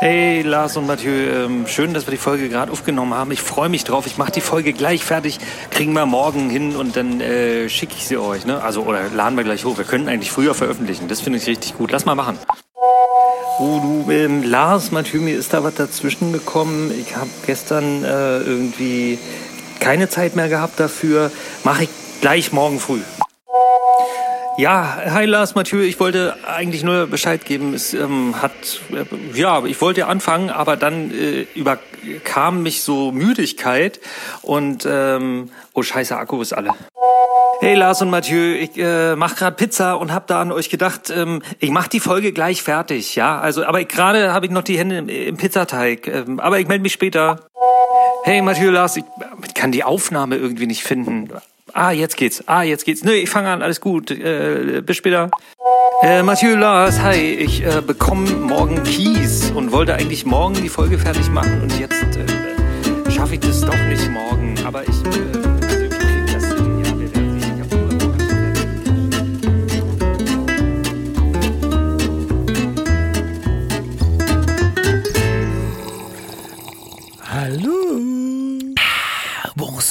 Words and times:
Hey 0.00 0.42
Lars 0.42 0.76
und 0.76 0.86
Mathieu, 0.86 1.10
ähm, 1.10 1.66
schön, 1.66 1.92
dass 1.92 2.06
wir 2.06 2.12
die 2.12 2.18
Folge 2.18 2.48
gerade 2.48 2.70
aufgenommen 2.70 3.14
haben. 3.14 3.32
Ich 3.32 3.42
freue 3.42 3.68
mich 3.68 3.82
drauf. 3.82 4.06
Ich 4.06 4.16
mache 4.16 4.30
die 4.30 4.40
Folge 4.40 4.72
gleich 4.72 5.02
fertig, 5.04 5.40
kriegen 5.70 5.92
wir 5.92 6.06
morgen 6.06 6.48
hin 6.50 6.76
und 6.76 6.94
dann 6.94 7.20
äh, 7.20 7.68
schicke 7.68 7.94
ich 7.96 8.06
sie 8.06 8.16
euch. 8.16 8.46
Ne? 8.46 8.62
Also 8.62 8.84
oder 8.84 9.08
laden 9.08 9.36
wir 9.36 9.42
gleich 9.42 9.64
hoch. 9.64 9.76
Wir 9.76 9.84
können 9.84 10.08
eigentlich 10.08 10.30
früher 10.30 10.54
veröffentlichen. 10.54 11.08
Das 11.08 11.20
finde 11.20 11.40
ich 11.40 11.48
richtig 11.48 11.76
gut. 11.76 11.90
Lass 11.90 12.04
mal 12.04 12.14
machen. 12.14 12.38
Oh 13.58 13.80
du, 13.82 14.12
ähm, 14.12 14.44
Lars, 14.44 14.92
Mathieu, 14.92 15.20
mir 15.20 15.36
ist 15.36 15.52
da 15.52 15.64
was 15.64 15.74
dazwischen 15.74 16.32
gekommen. 16.32 16.92
Ich 16.96 17.16
habe 17.16 17.30
gestern 17.44 18.04
äh, 18.04 18.38
irgendwie 18.38 19.18
keine 19.80 20.08
Zeit 20.08 20.36
mehr 20.36 20.48
gehabt 20.48 20.78
dafür. 20.78 21.32
Mache 21.64 21.84
ich 21.84 21.90
gleich 22.20 22.52
morgen 22.52 22.78
früh. 22.78 23.00
Ja, 24.58 24.98
hi 25.04 25.24
Lars 25.24 25.54
Mathieu, 25.54 25.82
ich 25.82 26.00
wollte 26.00 26.34
eigentlich 26.44 26.82
nur 26.82 27.06
Bescheid 27.06 27.44
geben. 27.44 27.74
Es 27.74 27.94
ähm, 27.94 28.42
hat, 28.42 28.50
äh, 28.90 29.04
ja, 29.38 29.64
ich 29.64 29.80
wollte 29.80 30.08
anfangen, 30.08 30.50
aber 30.50 30.76
dann 30.76 31.12
äh, 31.12 31.46
überkam 31.54 32.64
mich 32.64 32.82
so 32.82 33.12
Müdigkeit 33.12 34.00
und, 34.42 34.84
ähm, 34.84 35.50
oh 35.74 35.82
scheiße, 35.84 36.16
Akku 36.16 36.42
ist 36.42 36.54
alle. 36.54 36.70
Hey 37.60 37.76
Lars 37.76 38.02
und 38.02 38.10
Mathieu, 38.10 38.56
ich 38.56 38.76
äh, 38.76 39.14
mach 39.14 39.36
gerade 39.36 39.54
Pizza 39.54 39.96
und 39.96 40.12
hab 40.12 40.26
da 40.26 40.40
an 40.40 40.50
euch 40.50 40.70
gedacht, 40.70 41.08
ähm, 41.14 41.40
ich 41.60 41.70
mach 41.70 41.86
die 41.86 42.00
Folge 42.00 42.32
gleich 42.32 42.60
fertig, 42.60 43.14
ja. 43.14 43.38
Also, 43.38 43.64
aber 43.64 43.84
gerade 43.84 44.32
habe 44.32 44.46
ich 44.46 44.50
noch 44.50 44.64
die 44.64 44.76
Hände 44.76 44.98
im, 44.98 45.08
im 45.08 45.36
Pizzateig. 45.36 46.08
Ähm, 46.08 46.40
aber 46.40 46.58
ich 46.58 46.66
melde 46.66 46.82
mich 46.82 46.94
später. 46.94 47.42
Hey 48.24 48.42
Mathieu, 48.42 48.70
Lars, 48.70 48.96
ich 48.96 49.04
kann 49.54 49.70
die 49.70 49.84
Aufnahme 49.84 50.34
irgendwie 50.34 50.66
nicht 50.66 50.82
finden. 50.82 51.30
Ah, 51.72 51.90
jetzt 51.92 52.16
geht's. 52.16 52.42
Ah, 52.46 52.62
jetzt 52.62 52.84
geht's. 52.84 53.04
Nee, 53.04 53.16
ich 53.16 53.30
fange 53.30 53.50
an, 53.50 53.62
alles 53.62 53.80
gut. 53.80 54.10
Äh, 54.10 54.82
bis 54.84 54.96
später. 54.96 55.30
Äh, 56.02 56.22
Mathieu 56.22 56.54
Lars, 56.56 57.00
hi. 57.00 57.34
Ich 57.34 57.64
äh, 57.64 57.82
bekomme 57.84 58.30
morgen 58.30 58.82
Kies 58.84 59.50
und 59.50 59.72
wollte 59.72 59.94
eigentlich 59.94 60.24
morgen 60.24 60.54
die 60.54 60.68
Folge 60.68 60.98
fertig 60.98 61.28
machen 61.30 61.60
und 61.62 61.78
jetzt 61.78 62.02
äh, 62.16 63.10
schaffe 63.10 63.34
ich 63.34 63.40
das 63.40 63.60
doch 63.62 63.78
nicht 63.88 64.08
morgen. 64.10 64.54
Aber 64.64 64.82
ich, 64.82 64.88
äh, 64.88 65.37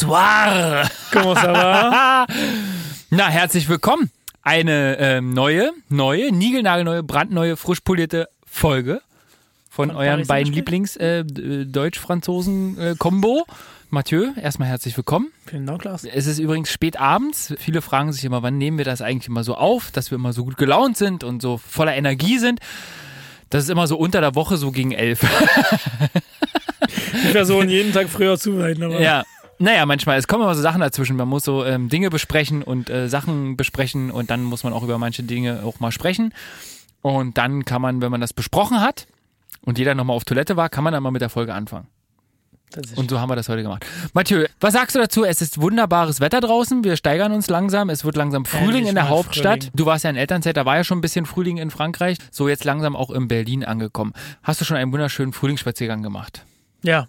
Bonsoir. 0.08 0.88
Comment 1.12 1.36
ça 1.36 1.52
va? 1.52 2.26
Na, 3.12 3.28
herzlich 3.28 3.68
willkommen. 3.68 4.10
Eine 4.42 4.98
ähm, 5.00 5.34
neue, 5.34 5.72
neue, 5.90 6.32
niegelnagelneue, 6.32 7.04
brandneue, 7.04 7.58
frisch 7.58 7.82
polierte 7.82 8.30
Folge 8.46 9.02
von, 9.70 9.90
Von 9.90 9.98
euren 9.98 10.26
beiden 10.26 10.54
Saint-Germain? 10.54 10.54
Lieblings 10.54 10.96
äh, 10.96 11.26
Deutsch-Franzosen-Kombo. 11.26 13.46
Mathieu, 13.90 14.28
erstmal 14.42 14.70
herzlich 14.70 14.96
willkommen. 14.96 15.28
Vielen 15.46 15.66
Dank, 15.66 15.84
Lars. 15.84 16.06
Es 16.06 16.26
ist 16.26 16.40
übrigens 16.40 16.72
spät 16.72 16.98
abends. 16.98 17.54
Viele 17.58 17.82
fragen 17.82 18.14
sich 18.14 18.24
immer, 18.24 18.42
wann 18.44 18.58
nehmen 18.58 18.78
wir 18.78 18.86
das 18.86 19.02
eigentlich 19.02 19.28
immer 19.28 19.44
so 19.44 19.56
auf, 19.56 19.92
dass 19.92 20.10
wir 20.10 20.16
immer 20.16 20.32
so 20.32 20.46
gut 20.46 20.56
gelaunt 20.56 20.96
sind 20.96 21.26
und 21.26 21.42
so 21.42 21.58
voller 21.58 21.98
Energie 21.98 22.38
sind. 22.38 22.62
Das 23.50 23.66
ist 23.66 23.70
immer 23.70 23.88
so 23.88 23.98
unter 23.98 24.22
der 24.22 24.36
Woche, 24.36 24.56
so 24.56 24.72
gegen 24.72 24.94
elf. 24.94 25.26
Ich 27.26 27.32
versuche 27.32 27.66
jeden 27.68 27.92
Tag 27.92 28.08
früher 28.08 28.38
zu 28.38 28.58
sein, 28.58 28.82
aber 28.82 29.02
Ja. 29.02 29.26
Naja, 29.60 29.86
manchmal, 29.86 30.18
es 30.18 30.28
kommen 30.28 30.44
immer 30.44 30.56
so 30.56 30.62
Sachen 30.62 30.82
dazwischen. 30.82 31.16
Man 31.16 31.28
muss 31.28 31.44
so 31.44 31.66
ähm, 31.66 31.90
Dinge 31.90 32.10
besprechen 32.10 32.62
und 32.64 32.90
äh, 32.90 33.10
Sachen 33.10 33.58
besprechen 33.58 34.12
und 34.12 34.30
dann 34.30 34.44
muss 34.44 34.64
man 34.64 34.74
auch 34.74 34.84
über 34.84 34.98
manche 34.98 35.24
Dinge 35.24 35.64
auch 35.64 35.80
mal 35.80 35.92
sprechen. 35.92 36.34
Und 37.02 37.38
dann 37.38 37.66
kann 37.66 37.82
man, 37.82 38.02
wenn 38.02 38.12
man 38.12 38.22
das 38.22 38.34
besprochen 38.34 38.82
hat 38.82 39.08
und 39.62 39.78
jeder 39.78 39.96
nochmal 39.96 40.16
auf 40.16 40.26
Toilette 40.26 40.58
war, 40.58 40.70
kann 40.70 40.84
man 40.84 40.94
dann 40.94 41.04
mal 41.04 41.12
mit 41.12 41.22
der 41.22 41.30
Folge 41.30 41.54
anfangen. 41.54 41.88
Und 42.98 43.10
so 43.10 43.20
haben 43.20 43.30
wir 43.30 43.38
das 43.38 43.48
heute 43.48 43.64
gemacht. 43.64 43.86
Mathieu, 44.14 44.46
was 44.60 44.74
sagst 44.74 44.94
du 44.94 45.00
dazu? 45.00 45.24
Es 45.24 45.42
ist 45.42 45.60
wunderbares 45.60 46.20
Wetter 46.20 46.42
draußen. 46.42 46.84
Wir 46.84 46.98
steigern 46.98 47.32
uns 47.32 47.50
langsam. 47.50 47.90
Es 47.90 48.04
wird 48.04 48.18
langsam 48.18 48.44
Frühling 48.44 48.68
Endlich 48.68 48.90
in 48.90 48.96
der 48.96 49.10
Hauptstadt. 49.10 49.64
Frühling. 49.64 49.76
Du 49.76 49.86
warst 49.86 50.04
ja 50.04 50.10
in 50.10 50.18
Elternzeit, 50.18 50.58
da 50.58 50.66
war 50.66 50.76
ja 50.76 50.84
schon 50.84 50.98
ein 50.98 51.02
bisschen 51.02 51.26
Frühling 51.26 51.58
in 51.58 51.72
Frankreich. 51.72 52.18
So 52.30 52.50
jetzt 52.50 52.66
langsam 52.66 52.98
auch 52.98 53.10
in 53.10 53.30
Berlin 53.30 53.64
angekommen. 53.64 54.12
Hast 54.44 54.60
du 54.60 54.66
schon 54.66 54.76
einen 54.76 54.92
wunderschönen 54.92 55.32
Frühlingsspaziergang 55.32 56.04
gemacht? 56.04 56.44
ja, 56.84 57.08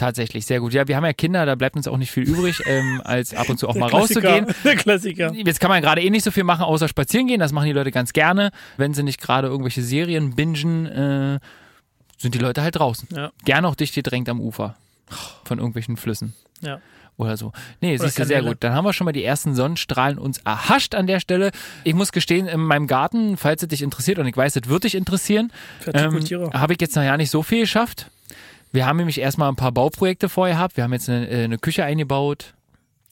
Tatsächlich, 0.00 0.46
sehr 0.46 0.60
gut. 0.60 0.72
Ja, 0.72 0.88
wir 0.88 0.96
haben 0.96 1.04
ja 1.04 1.12
Kinder, 1.12 1.44
da 1.44 1.56
bleibt 1.56 1.76
uns 1.76 1.86
auch 1.86 1.98
nicht 1.98 2.10
viel 2.10 2.22
übrig, 2.22 2.62
ähm, 2.66 3.02
als 3.04 3.34
ab 3.34 3.50
und 3.50 3.58
zu 3.58 3.68
auch 3.68 3.74
mal 3.74 3.90
Klassiker. 3.90 4.26
rauszugehen. 4.30 4.54
Der 4.64 4.76
Klassiker. 4.76 5.32
Jetzt 5.34 5.60
kann 5.60 5.68
man 5.68 5.82
gerade 5.82 6.00
eh 6.00 6.08
nicht 6.08 6.24
so 6.24 6.30
viel 6.30 6.44
machen, 6.44 6.62
außer 6.62 6.88
spazieren 6.88 7.26
gehen. 7.26 7.38
Das 7.38 7.52
machen 7.52 7.66
die 7.66 7.72
Leute 7.72 7.90
ganz 7.90 8.14
gerne. 8.14 8.50
Wenn 8.78 8.94
sie 8.94 9.02
nicht 9.02 9.20
gerade 9.20 9.48
irgendwelche 9.48 9.82
Serien 9.82 10.34
bingen, 10.34 10.86
äh, 10.86 11.38
sind 12.16 12.34
die 12.34 12.38
Leute 12.38 12.62
halt 12.62 12.76
draußen. 12.78 13.08
Ja. 13.14 13.30
Gerne 13.44 13.68
auch 13.68 13.74
dicht 13.74 13.94
gedrängt 13.94 14.30
am 14.30 14.40
Ufer 14.40 14.74
von 15.44 15.58
irgendwelchen 15.58 15.98
Flüssen 15.98 16.32
Ja. 16.62 16.80
oder 17.18 17.36
so. 17.36 17.52
Nee, 17.82 17.98
siehst 17.98 18.18
du, 18.18 18.24
sehr 18.24 18.42
gut. 18.42 18.56
Dann 18.60 18.72
haben 18.72 18.86
wir 18.86 18.94
schon 18.94 19.04
mal 19.04 19.12
die 19.12 19.24
ersten 19.24 19.54
Sonnenstrahlen 19.54 20.16
uns 20.16 20.38
erhascht 20.38 20.94
an 20.94 21.08
der 21.08 21.20
Stelle. 21.20 21.50
Ich 21.84 21.92
muss 21.92 22.10
gestehen, 22.10 22.46
in 22.46 22.60
meinem 22.60 22.86
Garten, 22.86 23.36
falls 23.36 23.62
es 23.62 23.68
dich 23.68 23.82
interessiert, 23.82 24.18
und 24.18 24.26
ich 24.26 24.36
weiß, 24.36 24.56
es 24.56 24.66
wird 24.66 24.84
dich 24.84 24.94
interessieren, 24.94 25.52
ähm, 25.92 26.20
habe 26.54 26.72
ich 26.72 26.80
jetzt 26.80 26.96
noch 26.96 27.02
ja 27.02 27.18
nicht 27.18 27.30
so 27.30 27.42
viel 27.42 27.60
geschafft. 27.60 28.10
Wir 28.72 28.86
haben 28.86 28.96
nämlich 28.96 29.20
erstmal 29.20 29.48
ein 29.48 29.56
paar 29.56 29.72
Bauprojekte 29.72 30.28
vorher 30.28 30.56
gehabt. 30.56 30.76
Wir 30.76 30.84
haben 30.84 30.92
jetzt 30.92 31.08
eine, 31.08 31.28
äh, 31.28 31.44
eine 31.44 31.58
Küche 31.58 31.84
eingebaut. 31.84 32.54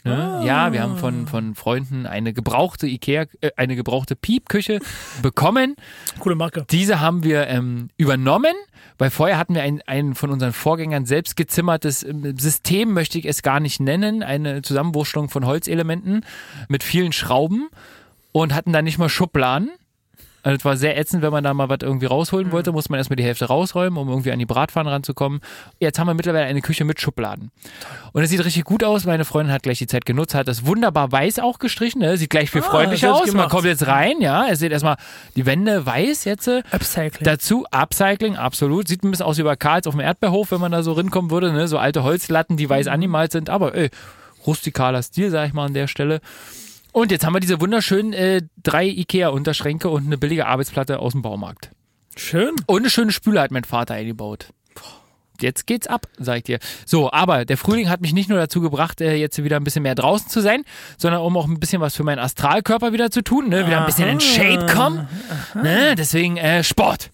Ne? 0.05 0.43
Ja, 0.45 0.73
wir 0.73 0.83
haben 0.83 0.97
von, 0.97 1.27
von 1.27 1.55
Freunden 1.57 2.07
eine 2.07 2.33
gebrauchte 2.33 2.87
Ikea, 2.87 3.27
äh, 3.41 3.51
eine 3.57 3.75
gebrauchte 3.75 4.15
Piepküche 4.15 4.79
bekommen. 5.23 5.75
Coole 6.21 6.37
Marke. 6.37 6.65
Diese 6.71 7.01
haben 7.01 7.25
wir 7.25 7.49
ähm, 7.49 7.91
übernommen, 7.97 8.55
weil 8.97 9.11
vorher 9.11 9.39
hatten 9.39 9.55
wir 9.55 9.63
ein, 9.63 9.83
ein 9.87 10.15
von 10.15 10.31
unseren 10.31 10.53
Vorgängern 10.53 11.05
selbst 11.05 11.37
gezimmertes 11.37 12.05
ähm, 12.05 12.37
System, 12.39 12.93
möchte 12.93 13.19
ich 13.19 13.25
es 13.25 13.43
gar 13.43 13.59
nicht 13.59 13.81
nennen, 13.81 14.23
eine 14.23 14.63
Zusammenwurschtelung 14.63 15.29
von 15.29 15.45
Holzelementen 15.45 16.25
mit 16.69 16.85
vielen 16.85 17.13
Schrauben 17.13 17.69
und 18.31 18.55
hatten 18.55 18.73
da 18.73 18.83
nicht 18.83 18.99
mal 18.99 19.09
Schubladen. 19.09 19.71
Also 20.43 20.57
es 20.57 20.65
war 20.65 20.77
sehr 20.77 20.97
ätzend, 20.97 21.23
wenn 21.23 21.33
man 21.33 21.43
da 21.45 21.53
mal 21.53 21.69
was 21.69 21.79
irgendwie 21.83 22.07
rausholen 22.07 22.53
wollte, 22.53 22.71
muss 22.73 22.89
man 22.89 22.99
erstmal 22.99 23.17
die 23.17 23.25
Hälfte 23.25 23.47
rausräumen, 23.47 23.99
um 23.99 24.09
irgendwie 24.09 24.31
an 24.31 24.39
die 24.39 24.47
Bratpfannen 24.47 24.91
ranzukommen. 24.93 25.41
Jetzt 25.81 25.99
haben 25.99 26.07
wir 26.07 26.15
mittlerweile 26.15 26.47
eine 26.47 26.61
Küche 26.61 26.85
mit 26.85 27.01
Schubladen. 27.01 27.51
Und 28.13 28.23
es 28.23 28.31
sieht 28.31 28.45
richtig 28.45 28.65
gut 28.65 28.85
aus. 28.85 29.05
Meine 29.05 29.25
Freundin 29.25 29.53
hat 29.53 29.65
gleich 29.65 29.79
die 29.79 29.87
Zeit 29.89 30.05
genutzt, 30.07 30.35
hat 30.35 30.47
das 30.49 30.65
wunderbar 30.65 31.11
weiß 31.11 31.41
auch 31.41 31.59
gestrichen. 31.59 32.01
Ne? 32.01 32.17
Sieht 32.17 32.31
gleich 32.31 32.51
viel 32.51 32.63
Ah, 32.63 32.71
freundlicher 32.71 33.15
aus. 33.15 33.33
Man 33.33 33.49
kommt 33.49 33.65
jetzt 33.65 33.87
rein, 33.89 34.21
ja. 34.21 34.47
Es 34.49 34.61
sieht 34.61 34.71
erstmal 34.73 34.97
die 35.37 35.45
Wände 35.45 35.85
weiß 35.85 36.25
jetzt. 36.25 36.47
äh, 36.49 36.63
Upcycling. 36.71 37.25
Dazu 37.25 37.67
Upcycling, 37.71 38.37
absolut. 38.37 38.87
Sieht 38.89 39.03
ein 39.03 39.11
bisschen 39.11 39.27
aus 39.27 39.39
wie 39.39 39.43
bei 39.43 39.57
Karls 39.57 39.87
auf 39.87 39.95
dem 39.95 40.01
Erdbeerhof, 40.01 40.51
wenn 40.53 40.61
man 40.61 40.73
da 40.73 40.83
so 40.83 40.93
rinkommen 40.93 41.31
würde. 41.31 41.53
Ne? 41.53 41.67
So 41.69 41.79
alte 41.79 42.05
Holzlatten, 42.05 42.57
die 42.57 42.71
weiß 42.71 42.87
angemalt 42.87 43.33
sind. 43.33 43.51
Aber 43.51 43.75
ey, 43.75 43.91
rustikaler 44.47 45.03
Stil, 45.03 45.31
sag 45.31 45.49
ich 45.49 45.53
mal 45.53 45.67
an 45.67 45.75
der 45.75 45.89
Stelle. 45.89 46.21
Und 46.99 47.13
jetzt 47.13 47.25
haben 47.25 47.33
wir 47.33 47.39
diese 47.39 47.61
wunderschönen 47.61 48.13
äh, 48.13 48.43
drei 48.61 48.85
Ikea-Unterschränke 48.85 49.89
und 49.89 50.07
eine 50.07 50.19
billige 50.19 50.47
Arbeitsplatte 50.47 50.99
aus 50.99 51.13
dem 51.13 51.23
Baumarkt. 51.23 51.71
Schön. 52.17 52.57
Und 52.67 52.81
eine 52.81 52.91
schöne 52.91 53.13
Spüle 53.13 53.41
hat 53.41 53.53
mein 53.53 53.63
Vater 53.63 53.95
eingebaut. 53.95 54.49
Jetzt 55.41 55.69
geht's 55.69 55.87
ab, 55.87 56.09
sag 56.19 56.39
ich 56.39 56.43
dir. 56.43 56.59
So, 56.85 57.13
aber 57.13 57.45
der 57.45 57.57
Frühling 57.57 57.89
hat 57.89 58.01
mich 58.01 58.13
nicht 58.13 58.29
nur 58.29 58.39
dazu 58.39 58.61
gebracht, 58.61 59.01
äh, 59.01 59.15
jetzt 59.15 59.41
wieder 59.45 59.59
ein 59.59 59.63
bisschen 59.63 59.85
mehr 59.85 59.95
draußen 59.95 60.29
zu 60.29 60.41
sein, 60.41 60.65
sondern 60.97 61.21
um 61.21 61.37
auch 61.37 61.47
ein 61.47 61.61
bisschen 61.61 61.81
was 61.81 61.95
für 61.95 62.03
meinen 62.03 62.19
Astralkörper 62.19 62.93
wieder 62.93 63.13
zu 63.13 63.23
tun, 63.23 63.49
ne? 63.49 63.65
wieder 63.65 63.79
ein 63.79 63.87
bisschen 63.87 64.09
in 64.09 64.19
Shape 64.19 64.67
kommen. 64.67 65.07
Ne? 65.55 65.95
Deswegen 65.97 66.37
äh, 66.37 66.65
Sport. 66.65 67.13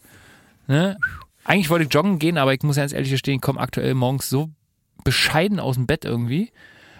Ne? 0.67 0.97
Eigentlich 1.45 1.69
wollte 1.69 1.85
ich 1.85 1.93
joggen 1.93 2.19
gehen, 2.19 2.39
aber 2.39 2.55
ich 2.55 2.63
muss 2.63 2.77
ganz 2.77 2.95
ehrlich 2.95 3.11
gestehen, 3.11 3.35
ich 3.35 3.43
komme 3.43 3.61
aktuell 3.61 3.93
morgens 3.93 4.31
so 4.31 4.49
bescheiden 5.05 5.61
aus 5.61 5.75
dem 5.75 5.87
Bett 5.87 6.07
irgendwie. 6.07 6.53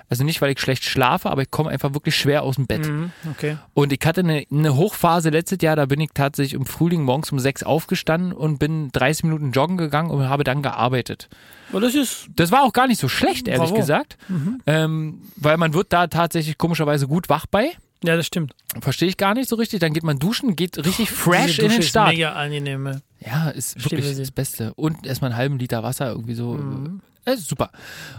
Also 0.09 0.23
nicht, 0.25 0.43
weil 0.43 0.53
ich 0.53 0.61
schlecht 0.61 0.85
schlafe, 0.85 1.31
aber 1.31 1.43
ich 1.43 1.51
komme 1.51 1.71
einfach 1.71 1.95
wirklich 1.95 2.15
schwer 2.17 2.43
aus 2.43 2.57
dem 2.57 2.67
Bett. 2.67 2.87
Mhm, 2.87 3.11
okay. 3.31 3.57
Und 3.73 3.93
ich 3.93 4.01
hatte 4.05 4.21
eine, 4.21 4.45
eine 4.51 4.77
Hochphase 4.77 5.31
letztes 5.31 5.59
Jahr, 5.63 5.77
da 5.77 5.87
bin 5.87 6.01
ich 6.01 6.11
tatsächlich 6.15 6.55
im 6.55 6.67
Frühling 6.67 7.03
morgens 7.03 7.33
um 7.33 7.39
sechs 7.39 7.63
aufgestanden 7.63 8.33
und 8.33 8.59
bin 8.59 8.91
30 8.93 9.25
Minuten 9.25 9.53
joggen 9.53 9.77
gegangen 9.77 10.11
und 10.11 10.29
habe 10.29 10.45
dann 10.45 10.63
gearbeitet. 10.63 11.29
Aber 11.71 11.81
das 11.81 11.95
ist. 11.95 12.29
Das 12.37 12.53
war 12.53 12.63
auch 12.63 12.73
gar 12.73 12.87
nicht 12.87 13.01
so 13.01 13.09
schlecht, 13.09 13.49
ehrlich 13.49 13.71
Bravo. 13.71 13.81
gesagt. 13.81 14.19
Ähm, 14.67 15.23
weil 15.37 15.57
man 15.57 15.75
wird 15.75 15.93
da 15.93 16.07
tatsächlich 16.07 16.59
komischerweise 16.59 17.09
gut 17.09 17.29
wach 17.29 17.47
bei. 17.47 17.71
Ja, 18.05 18.17
das 18.17 18.27
stimmt. 18.27 18.55
Verstehe 18.81 19.09
ich 19.09 19.17
gar 19.17 19.33
nicht 19.35 19.49
so 19.49 19.57
richtig. 19.57 19.81
Dann 19.81 19.95
geht 19.95 20.03
man 20.05 20.19
duschen, 20.19 20.57
geht 20.57 20.77
richtig 20.85 21.11
fresh 21.11 21.57
Diese 21.57 21.63
in 21.63 21.69
den 21.71 21.81
ist 21.81 21.89
Start. 21.89 22.11
Mega 22.13 22.33
angenehm. 22.35 23.01
Ja, 23.21 23.49
ist 23.49 23.83
wirklich 23.83 24.17
das 24.17 24.31
Beste. 24.31 24.75
Und 24.75 25.07
erstmal 25.07 25.31
einen 25.31 25.39
halben 25.39 25.59
Liter 25.59 25.83
Wasser 25.83 26.11
irgendwie 26.11 26.35
so. 26.35 26.53
Mhm. 26.53 27.01
Das 27.25 27.41
ist 27.41 27.49
super. 27.49 27.71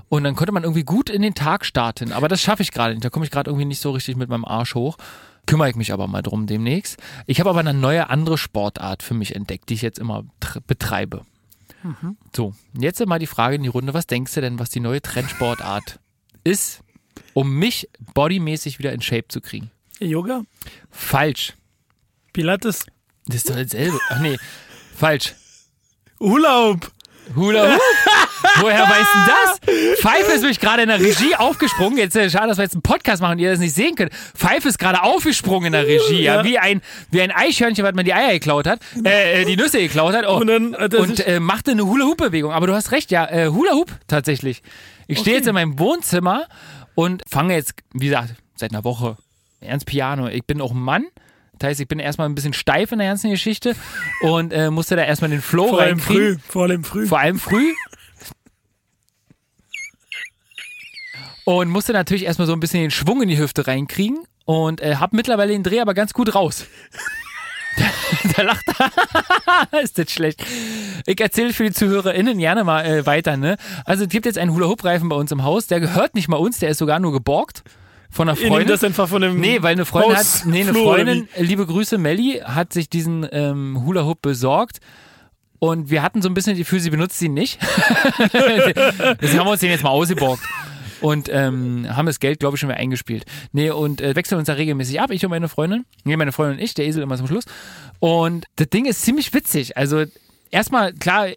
Und 0.10 0.24
dann 0.24 0.36
konnte 0.36 0.52
man 0.52 0.64
irgendwie 0.64 0.84
gut 0.84 1.10
in 1.10 1.22
den 1.22 1.36
Tag 1.36 1.66
starten. 1.66 2.12
Aber 2.12 2.28
das 2.28 2.42
schaffe 2.42 2.64
ich 2.64 2.72
gerade 2.72 2.94
nicht. 2.94 3.06
Da 3.06 3.10
komme 3.10 3.26
ich 3.26 3.32
gerade 3.32 3.50
irgendwie 3.50 3.66
nicht 3.66 3.80
so 3.82 3.92
richtig 3.92 4.16
mit 4.18 4.30
meinem 4.30 4.46
Arsch 4.46 4.74
hoch. 4.76 4.98
Kümmere 5.46 5.70
ich 5.70 5.76
mich 5.76 5.94
aber 5.94 6.08
mal 6.08 6.24
drum 6.24 6.48
demnächst. 6.48 6.98
Ich 7.28 7.40
habe 7.40 7.52
aber 7.52 7.60
eine 7.60 7.74
neue 7.76 8.10
andere 8.10 8.38
Sportart 8.38 9.04
für 9.04 9.14
mich 9.14 9.36
entdeckt, 9.36 9.70
die 9.70 9.76
ich 9.76 9.84
jetzt 9.84 10.00
immer 10.00 10.24
tr- 10.42 10.62
betreibe. 10.66 11.24
Mhm. 11.84 12.18
So, 12.36 12.56
jetzt 12.76 13.06
mal 13.06 13.20
die 13.20 13.28
Frage 13.28 13.56
in 13.58 13.62
die 13.64 13.70
Runde. 13.70 13.94
Was 13.94 14.08
denkst 14.08 14.34
du 14.34 14.42
denn, 14.42 14.58
was 14.58 14.72
die 14.72 14.80
neue 14.80 15.04
Trendsportart 15.04 16.00
ist, 16.44 16.82
um 17.36 17.52
mich 17.60 17.88
bodymäßig 18.16 18.80
wieder 18.80 18.92
in 18.92 19.02
Shape 19.04 19.28
zu 19.28 19.40
kriegen? 19.40 19.70
Yoga? 20.00 20.42
Falsch. 20.90 21.54
Pilates? 22.34 22.88
Das 23.28 23.36
ist 23.38 23.50
doch 23.50 23.56
dasselbe. 23.56 24.00
Ach 24.10 24.20
nee, 24.20 24.38
falsch. 24.96 25.36
Hoop. 26.20 26.92
Hula 27.36 27.72
Hoop. 27.74 27.82
Woher 28.60 28.84
weißt 28.84 29.10
du 29.14 29.32
das? 29.32 30.00
Pfeife 30.00 30.32
ist 30.34 30.42
nämlich 30.42 30.60
gerade 30.60 30.84
in 30.84 30.90
der 30.90 31.00
Regie 31.00 31.36
aufgesprungen. 31.36 31.98
Jetzt 31.98 32.16
äh, 32.16 32.30
schade, 32.30 32.48
dass 32.48 32.58
wir 32.58 32.64
jetzt 32.64 32.74
einen 32.74 32.82
Podcast 32.82 33.22
machen 33.22 33.34
und 33.34 33.40
ihr 33.40 33.52
das 33.52 33.60
nicht 33.60 33.74
sehen 33.74 33.96
könnt. 33.96 34.12
Pfeife 34.36 34.68
ist 34.70 34.78
gerade 34.80 35.04
aufgesprungen 35.04 35.68
in 35.68 35.72
der 35.74 35.88
Regie, 35.88 36.22
ja. 36.22 36.44
Wie 36.44 36.58
ein, 36.58 36.82
wie 37.12 37.22
ein 37.22 37.32
Eichhörnchen, 37.32 37.84
was 37.86 37.94
man 37.94 38.06
die 38.06 38.14
Eier 38.14 38.34
geklaut 38.34 38.68
hat, 38.68 38.80
äh, 39.04 39.42
äh, 39.42 39.46
die 39.46 39.58
Nüsse 39.58 39.80
geklaut 39.80 40.14
hat. 40.16 40.26
Oh. 40.28 40.38
Und 40.38 40.48
dann 40.48 40.74
er 40.74 41.00
und 41.00 41.26
äh, 41.26 41.40
machte 41.40 41.72
eine 41.72 41.86
Hula-Hoop-Bewegung. 41.86 42.52
Aber 42.52 42.68
du 42.68 42.74
hast 42.74 42.92
recht, 42.92 43.12
ja, 43.12 43.26
äh, 43.30 43.48
Hula-Hoop 43.50 43.92
tatsächlich. 44.08 44.62
Ich 45.08 45.20
stehe 45.20 45.36
Okay. 45.36 45.40
jetzt 45.40 45.48
in 45.48 45.54
meinem 45.54 45.78
Wohnzimmer 45.80 46.46
und 46.96 47.24
fange 47.30 47.56
jetzt, 47.56 47.74
wie 47.94 48.06
gesagt, 48.08 48.36
seit 48.56 48.72
einer 48.72 48.84
Woche 48.84 49.18
ernst 49.62 49.86
Piano. 49.86 50.28
Ich 50.28 50.46
bin 50.46 50.62
auch 50.62 50.72
ein 50.72 50.80
Mann. 50.80 51.06
Das 51.58 51.70
heißt, 51.70 51.80
ich 51.80 51.88
bin 51.88 52.00
erstmal 52.00 52.28
ein 52.28 52.36
bisschen 52.36 52.52
steif 52.52 52.92
in 52.92 53.00
der 53.00 53.08
ganzen 53.08 53.30
Geschichte 53.32 53.76
und 54.22 54.52
äh, 54.52 54.70
musste 54.70 54.98
da 54.98 55.04
erstmal 55.04 55.30
den 55.30 55.42
Flow 55.42 55.70
Vor 55.70 55.80
allem 55.80 56.00
reinkriegen. 56.00 56.40
früh. 56.40 56.52
Vor 56.52 56.64
allem 56.64 56.84
früh. 56.84 57.08
Vor 57.08 57.20
allem 57.20 57.40
früh. 57.40 57.74
Und 61.46 61.70
musste 61.70 61.94
natürlich 61.94 62.26
erstmal 62.26 62.48
so 62.48 62.54
ein 62.54 62.60
bisschen 62.60 62.82
den 62.82 62.92
Schwung 62.92 63.22
in 63.22 63.30
die 63.30 63.38
Hüfte 63.38 63.68
reinkriegen 63.68 64.20
und 64.46 64.82
äh, 64.82 64.96
hab 64.96 65.14
mittlerweile 65.14 65.54
den 65.54 65.64
Dreh 65.64 65.80
aber 65.80 65.94
ganz 65.94 66.14
gut 66.14 66.36
raus. 66.36 66.66
Der 68.38 68.46
lacht. 68.46 68.66
ist 69.84 69.98
das 69.98 70.12
schlecht. 70.12 70.44
Ich 71.06 71.20
erzähle 71.20 71.54
für 71.54 71.64
die 71.64 71.72
ZuhörerInnen 71.72 72.38
gerne 72.38 72.64
mal 72.64 72.86
äh, 72.86 73.06
weiter, 73.06 73.38
ne? 73.38 73.58
Also 73.84 74.04
es 74.04 74.10
gibt 74.10 74.26
jetzt 74.26 74.38
einen 74.38 74.54
Hula-Hoop-Reifen 74.54 75.10
bei 75.10 75.16
uns 75.16 75.32
im 75.32 75.44
Haus, 75.44 75.68
der 75.68 75.80
gehört 75.80 76.16
nicht 76.16 76.28
mal 76.28 76.38
uns, 76.38 76.60
der 76.60 76.70
ist 76.70 76.78
sogar 76.78 77.00
nur 77.00 77.12
geborgt 77.12 77.64
von 78.10 78.30
einer 78.30 78.38
Freundin. 78.38 78.68
das 78.70 78.84
einfach 78.84 79.10
von 79.10 79.22
dem 79.22 79.40
Nee, 79.40 79.62
weil 79.62 79.74
eine 79.74 79.86
Freundin 79.86 80.16
hat, 80.16 80.44
nee, 80.46 80.62
eine 80.62 80.74
Freundin, 80.74 81.28
liebe 81.38 81.66
Grüße, 81.66 81.98
Melli, 81.98 82.42
hat 82.44 82.72
sich 82.72 82.90
diesen 82.90 83.28
ähm, 83.32 83.84
Hula 83.86 84.06
Hoop 84.06 84.22
besorgt. 84.22 84.80
Und 85.60 85.90
wir 85.90 86.02
hatten 86.02 86.22
so 86.22 86.30
ein 86.30 86.34
bisschen 86.34 86.54
das 86.54 86.60
Gefühl, 86.60 86.80
sie 86.80 86.90
benutzt 86.90 87.22
ihn 87.22 87.34
nicht. 87.34 87.60
Deswegen 88.20 89.40
haben 89.40 89.48
wir 89.48 89.52
uns 89.52 89.62
den 89.62 89.72
jetzt 89.72 89.84
mal 89.84 89.90
ausgeborgt. 89.90 90.44
Und 91.02 91.30
ähm, 91.32 91.88
haben 91.90 92.06
das 92.06 92.20
Geld, 92.20 92.40
glaube 92.40 92.56
ich, 92.56 92.60
schon 92.62 92.70
wieder 92.70 92.80
eingespielt. 92.80 93.26
Nee, 93.52 93.70
und 93.72 94.02
äh, 94.02 94.16
wechseln 94.16 94.38
uns 94.38 94.48
da 94.48 94.54
regelmäßig 94.54 95.02
ab, 95.02 95.12
ich 95.12 95.24
und 95.24 95.30
meine 95.32 95.50
Freundin. 95.50 95.86
Nee, 96.04 96.18
meine 96.18 96.32
Freundin 96.32 96.58
und 96.58 96.64
ich, 96.64 96.74
der 96.74 96.86
Esel 96.86 97.04
immer 97.04 97.18
zum 97.18 97.28
Schluss. 97.28 97.46
Und 98.00 98.46
das 98.56 98.70
Ding 98.70 98.86
ist 98.86 99.02
ziemlich 99.02 99.34
witzig. 99.34 99.78
Also 99.78 100.04
erstmal, 100.52 100.94
klar, 100.94 101.28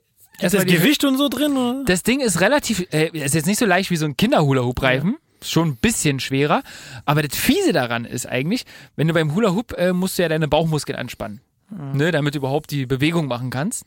Ist 0.41 0.55
das 0.55 0.67
Gewicht 0.67 1.05
und 1.05 1.17
so 1.19 1.29
drin? 1.29 1.57
Oder? 1.57 1.85
das 1.85 2.03
Ding 2.03 2.21
ist 2.21 2.41
relativ, 2.41 2.87
äh, 2.93 3.11
ist 3.13 3.35
jetzt 3.35 3.47
nicht 3.47 3.59
so 3.59 3.67
leicht 3.67 3.91
wie 3.91 3.97
so 3.97 4.07
ein 4.07 4.17
Kinderhula-Hoop-Reifen. 4.17 5.17
Schon 5.43 5.69
ein 5.69 5.77
bisschen 5.77 6.19
schwerer. 6.19 6.63
Aber 7.05 7.23
das 7.23 7.39
Fiese 7.39 7.73
daran 7.73 8.05
ist 8.05 8.27
eigentlich, 8.27 8.65
wenn 8.97 9.07
du 9.09 9.15
beim 9.15 9.35
Hula-Hoop 9.35 9.73
äh, 9.79 9.93
musst 9.93 10.19
du 10.19 10.23
ja 10.23 10.29
deine 10.29 10.49
Bauchmuskeln 10.49 10.99
anspannen. 10.99 11.41
Ne, 11.71 12.13
damit 12.13 12.35
du 12.35 12.39
überhaupt 12.39 12.71
die 12.71 12.87
Bewegung 12.87 13.27
machen 13.27 13.51
kannst. 13.51 13.85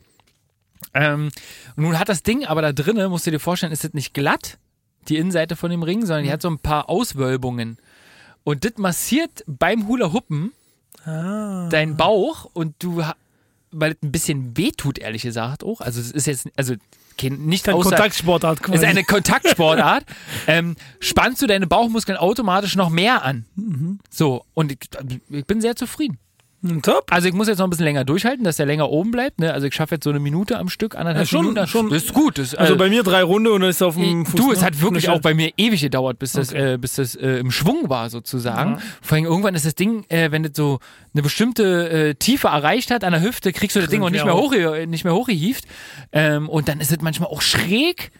Ähm, 0.94 1.30
und 1.76 1.82
nun 1.82 1.98
hat 1.98 2.08
das 2.08 2.22
Ding 2.22 2.44
aber 2.44 2.62
da 2.62 2.72
drinnen, 2.72 3.10
musst 3.10 3.26
du 3.26 3.32
dir 3.32 3.40
vorstellen, 3.40 3.72
ist 3.72 3.82
das 3.82 3.92
nicht 3.92 4.14
glatt, 4.14 4.58
die 5.08 5.16
Innenseite 5.16 5.56
von 5.56 5.70
dem 5.70 5.82
Ring, 5.82 6.06
sondern 6.06 6.24
die 6.24 6.32
hat 6.32 6.42
so 6.42 6.48
ein 6.50 6.58
paar 6.58 6.88
Auswölbungen. 6.88 7.78
Und 8.44 8.64
das 8.64 8.76
massiert 8.78 9.44
beim 9.46 9.86
Hula-Huppen 9.88 10.52
Ah. 11.04 11.68
deinen 11.68 11.96
Bauch 11.96 12.44
und 12.52 12.74
du, 12.78 13.02
weil 13.72 13.92
es 13.92 13.98
ein 14.02 14.12
bisschen 14.12 14.56
wehtut, 14.56 14.98
ehrlich 14.98 15.22
gesagt 15.22 15.64
auch. 15.64 15.80
Also 15.80 16.00
es 16.00 16.12
ist 16.12 16.26
jetzt, 16.26 16.48
also 16.56 16.74
kein, 17.18 17.38
nicht 17.46 17.68
außer, 17.68 17.90
Kontaktsportart 17.90 18.62
quasi. 18.62 18.78
ist 18.78 18.84
eine 18.84 19.02
Kontaktsportart, 19.02 20.04
ähm, 20.46 20.76
spannst 21.00 21.42
du 21.42 21.46
deine 21.48 21.66
Bauchmuskeln 21.66 22.16
automatisch 22.16 22.76
noch 22.76 22.88
mehr 22.88 23.24
an. 23.24 23.46
Mhm. 23.56 23.98
So, 24.10 24.44
und 24.54 24.70
ich, 24.72 24.78
ich 25.30 25.44
bin 25.44 25.60
sehr 25.60 25.74
zufrieden. 25.74 26.18
Hm, 26.64 26.80
Top. 26.82 27.06
Also 27.10 27.26
ich 27.28 27.34
muss 27.34 27.48
jetzt 27.48 27.58
noch 27.58 27.66
ein 27.66 27.70
bisschen 27.70 27.84
länger 27.84 28.04
durchhalten, 28.04 28.44
dass 28.44 28.56
der 28.56 28.66
länger 28.66 28.88
oben 28.88 29.10
bleibt. 29.10 29.40
Ne? 29.40 29.52
Also 29.52 29.66
ich 29.66 29.74
schaffe 29.74 29.96
jetzt 29.96 30.04
so 30.04 30.10
eine 30.10 30.20
Minute 30.20 30.58
am 30.58 30.68
Stück, 30.68 30.94
anderthalb 30.94 31.26
Ja, 31.26 31.28
schon- 31.28 31.46
Minuten. 31.46 31.66
schon. 31.66 31.90
Das 31.90 32.04
ist 32.04 32.12
gut. 32.12 32.38
Das, 32.38 32.54
Also 32.54 32.74
äh, 32.74 32.76
bei 32.76 32.88
mir 32.88 33.02
drei 33.02 33.22
Runde 33.22 33.52
und 33.52 33.60
dann 33.62 33.70
ist 33.70 33.82
auf 33.82 33.96
dem 33.96 34.24
Fuß. 34.26 34.34
Du, 34.40 34.52
es 34.52 34.60
ne? 34.60 34.66
hat 34.66 34.80
wirklich 34.80 35.08
auch 35.08 35.20
bei 35.20 35.34
mir 35.34 35.50
ewig 35.56 35.80
gedauert, 35.80 36.18
bis 36.18 36.32
das, 36.32 36.50
Okay. 36.50 36.74
äh, 36.74 36.78
bis 36.78 36.94
das 36.94 37.14
äh, 37.16 37.38
im 37.38 37.50
Schwung 37.50 37.88
war, 37.88 38.10
sozusagen. 38.10 38.72
Ja. 38.74 38.78
Vor 39.00 39.16
allem 39.16 39.24
irgendwann 39.24 39.54
ist 39.54 39.66
das 39.66 39.74
Ding, 39.74 40.04
äh, 40.08 40.30
wenn 40.30 40.44
das 40.44 40.52
so 40.54 40.78
eine 41.14 41.22
bestimmte 41.22 41.88
äh, 41.90 42.14
Tiefe 42.14 42.48
erreicht 42.48 42.90
hat 42.90 43.02
an 43.04 43.12
der 43.12 43.22
Hüfte, 43.22 43.52
kriegst 43.52 43.74
du 43.76 43.80
das 43.80 43.90
Ding 43.90 44.02
auch 44.02 44.10
nicht 44.10 44.24
mehr, 44.24 44.34
hoch, 44.36 44.54
nicht 44.86 45.04
mehr 45.04 45.14
hochgehieft. 45.14 45.64
Ähm, 46.12 46.48
und 46.48 46.68
dann 46.68 46.80
ist 46.80 46.92
es 46.92 47.00
manchmal 47.00 47.28
auch 47.28 47.42
schräg. 47.42 48.10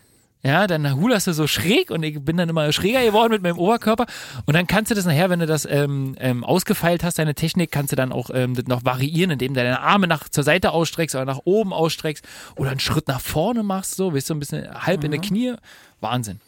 Ja, 0.45 0.67
dann 0.67 0.97
hulerst 0.97 1.29
du 1.29 1.33
so 1.33 1.47
schräg 1.47 1.93
und 1.93 2.03
ich 2.03 2.21
bin 2.21 2.37
dann 2.37 2.49
immer 2.49 2.73
schräger 2.73 3.05
geworden 3.05 3.31
mit 3.31 3.43
meinem 3.43 3.59
Oberkörper. 3.59 4.07
Und 4.45 4.55
dann 4.55 4.67
kannst 4.67 4.91
du 4.91 4.97
das 4.97 5.05
nachher, 5.05 5.31
wenn 5.31 5.39
du 5.39 5.47
das 5.47 5.67
ähm, 5.71 6.17
ähm, 6.19 6.43
ausgefeilt 6.43 7.05
hast, 7.05 7.21
deine 7.21 7.37
Technik, 7.37 7.71
kannst 7.71 7.93
du 7.93 7.97
dann 7.97 8.11
auch 8.11 8.29
ähm, 8.35 8.55
das 8.55 8.67
noch 8.67 8.85
variieren, 8.85 9.31
indem 9.31 9.55
du 9.55 9.63
deine 9.63 9.81
Arme 9.81 10.09
nach 10.09 10.29
zur 10.29 10.43
Seite 10.43 10.73
ausstreckst 10.73 11.15
oder 11.15 11.27
nach 11.27 11.41
oben 11.45 11.73
ausstreckst 11.73 12.25
oder 12.57 12.71
einen 12.71 12.81
Schritt 12.81 13.07
nach 13.07 13.21
vorne 13.21 13.63
machst, 13.63 13.95
so, 13.95 14.15
weißt 14.15 14.31
du, 14.31 14.35
ein 14.35 14.41
bisschen 14.41 14.69
halb 14.85 15.05
in 15.05 15.13
die 15.13 15.19
Knie. 15.19 15.55
Wahnsinn. 16.01 16.41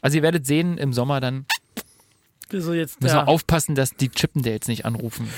Also 0.00 0.16
ihr 0.16 0.22
werdet 0.22 0.46
sehen, 0.46 0.78
im 0.78 0.94
Sommer 0.94 1.20
dann 1.20 1.44
So 2.50 2.72
jetzt, 2.72 3.02
müssen 3.02 3.16
ja. 3.16 3.26
wir 3.26 3.28
aufpassen, 3.28 3.74
dass 3.74 3.96
die 3.96 4.08
Chippendales 4.08 4.66
nicht 4.66 4.86
anrufen 4.86 5.28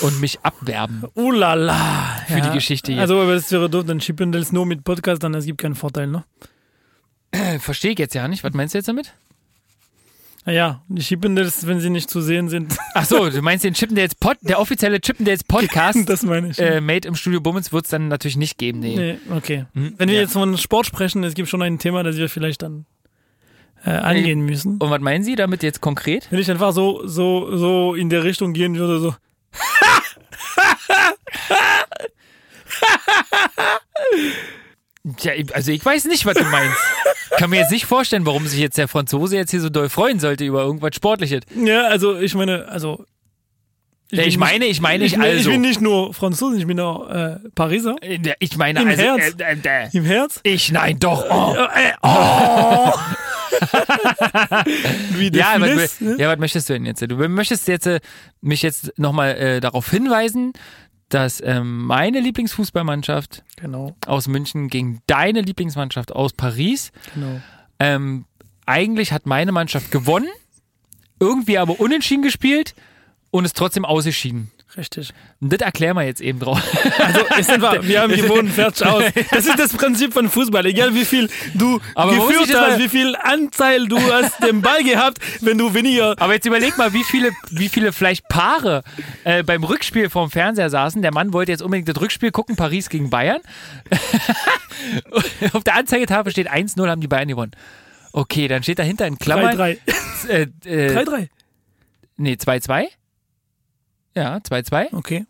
und 0.00 0.20
mich 0.20 0.40
abwerben. 0.42 1.04
Oh 1.14 1.30
la 1.30 1.54
la. 1.54 2.22
Für 2.26 2.40
die 2.40 2.50
Geschichte 2.50 2.90
hier. 2.92 3.00
Also, 3.00 3.20
aber 3.20 3.34
das 3.34 3.52
wäre 3.52 3.70
doof, 3.70 3.84
dann 3.86 4.00
schippen 4.00 4.32
das 4.32 4.50
nur 4.50 4.66
mit 4.66 4.82
Podcast, 4.82 5.22
dann 5.22 5.34
es 5.34 5.44
gibt 5.44 5.60
keinen 5.60 5.76
Vorteil, 5.76 6.08
ne? 6.08 6.24
Äh, 7.32 7.58
Verstehe 7.58 7.92
ich 7.92 7.98
jetzt 7.98 8.14
ja 8.14 8.28
nicht. 8.28 8.44
Was 8.44 8.52
meinst 8.54 8.74
du 8.74 8.78
jetzt 8.78 8.88
damit? 8.88 9.12
Naja, 10.46 10.80
die 10.88 11.02
schippen 11.02 11.36
das, 11.36 11.66
wenn 11.66 11.80
sie 11.80 11.90
nicht 11.90 12.08
zu 12.08 12.22
sehen 12.22 12.48
sind. 12.48 12.74
Ach 12.94 13.04
so, 13.04 13.28
du 13.28 13.42
meinst 13.42 13.62
den 13.62 13.74
Chippendales 13.74 14.14
Pod, 14.14 14.38
der 14.40 14.58
offizielle 14.58 14.98
Chippendales 15.00 15.44
Podcast. 15.44 15.98
das 16.08 16.22
meine 16.22 16.48
ich. 16.48 16.58
äh, 16.58 16.80
Made 16.80 17.06
im 17.06 17.14
Studio 17.14 17.40
Bummens 17.42 17.72
wird 17.72 17.84
es 17.84 17.90
dann 17.90 18.08
natürlich 18.08 18.38
nicht 18.38 18.56
geben. 18.56 18.80
Nee. 18.80 18.96
nee, 18.96 19.18
okay. 19.36 19.66
Hm? 19.74 19.94
Wenn 19.98 20.08
wir 20.08 20.16
Ja. 20.16 20.22
jetzt 20.22 20.32
von 20.32 20.56
Sport 20.56 20.86
sprechen, 20.86 21.22
es 21.24 21.34
gibt 21.34 21.48
schon 21.50 21.60
ein 21.62 21.78
Thema, 21.78 22.02
das 22.02 22.16
wir 22.16 22.30
vielleicht 22.30 22.62
dann 22.62 22.86
äh, 23.84 23.90
angehen 23.90 24.40
müssen. 24.40 24.78
Und 24.78 24.90
was 24.90 25.00
meinen 25.00 25.22
Sie 25.24 25.36
damit 25.36 25.62
jetzt 25.62 25.82
konkret? 25.82 26.26
Wenn 26.30 26.40
ich 26.40 26.50
einfach 26.50 26.72
so, 26.72 27.06
so, 27.06 27.54
so 27.56 27.94
in 27.94 28.08
der 28.08 28.24
Richtung 28.24 28.54
gehen 28.54 28.76
würde, 28.76 28.98
so. 28.98 29.14
Tja, 35.16 35.32
ich- 35.34 35.54
also 35.54 35.72
ich 35.72 35.84
weiß 35.84 36.04
nicht, 36.06 36.26
was 36.26 36.34
du 36.34 36.44
meinst. 36.44 36.76
Kann 37.38 37.50
mir 37.50 37.56
jetzt 37.60 37.70
nicht 37.70 37.86
vorstellen, 37.86 38.26
warum 38.26 38.46
sich 38.46 38.58
jetzt 38.58 38.76
der 38.76 38.88
Franzose 38.88 39.36
jetzt 39.36 39.50
hier 39.50 39.60
so 39.60 39.70
doll 39.70 39.88
freuen 39.88 40.18
sollte 40.20 40.44
über 40.44 40.62
irgendwas 40.62 40.94
Sportliches. 40.96 41.40
Ja, 41.54 41.82
also 41.84 42.16
ich 42.18 42.34
meine, 42.34 42.66
also. 42.68 43.04
Ja, 44.12 44.24
ich 44.24 44.36
meine, 44.38 44.64
ich 44.66 44.80
meine 44.80 45.04
ich, 45.04 45.16
nicht 45.16 45.22
also. 45.24 45.36
Ich 45.50 45.54
bin 45.54 45.60
nicht 45.60 45.80
nur 45.80 46.12
Franzose, 46.12 46.58
ich 46.58 46.66
bin 46.66 46.80
auch 46.80 47.08
äh, 47.08 47.36
Pariser. 47.54 47.94
Äh, 48.02 48.18
Ich 48.40 48.56
meine 48.56 48.82
Im 48.82 48.88
also. 48.88 49.02
Herz. 49.02 49.36
Äh, 49.38 49.56
äh, 49.62 49.88
Im 49.96 50.04
Herz. 50.04 50.40
ich, 50.42 50.72
nein, 50.72 50.98
doch. 50.98 51.24
Oh. 51.30 51.54
Äh, 51.54 51.92
oh. 52.02 52.92
Ja, 55.32 55.56
was, 55.60 56.00
ne? 56.00 56.16
ja, 56.18 56.28
was 56.30 56.38
möchtest 56.38 56.68
du 56.68 56.72
denn 56.74 56.86
jetzt? 56.86 57.02
Du 57.02 57.16
möchtest 57.28 57.68
jetzt 57.68 57.86
äh, 57.86 58.00
mich 58.40 58.62
jetzt 58.62 58.92
nochmal 58.98 59.36
äh, 59.36 59.60
darauf 59.60 59.90
hinweisen, 59.90 60.52
dass 61.10 61.42
ähm, 61.44 61.84
meine 61.86 62.20
Lieblingsfußballmannschaft 62.20 63.44
Genau, 63.56 63.94
aus 64.06 64.28
München 64.28 64.68
gegen 64.68 65.00
deine 65.06 65.42
Lieblingsmannschaft 65.42 66.12
aus 66.12 66.32
Paris 66.32 66.92
genau. 67.14 67.40
ähm, 67.78 68.24
eigentlich 68.64 69.12
hat 69.12 69.26
meine 69.26 69.52
Mannschaft 69.52 69.90
gewonnen, 69.90 70.28
irgendwie 71.18 71.58
aber 71.58 71.80
unentschieden 71.80 72.22
gespielt 72.22 72.74
und 73.30 73.44
ist 73.44 73.56
trotzdem 73.56 73.84
ausgeschieden. 73.84 74.50
Richtig. 74.76 75.10
Und 75.40 75.52
das 75.52 75.60
erklären 75.60 75.96
wir 75.96 76.04
jetzt 76.04 76.20
eben 76.20 76.38
drauf. 76.38 76.62
Also, 76.98 77.20
es 77.38 77.46
sind 77.46 77.60
wir, 77.60 77.82
wir 77.82 78.02
haben 78.02 78.14
gewonnen, 78.14 78.48
fertig 78.54 78.86
aus. 78.86 79.02
Das 79.32 79.46
ist 79.46 79.58
das 79.58 79.72
Prinzip 79.72 80.12
von 80.12 80.28
Fußball. 80.28 80.64
Egal 80.66 80.94
wie 80.94 81.04
viel 81.04 81.28
du 81.54 81.80
Aber 81.96 82.14
geführt 82.14 82.54
hast, 82.54 82.78
wie 82.78 82.88
viel 82.88 83.16
Anteil 83.16 83.88
du 83.88 83.98
hast 83.98 84.42
den 84.44 84.62
Ball 84.62 84.84
gehabt, 84.84 85.18
wenn 85.40 85.58
du 85.58 85.74
weniger. 85.74 86.14
Aber 86.20 86.34
jetzt 86.34 86.46
überleg 86.46 86.78
mal, 86.78 86.92
wie 86.92 87.02
viele, 87.02 87.30
wie 87.50 87.68
viele 87.68 87.92
vielleicht 87.92 88.28
Paare 88.28 88.84
äh, 89.24 89.42
beim 89.42 89.64
Rückspiel 89.64 90.08
vorm 90.08 90.30
Fernseher 90.30 90.70
saßen. 90.70 91.02
Der 91.02 91.12
Mann 91.12 91.32
wollte 91.32 91.50
jetzt 91.50 91.62
unbedingt 91.62 91.88
das 91.88 92.00
Rückspiel 92.00 92.30
gucken, 92.30 92.54
Paris 92.54 92.88
gegen 92.88 93.10
Bayern. 93.10 93.40
Auf 95.52 95.64
der 95.64 95.74
Anzeigetafel 95.74 96.30
steht 96.30 96.48
1-0, 96.50 96.88
haben 96.88 97.00
die 97.00 97.08
Bayern 97.08 97.28
gewonnen. 97.28 97.52
Okay, 98.12 98.46
dann 98.46 98.62
steht 98.62 98.78
dahinter 98.78 99.06
in 99.06 99.18
Klammern. 99.18 99.56
3-3. 99.58 99.78
Äh, 100.28 100.46
äh, 100.64 100.96
3-3. 100.96 101.28
nee, 102.16 102.34
2-2. 102.34 102.86
Ja, 104.14 104.36
2-2. 104.38 104.94
Okay. 104.94 105.26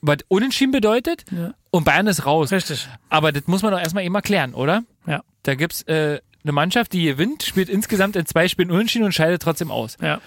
Was 0.00 0.18
unentschieden 0.28 0.72
bedeutet. 0.72 1.24
Ja. 1.30 1.54
Und 1.70 1.84
Bayern 1.84 2.06
ist 2.06 2.26
raus. 2.26 2.52
Richtig. 2.52 2.86
Aber 3.08 3.32
das 3.32 3.46
muss 3.46 3.62
man 3.62 3.72
doch 3.72 3.80
erstmal 3.80 4.04
eben 4.04 4.14
erklären, 4.14 4.54
oder? 4.54 4.84
Ja. 5.06 5.22
Da 5.42 5.54
gibt's 5.54 5.82
äh, 5.82 6.20
eine 6.42 6.52
Mannschaft, 6.52 6.92
die 6.92 7.04
gewinnt, 7.04 7.42
spielt 7.42 7.68
insgesamt 7.70 8.14
in 8.16 8.26
zwei 8.26 8.48
Spielen 8.48 8.70
unentschieden 8.70 9.04
und 9.06 9.12
scheidet 9.12 9.42
trotzdem 9.42 9.70
aus. 9.70 9.96
Ja. 10.02 10.20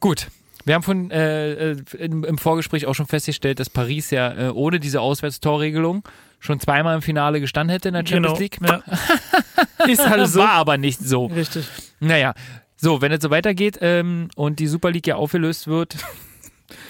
Gut. 0.00 0.28
Wir 0.66 0.74
haben 0.74 0.82
von, 0.82 1.10
äh, 1.12 1.70
äh, 1.72 1.76
im, 1.98 2.24
im 2.24 2.38
Vorgespräch 2.38 2.86
auch 2.86 2.94
schon 2.94 3.06
festgestellt, 3.06 3.60
dass 3.60 3.70
Paris 3.70 4.10
ja 4.10 4.48
äh, 4.48 4.50
ohne 4.50 4.80
diese 4.80 5.00
Auswärtstorregelung 5.00 6.02
schon 6.40 6.58
zweimal 6.60 6.96
im 6.96 7.02
Finale 7.02 7.40
gestanden 7.40 7.70
hätte 7.72 7.88
in 7.88 7.94
der 7.94 8.04
Champions 8.06 8.38
Genau. 8.38 8.40
League. 8.40 8.58
Ja. 8.60 9.86
Ist 9.86 10.06
halt 10.08 10.28
so. 10.28 10.40
War 10.40 10.52
aber 10.52 10.76
nicht 10.76 10.98
so. 11.00 11.26
Richtig. 11.26 11.66
Naja, 12.00 12.34
so, 12.76 13.00
wenn 13.00 13.12
es 13.12 13.22
so 13.22 13.30
weitergeht 13.30 13.78
ähm, 13.80 14.28
und 14.34 14.58
die 14.58 14.66
Super 14.66 14.90
League 14.90 15.06
ja 15.06 15.14
aufgelöst 15.16 15.68
wird, 15.68 15.96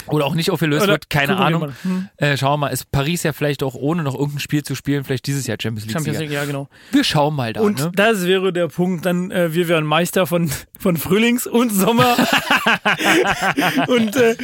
oder 0.08 0.24
auch 0.24 0.34
nicht 0.34 0.50
aufgelöst 0.50 0.84
Oder 0.84 0.92
wird, 0.92 1.10
keine 1.10 1.36
Ahnung. 1.36 1.72
Hm. 1.82 2.08
Äh, 2.16 2.36
schauen 2.36 2.52
wir 2.52 2.56
mal, 2.58 2.68
ist 2.68 2.90
Paris 2.90 3.22
ja 3.22 3.32
vielleicht 3.32 3.62
auch 3.62 3.74
ohne 3.74 4.02
noch 4.02 4.14
irgendein 4.14 4.40
Spiel 4.40 4.62
zu 4.62 4.74
spielen, 4.74 5.04
vielleicht 5.04 5.26
dieses 5.26 5.46
Jahr 5.46 5.58
Champions 5.60 5.86
League. 5.86 5.92
Champions. 5.94 6.18
League, 6.18 6.30
ja, 6.30 6.44
genau. 6.44 6.68
Wir 6.92 7.04
schauen 7.04 7.34
mal 7.34 7.52
da. 7.52 7.60
Und 7.60 7.78
ne? 7.78 7.92
das 7.94 8.26
wäre 8.26 8.52
der 8.52 8.68
Punkt, 8.68 9.06
dann 9.06 9.30
äh, 9.30 9.52
wir 9.52 9.68
wären 9.68 9.84
Meister 9.84 10.26
von, 10.26 10.50
von 10.78 10.96
Frühlings- 10.96 11.46
und 11.46 11.70
Sommer. 11.70 12.16
und 13.88 14.16
äh, 14.16 14.36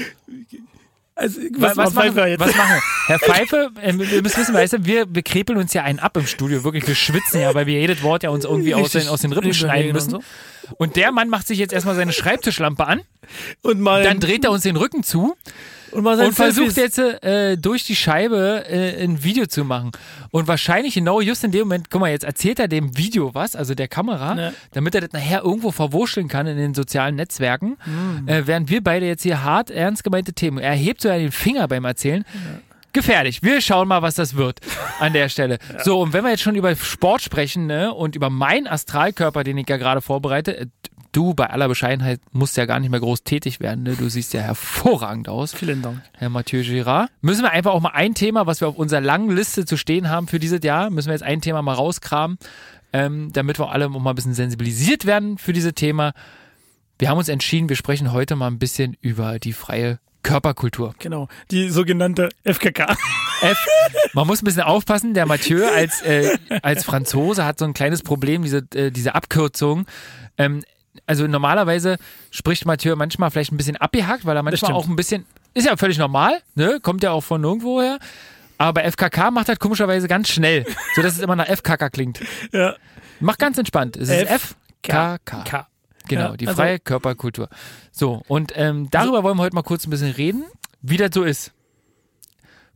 also, 1.23 1.41
was, 1.53 1.77
was, 1.77 1.95
machen, 1.95 2.17
wir 2.17 2.27
jetzt? 2.27 2.41
was 2.41 2.57
machen? 2.57 2.83
Herr 3.07 3.19
Pfeife, 3.21 3.71
äh, 3.81 3.93
wir 3.97 4.23
müssen 4.23 4.41
wissen, 4.41 4.55
weißt 4.55 4.73
du, 4.73 4.85
wir, 4.85 5.07
wir 5.09 5.23
krepeln 5.23 5.57
uns 5.57 5.73
ja 5.73 5.85
einen 5.85 6.01
ab 6.01 6.17
im 6.17 6.27
Studio, 6.27 6.65
wirklich, 6.65 6.87
wir 6.89 6.97
schwitzen 6.97 7.41
ja, 7.41 7.55
weil 7.55 7.67
wir 7.67 7.79
jedes 7.79 8.03
Wort 8.03 8.25
ja 8.25 8.31
uns 8.31 8.45
irgendwie 8.45 8.75
aus 8.75 8.91
den, 8.91 9.07
aus 9.07 9.21
den 9.21 9.33
Rippen 9.33 9.55
schneiden 9.55 9.93
müssen. 9.93 10.17
und 10.17 10.25
Und 10.79 10.97
der 10.97 11.13
Mann 11.13 11.29
macht 11.29 11.47
sich 11.47 11.59
jetzt 11.59 11.73
erstmal 11.73 11.95
seine 11.95 12.13
Schreibtischlampe 12.13 12.87
an, 12.87 13.03
Und 13.63 13.81
mal 13.81 14.03
dann 14.03 14.19
dreht 14.19 14.45
er 14.45 14.51
uns 14.51 14.65
den 14.65 14.77
Rücken 14.77 15.05
zu 15.05 15.37
und, 15.93 16.07
und 16.07 16.33
versucht 16.35 16.77
jetzt 16.77 16.99
äh, 16.99 17.57
durch 17.57 17.85
die 17.85 17.95
Scheibe 17.97 18.65
äh, 18.69 19.03
ein 19.05 19.23
Video 19.23 19.47
zu 19.47 19.65
machen. 19.65 19.93
Und 20.31 20.49
wahrscheinlich 20.49 20.95
genau 20.95 21.21
just 21.21 21.45
in 21.45 21.51
dem 21.53 21.63
Moment, 21.69 21.91
guck 21.91 22.01
mal, 22.01 22.11
jetzt 22.11 22.25
erzählt 22.25 22.59
er 22.59 22.69
dem 22.69 22.97
Video 22.97 23.35
was, 23.35 23.55
also 23.57 23.75
der 23.75 23.89
Kamera, 23.89 24.37
Ja. 24.39 24.53
damit 24.73 24.95
er 24.95 25.03
das 25.03 25.13
nachher 25.13 25.43
irgendwo 25.43 25.71
verwurschteln 25.71 26.29
kann 26.29 26.47
in 26.47 26.57
den 26.57 26.75
sozialen 26.75 27.17
Netzwerken, 27.17 27.77
Mhm. 27.85 28.29
äh, 28.29 28.47
während 28.47 28.71
wir 28.71 28.83
beide 28.83 29.07
jetzt 29.07 29.23
hier 29.23 29.43
hart 29.45 29.71
ernst 29.71 30.05
gemeinte 30.05 30.33
Themen. 30.33 30.59
Er 30.59 30.73
hebt 30.75 31.01
sogar 31.03 31.19
den 31.19 31.33
Finger 31.33 31.69
beim 31.69 31.85
Erzählen. 31.85 32.25
Gefährlich. 32.95 33.43
Wir 33.43 33.63
schauen 33.63 33.89
mal, 33.89 34.03
was 34.03 34.17
das 34.17 34.37
wird 34.37 34.61
an 35.01 35.15
der 35.15 35.31
Stelle. 35.31 35.59
So, 35.83 36.01
und 36.01 36.13
wenn 36.13 36.25
wir 36.25 36.31
jetzt 36.31 36.43
schon 36.43 36.57
über 36.57 36.77
Sport 36.77 37.23
sprechen 37.23 37.67
ne, 37.67 37.93
und 37.93 38.15
über 38.17 38.29
meinen 38.29 38.67
Astralkörper, 38.67 39.45
den 39.45 39.57
ich 39.57 39.69
ja 39.69 39.79
gerade 39.79 40.03
vorbereite, 40.03 40.57
äh, 40.59 40.67
du 41.13 41.35
bei 41.35 41.49
aller 41.49 41.69
Bescheidenheit 41.69 42.21
musst 42.33 42.57
ja 42.57 42.67
gar 42.67 42.81
nicht 42.81 42.91
mehr 42.91 43.01
groß 43.01 43.23
tätig 43.23 43.61
werden. 43.61 43.85
Ne? 43.85 43.95
Du 43.95 44.09
siehst 44.09 44.33
ja 44.33 44.41
hervorragend 44.41 45.29
aus. 45.29 45.53
Vielen 45.55 45.83
Dank. 45.83 46.03
Herr 46.15 46.31
Mathieu 46.31 46.63
Girard. 46.63 47.11
Müssen 47.21 47.43
wir 47.43 47.51
einfach 47.51 47.73
auch 47.73 47.81
mal 47.81 47.91
ein 47.91 48.15
Thema, 48.15 48.47
was 48.47 48.61
wir 48.61 48.69
auf 48.69 48.77
unserer 48.77 49.01
langen 49.01 49.31
Liste 49.31 49.65
zu 49.65 49.77
stehen 49.77 50.09
haben 50.09 50.27
für 50.27 50.39
dieses 50.39 50.63
Jahr, 50.63 50.91
müssen 50.91 51.09
wir 51.09 51.15
jetzt 51.15 51.23
ein 51.23 51.41
Thema 51.41 51.63
mal 51.63 51.75
rauskramen, 51.75 52.39
ähm, 52.93 53.31
damit 53.33 53.59
wir 53.59 53.71
alle 53.71 53.87
auch 53.87 53.91
mal 53.91 54.11
ein 54.11 54.17
bisschen 54.17 54.35
sensibilisiert 54.35 55.07
werden 55.07 55.39
für 55.39 55.53
dieses 55.53 55.75
Thema. 55.75 56.13
Wir 56.99 57.09
haben 57.09 57.19
uns 57.19 57.29
entschieden, 57.29 57.69
wir 57.69 57.77
sprechen 57.77 58.13
heute 58.13 58.37
mal 58.37 58.49
ein 58.49 58.59
bisschen 58.59 58.97
über 59.01 59.39
die 59.39 59.53
freie 59.53 59.99
Körperkultur. 60.23 60.95
Genau. 60.99 61.29
Die 61.51 61.69
sogenannte 61.69 62.29
FKK. 62.45 62.97
F. 63.43 63.67
Man 64.13 64.27
muss 64.27 64.41
ein 64.41 64.45
bisschen 64.45 64.63
aufpassen, 64.63 65.15
der 65.15 65.27
Mathieu 65.27 65.67
als, 65.67 66.01
äh, 66.03 66.39
als 66.63 66.85
Franzose 66.85 67.45
hat 67.45 67.59
so 67.59 67.65
ein 67.65 67.75
kleines 67.75 68.03
Problem, 68.03 68.43
diese, 68.43 68.59
äh, 68.75 68.93
diese 68.93 69.17
Abkürzung. 69.17 69.87
Ähm, 70.39 70.63
also 71.07 71.27
normalerweise 71.27 71.97
spricht 72.31 72.67
Mathieu 72.67 72.97
manchmal 72.97 73.31
vielleicht 73.31 73.53
ein 73.53 73.57
bisschen 73.57 73.77
abgehackt, 73.77 74.25
weil 74.25 74.37
er 74.37 74.43
manchmal 74.43 74.73
auch 74.73 74.87
ein 74.89 74.97
bisschen, 74.97 75.27
ist 75.55 75.67
ja 75.67 75.77
völlig 75.77 75.99
normal, 75.99 76.41
ne? 76.55 76.81
kommt 76.83 77.03
ja 77.03 77.11
auch 77.13 77.23
von 77.23 77.41
nirgendwoher. 77.41 77.99
Aber 78.59 78.81
bei 78.81 78.91
FKK 78.91 79.31
macht 79.31 79.49
das 79.49 79.59
komischerweise 79.59 80.07
ganz 80.07 80.29
schnell, 80.29 80.65
sodass 80.95 81.15
es 81.15 81.21
immer 81.21 81.35
nach 81.35 81.49
FKK 81.49 81.91
klingt. 81.91 82.21
ja. 82.53 82.77
Macht 83.21 83.39
ganz 83.39 83.59
entspannt. 83.59 83.97
Es 83.97 84.09
ist 84.09 84.29
FKK. 84.29 85.19
K. 85.25 85.67
Genau, 86.09 86.31
Ja, 86.31 86.37
die 86.37 86.47
also- 86.49 86.61
freie 86.61 86.79
Körperkultur. 86.79 87.49
So, 87.91 88.23
und 88.29 88.53
ähm, 88.55 88.89
darüber 88.91 89.23
wollen 89.23 89.37
wir 89.37 89.43
heute 89.43 89.55
mal 89.55 89.63
kurz 89.63 89.87
ein 89.87 89.91
bisschen 89.91 90.13
reden, 90.13 90.45
wie 90.81 90.97
das 90.97 91.11
so 91.13 91.23
ist. 91.23 91.53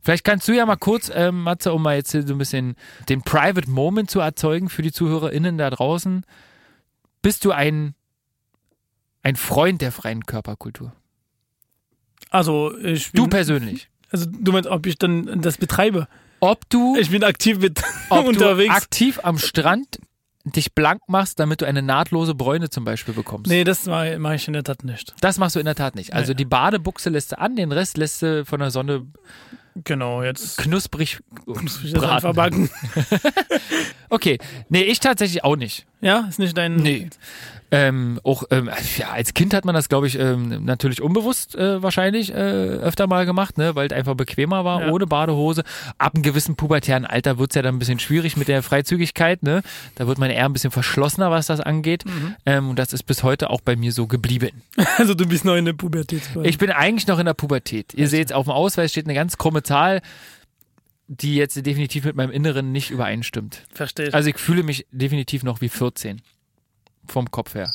Vielleicht 0.01 0.23
kannst 0.23 0.47
du 0.47 0.53
ja 0.53 0.65
mal 0.65 0.77
kurz, 0.77 1.11
ähm, 1.13 1.43
Matze, 1.43 1.73
um 1.73 1.83
mal 1.83 1.95
jetzt 1.97 2.11
so 2.11 2.17
ein 2.19 2.37
bisschen 2.37 2.75
den 3.09 3.21
Private 3.23 3.69
Moment 3.69 4.09
zu 4.09 4.19
erzeugen 4.21 4.69
für 4.69 4.81
die 4.81 4.91
ZuhörerInnen 4.91 5.57
da 5.57 5.69
draußen. 5.69 6.23
Bist 7.21 7.43
du 7.43 7.51
ein, 7.51 7.93
ein 9.27 9.35
Freund 9.35 9.81
der 9.81 9.91
freien 9.91 10.25
Körperkultur? 10.25 10.93
Also, 12.29 12.77
ich 12.77 13.11
bin, 13.11 13.23
Du 13.23 13.27
persönlich. 13.29 13.89
also 14.11 14.25
du 14.29 14.51
meinst, 14.51 14.69
ob 14.69 14.85
ich 14.85 14.97
dann 14.97 15.41
das 15.41 15.57
betreibe? 15.57 16.07
Ob 16.39 16.69
du, 16.69 16.95
Ich 16.97 17.09
bin 17.09 17.23
aktiv 17.23 17.59
mit 17.59 17.81
ob 18.09 18.23
du 18.23 18.29
unterwegs. 18.29 18.73
aktiv 18.73 19.19
am 19.23 19.37
Strand 19.37 19.99
dich 20.45 20.73
blank 20.73 21.01
machst, 21.07 21.39
damit 21.41 21.59
du 21.61 21.65
eine 21.65 21.81
nahtlose 21.81 22.33
Bräune 22.33 22.69
zum 22.69 22.85
Beispiel 22.85 23.13
bekommst. 23.13 23.47
nee, 23.51 23.65
das 23.65 23.85
mache 23.85 24.17
mach 24.17 24.31
ich 24.31 24.47
in 24.47 24.53
der 24.53 24.63
Tat 24.63 24.85
nicht. 24.85 25.13
Das 25.19 25.37
machst 25.37 25.57
du 25.57 25.59
in 25.59 25.65
der 25.65 25.75
Tat 25.75 25.95
nicht. 25.95 26.13
Also 26.13 26.31
Nee. 26.31 26.37
die 26.37 26.45
Badebuchse 26.45 27.09
lässt 27.09 27.33
du 27.33 27.39
an, 27.39 27.57
den 27.57 27.73
Rest 27.73 27.97
lässt 27.97 28.21
du 28.21 28.45
von 28.45 28.59
der 28.61 28.71
Sonne 28.71 29.05
Genau, 29.83 30.23
jetzt 30.23 30.57
knusprig 30.57 31.19
das 31.45 31.91
braten. 31.93 32.05
einfach 32.05 32.33
backen. 32.33 32.69
Okay, 34.09 34.37
nee, 34.69 34.83
ich 34.83 34.99
tatsächlich 35.01 35.43
auch 35.43 35.57
nicht. 35.57 35.85
Ja, 36.01 36.25
ist 36.29 36.39
nicht 36.39 36.57
dein. 36.57 36.77
Nee. 36.77 37.09
Ähm, 37.69 38.19
auch 38.23 38.43
ähm, 38.49 38.69
ja, 38.97 39.09
als 39.09 39.33
Kind 39.33 39.53
hat 39.53 39.65
man 39.65 39.75
das, 39.75 39.89
glaube 39.89 40.07
ich, 40.07 40.17
ähm, 40.17 40.63
natürlich 40.63 41.01
unbewusst 41.01 41.53
äh, 41.55 41.83
wahrscheinlich 41.83 42.31
äh, 42.31 42.35
öfter 42.35 43.07
mal 43.07 43.25
gemacht, 43.25 43.57
ne, 43.57 43.75
weil 43.75 43.87
es 43.87 43.93
einfach 43.93 44.15
bequemer 44.15 44.63
war, 44.63 44.85
Ja. 44.85 44.91
ohne 44.93 45.05
Badehose. 45.05 45.63
Ab 45.97 46.13
einem 46.15 46.23
gewissen 46.23 46.55
pubertären 46.55 47.05
Alter 47.05 47.37
wird's 47.39 47.55
ja 47.55 47.61
dann 47.61 47.75
ein 47.75 47.79
bisschen 47.79 47.99
schwierig 47.99 48.37
mit 48.37 48.47
der 48.47 48.63
Freizügigkeit. 48.63 49.43
Ne? 49.43 49.63
Da 49.95 50.07
wird 50.07 50.17
man 50.17 50.29
eher 50.29 50.45
ein 50.45 50.53
bisschen 50.53 50.71
verschlossener, 50.71 51.29
was 51.29 51.47
das 51.47 51.59
angeht. 51.59 52.05
Ähm, 52.45 52.69
und 52.69 52.79
das 52.79 52.93
ist 52.93 53.03
bis 53.03 53.23
heute 53.23 53.49
auch 53.49 53.59
bei 53.59 53.75
mir 53.75 53.91
so 53.91 54.07
geblieben. 54.07 54.61
Also 54.97 55.13
du 55.13 55.27
bist 55.27 55.43
noch 55.45 55.55
in 55.55 55.65
der 55.65 55.73
Pubertät. 55.73 56.21
Ich 56.43 56.57
bin 56.57 56.71
eigentlich 56.71 57.07
noch 57.07 57.19
in 57.19 57.25
der 57.25 57.33
Pubertät. 57.33 57.93
Ihr 57.93 58.07
seht, 58.07 58.31
auf 58.33 58.45
dem 58.45 58.51
Ausweis 58.51 58.91
steht 58.91 59.05
eine 59.05 59.13
ganz 59.13 59.37
krumme 59.37 59.61
Zahl, 59.61 60.01
die 61.07 61.35
jetzt 61.35 61.55
definitiv 61.65 62.05
mit 62.05 62.15
meinem 62.15 62.31
Inneren 62.31 62.71
nicht 62.71 62.89
übereinstimmt. 62.91 63.63
verstehe. 63.73 64.13
Also 64.13 64.29
ich 64.29 64.37
fühle 64.37 64.63
mich 64.63 64.85
definitiv 64.91 65.43
noch 65.43 65.61
wie 65.61 65.69
14. 65.69 66.21
Vom 67.07 67.29
Kopf 67.31 67.55
her. 67.55 67.71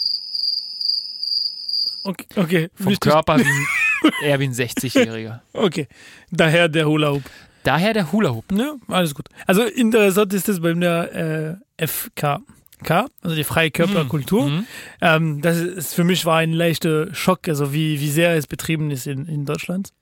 okay, 2.05 2.27
okay. 2.37 2.69
Vom. 2.75 2.99
Körper 2.99 3.39
wie 3.39 3.45
ein, 3.45 4.13
eher 4.23 4.41
wie 4.41 4.45
ein 4.45 4.55
60-Jähriger. 4.55 5.41
Okay. 5.53 5.89
Daher 6.31 6.69
der 6.69 6.87
Hula 6.87 7.13
Hoop. 7.13 7.23
Daher 7.65 7.95
der 7.95 8.11
Hula 8.13 8.31
Hoop. 8.31 8.45
Ja, 8.53 8.75
alles 8.89 9.15
gut. 9.15 9.29
Also 9.47 9.63
interessant 9.63 10.33
ist 10.33 10.49
es 10.49 10.61
bei 10.61 10.73
der 10.73 11.59
äh, 11.79 11.87
FK. 11.87 12.41
K, 12.83 13.07
also 13.23 13.37
die 13.37 13.45
freie 13.45 13.71
Körperkultur. 13.71 14.49
Mhm. 14.49 14.67
Ähm, 15.01 15.41
das 15.41 15.59
ist 15.59 15.95
für 15.95 16.03
mich 16.03 16.27
war 16.27 16.39
ein 16.39 16.53
leichter 16.53 17.15
Schock, 17.15 17.47
also 17.49 17.73
wie, 17.73 18.01
wie 18.01 18.11
sehr 18.11 18.35
es 18.35 18.49
betrieben 18.49 18.91
ist 18.91 19.07
in, 19.07 19.27
in 19.27 19.47
Deutschland. 19.47 19.93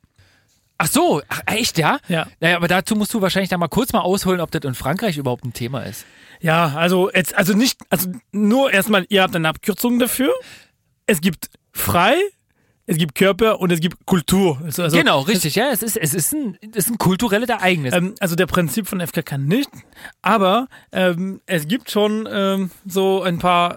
Ach 0.82 0.86
so, 0.86 1.20
ach, 1.28 1.42
echt, 1.44 1.76
ja? 1.76 1.98
Ja. 2.08 2.26
Naja, 2.40 2.56
aber 2.56 2.66
dazu 2.66 2.96
musst 2.96 3.12
du 3.12 3.20
wahrscheinlich 3.20 3.50
da 3.50 3.58
mal 3.58 3.68
kurz 3.68 3.92
mal 3.92 4.00
ausholen, 4.00 4.40
ob 4.40 4.50
das 4.50 4.64
in 4.64 4.74
Frankreich 4.74 5.18
überhaupt 5.18 5.44
ein 5.44 5.52
Thema 5.52 5.82
ist. 5.82 6.06
Ja, 6.40 6.68
also 6.74 7.10
jetzt, 7.12 7.34
also 7.34 7.52
nicht, 7.52 7.78
also 7.90 8.10
nur 8.32 8.72
erstmal, 8.72 9.04
ihr 9.10 9.20
habt 9.20 9.36
eine 9.36 9.46
Abkürzung 9.46 9.98
dafür. 9.98 10.32
Es 11.04 11.20
gibt 11.20 11.50
frei, 11.70 12.14
es 12.86 12.96
gibt 12.96 13.14
Körper 13.14 13.60
und 13.60 13.70
es 13.70 13.80
gibt 13.80 14.06
Kultur. 14.06 14.58
Also, 14.64 14.84
also, 14.84 14.96
genau, 14.96 15.20
richtig, 15.20 15.54
ja. 15.54 15.70
Es 15.70 15.82
ist, 15.82 15.98
es 15.98 16.14
ist 16.14 16.32
ein, 16.32 16.56
es 16.72 16.86
ist 16.86 16.90
ein 16.92 16.96
kulturelles 16.96 17.50
Ereignis. 17.50 17.92
Ähm, 17.92 18.14
also 18.18 18.34
der 18.34 18.46
Prinzip 18.46 18.88
von 18.88 19.06
FKK 19.06 19.36
nicht, 19.36 19.68
aber 20.22 20.66
ähm, 20.92 21.42
es 21.44 21.68
gibt 21.68 21.90
schon 21.90 22.26
ähm, 22.32 22.70
so 22.86 23.22
ein 23.22 23.38
paar 23.38 23.76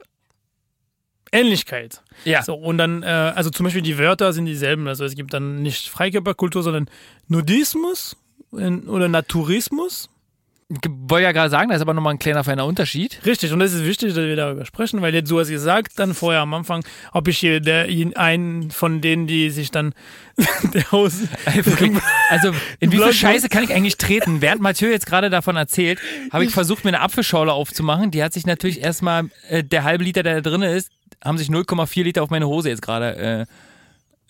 Ähnlichkeit. 1.33 2.01
ja. 2.25 2.43
So, 2.43 2.55
und 2.55 2.77
dann, 2.77 3.03
äh, 3.03 3.07
also 3.07 3.49
zum 3.49 3.65
Beispiel 3.65 3.81
die 3.81 3.97
Wörter 3.97 4.31
sind 4.33 4.45
dieselben. 4.45 4.87
Also 4.87 5.03
es 5.03 5.15
gibt 5.15 5.33
dann 5.33 5.61
nicht 5.61 5.89
Freikörperkultur, 5.89 6.63
sondern 6.63 6.89
Nudismus 7.27 8.15
in, 8.51 8.87
oder 8.87 9.07
Naturismus. 9.07 10.09
Ich 10.69 10.89
wollte 10.89 11.25
ja 11.25 11.31
gerade 11.33 11.49
sagen, 11.49 11.69
da 11.69 11.75
ist 11.75 11.81
aber 11.81 11.93
nochmal 11.93 12.13
ein 12.13 12.19
kleiner 12.19 12.43
feiner 12.43 12.65
Unterschied. 12.65 13.19
Richtig, 13.25 13.51
und 13.51 13.59
das 13.59 13.73
ist 13.73 13.83
wichtig, 13.83 14.13
dass 14.13 14.23
wir 14.23 14.35
darüber 14.35 14.65
sprechen, 14.65 15.01
weil 15.01 15.13
jetzt, 15.13 15.29
du 15.29 15.39
hast 15.39 15.49
gesagt, 15.49 15.99
dann 15.99 16.13
vorher 16.13 16.41
am 16.41 16.53
Anfang, 16.53 16.83
ob 17.11 17.27
ich 17.27 17.37
hier 17.37 17.59
der, 17.59 17.87
einen 18.15 18.71
von 18.71 19.01
denen, 19.01 19.27
die 19.27 19.49
sich 19.49 19.71
dann 19.71 19.93
der 20.73 20.91
Haus. 20.91 21.19
Also, 22.29 22.53
in 22.79 22.91
wie 22.91 22.97
viel 22.97 23.13
Scheiße 23.13 23.49
kann 23.49 23.63
ich 23.63 23.73
eigentlich 23.73 23.97
treten? 23.97 24.41
Während 24.41 24.61
Mathieu 24.61 24.89
jetzt 24.89 25.05
gerade 25.05 25.29
davon 25.29 25.55
erzählt, 25.55 25.99
habe 26.31 26.45
ich 26.45 26.51
versucht, 26.51 26.85
mir 26.85 26.91
eine 26.91 27.01
Apfelschorle 27.01 27.51
aufzumachen. 27.51 28.09
Die 28.09 28.23
hat 28.23 28.33
sich 28.33 28.45
natürlich 28.45 28.81
erstmal, 28.81 29.29
äh, 29.49 29.63
der 29.63 29.83
halbe 29.83 30.03
Liter, 30.03 30.23
der 30.23 30.41
da 30.41 30.49
drin 30.49 30.63
ist, 30.63 30.89
haben 31.23 31.37
sich 31.37 31.49
0,4 31.49 32.03
Liter 32.03 32.23
auf 32.23 32.29
meine 32.29 32.47
Hose 32.47 32.69
jetzt 32.69 32.81
gerade. 32.81 33.47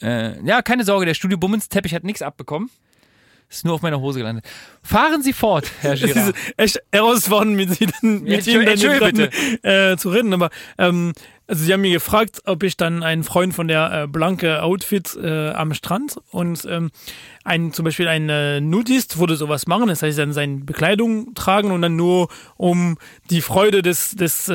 Äh, 0.02 0.06
äh, 0.06 0.46
ja, 0.46 0.62
keine 0.62 0.84
Sorge, 0.84 1.06
der 1.06 1.14
Studio 1.14 1.38
Bummens 1.38 1.70
Teppich 1.70 1.94
hat 1.94 2.04
nichts 2.04 2.22
abbekommen. 2.22 2.70
Ist 3.50 3.66
nur 3.66 3.76
auf 3.76 3.82
meiner 3.84 4.00
Hose 4.00 4.20
gelandet. 4.20 4.46
Fahren 4.82 5.22
Sie 5.22 5.32
fort, 5.34 5.70
Herr 5.82 5.94
Es 5.94 6.02
ist 6.02 6.14
Girard. 6.14 6.36
echt 6.58 6.80
herausfordernd, 6.92 7.56
mit, 7.56 7.80
Ihnen- 7.80 8.24
mit 8.24 8.48
Ihnen 8.48 8.68
jetzt 8.68 8.82
gerade, 8.84 9.30
äh, 9.62 9.96
zu 9.98 10.10
reden. 10.10 10.34
Aber 10.34 10.50
ähm, 10.80 11.14
also 11.48 11.64
Sie 11.64 11.74
haben 11.74 11.82
mir 11.82 11.92
gefragt, 11.92 12.42
ob 12.46 12.64
ich 12.64 12.78
dann 12.78 13.04
ein 13.04 13.24
Freund 13.24 13.54
von 13.54 13.68
der 13.68 14.04
äh, 14.04 14.08
blanke 14.08 14.64
Outfit 14.64 15.16
äh, 15.22 15.50
am 15.52 15.74
Strand 15.74 16.18
und 16.32 16.66
ähm, 16.70 16.92
ein 17.44 17.74
zum 17.74 17.84
Beispiel 17.84 18.08
ein 18.08 18.30
äh, 18.30 18.62
Nudist 18.62 19.20
würde 19.20 19.36
sowas 19.36 19.68
machen, 19.68 19.88
das 19.90 20.02
heißt 20.02 20.18
dann 20.18 20.32
seine 20.32 20.60
Bekleidung 20.60 21.34
tragen 21.36 21.72
und 21.72 21.82
dann 21.82 21.96
nur 21.98 22.30
um 22.56 22.98
die 23.30 23.42
Freude 23.42 23.82
des 23.82 24.12
des 24.12 24.48
äh, 24.48 24.54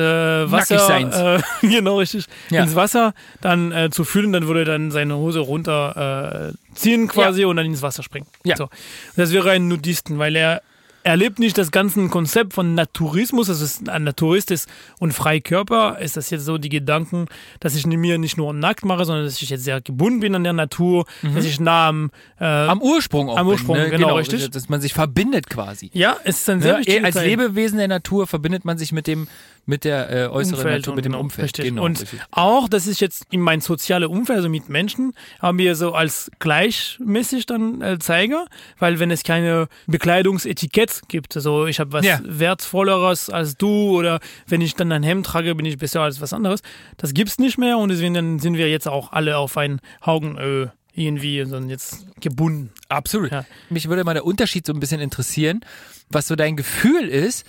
Wasser 0.51 1.35
äh, 1.37 1.41
genau 1.67 1.99
richtig 1.99 2.25
Ja. 2.49 2.63
ins 2.63 2.75
Wasser 2.75 3.13
dann 3.41 3.71
äh, 3.71 3.89
zu 3.91 4.03
fühlen, 4.03 4.33
dann 4.33 4.47
würde 4.47 4.61
er 4.61 4.65
dann 4.65 4.89
seine 4.89 5.15
Hose 5.17 5.39
runter 5.39 6.51
äh, 6.51 6.75
ziehen 6.75 7.07
quasi 7.07 7.45
und 7.45 7.57
dann 7.57 7.65
ins 7.67 7.81
Wasser 7.83 8.01
springen. 8.01 8.25
Ja. 8.43 8.55
So. 8.55 8.69
Das 9.15 9.31
wäre 9.31 9.51
ein 9.51 9.67
Nudisten, 9.67 10.17
weil 10.17 10.35
er 10.35 10.61
er 11.09 11.17
lebt 11.17 11.39
nicht 11.39 11.57
das 11.57 11.71
ganze 11.71 12.07
Konzept 12.07 12.53
von 12.53 12.75
Naturismus, 12.75 13.49
also 13.49 13.65
ist 13.65 13.89
ein 13.89 14.03
Naturist 14.03 14.51
ist 14.51 14.69
und 14.99 15.11
Freikörper, 15.11 15.97
ist 15.99 16.17
das 16.17 16.29
jetzt 16.29 16.45
so 16.45 16.59
die 16.59 16.69
Gedanken, 16.69 17.25
dass 17.59 17.75
ich 17.75 17.87
mir 17.87 18.19
nicht 18.19 18.37
nur 18.37 18.53
nackt 18.53 18.85
mache, 18.85 19.05
sondern 19.05 19.25
dass 19.25 19.41
ich 19.41 19.49
jetzt 19.49 19.63
sehr 19.63 19.81
gebunden 19.81 20.19
bin 20.19 20.35
an 20.35 20.43
der 20.43 20.53
Natur, 20.53 21.05
dass 21.33 21.45
ich 21.45 21.59
nah 21.59 21.87
am, 21.87 22.11
äh, 22.39 22.45
Am 22.45 22.79
Ursprung 22.81 23.27
auch. 23.29 23.37
Am 23.37 23.47
bin, 23.47 23.53
Ursprung, 23.53 23.77
ne? 23.77 23.89
genau, 23.89 24.15
richtig. 24.15 24.49
Dass 24.51 24.69
man 24.69 24.81
sich 24.81 24.93
verbindet 24.93 25.49
quasi. 25.49 25.89
ja, 25.93 26.17
es 26.23 26.41
ist 26.41 26.49
ein 26.49 26.61
sehr 26.61 26.73
Ja, 26.73 26.79
wichtiger 26.79 27.05
als 27.05 27.15
Teil. 27.15 27.27
Lebewesen 27.27 27.79
der 27.79 27.87
Natur 27.87 28.27
verbindet 28.27 28.63
man 28.63 28.77
sich 28.77 28.91
mit 28.91 29.07
dem 29.07 29.27
mit 29.65 29.83
der 29.83 30.09
äh, 30.09 30.27
äußeren 30.27 30.57
Umfeld 30.59 30.77
Natur, 30.81 30.91
und 30.93 30.95
mit 30.95 31.05
dem 31.05 31.15
Umfeld. 31.15 31.45
Richtig. 31.45 31.65
Genau, 31.65 31.83
und 31.83 32.01
richtig. 32.01 32.19
auch, 32.31 32.67
das 32.67 32.87
ist 32.87 32.99
jetzt 33.01 33.25
in 33.31 33.41
mein 33.41 33.61
soziales 33.61 34.09
Umfeld, 34.09 34.37
also 34.37 34.49
mit 34.49 34.69
Menschen, 34.69 35.13
haben 35.39 35.57
wir 35.57 35.75
so 35.75 35.93
als 35.93 36.31
gleichmäßig 36.39 37.45
dann 37.45 37.81
äh, 37.81 37.99
Zeiger, 37.99 38.45
weil 38.79 38.99
wenn 38.99 39.11
es 39.11 39.23
keine 39.23 39.67
Bekleidungsetikett 39.87 41.01
gibt, 41.07 41.35
also 41.35 41.65
ich 41.67 41.79
habe 41.79 41.93
was 41.93 42.05
Ja. 42.05 42.19
wertvolleres 42.23 43.29
als 43.29 43.57
du 43.57 43.97
oder 43.97 44.19
wenn 44.47 44.61
ich 44.61 44.75
dann 44.75 44.91
ein 44.91 45.03
Hemd 45.03 45.25
trage, 45.25 45.53
bin 45.55 45.65
ich 45.65 45.77
besser 45.77 46.01
als 46.01 46.21
was 46.21 46.33
anderes, 46.33 46.61
das 46.97 47.13
gibt's 47.13 47.37
nicht 47.39 47.57
mehr 47.57 47.77
und 47.77 47.89
deswegen 47.89 48.13
dann 48.13 48.39
sind 48.39 48.55
wir 48.57 48.69
jetzt 48.69 48.87
auch 48.87 49.11
alle 49.11 49.37
auf 49.37 49.57
ein 49.57 49.79
Augenöl 50.01 50.71
irgendwie 50.93 51.39
sondern 51.45 51.69
jetzt 51.69 52.05
gebunden. 52.19 52.71
Absolut. 52.89 53.31
Ja. 53.31 53.45
Mich 53.69 53.87
würde 53.87 54.03
mal 54.03 54.13
der 54.13 54.25
Unterschied 54.25 54.65
so 54.65 54.73
ein 54.73 54.79
bisschen 54.79 54.99
interessieren, 54.99 55.61
was 56.09 56.27
so 56.27 56.35
dein 56.35 56.57
Gefühl 56.57 57.07
ist, 57.07 57.45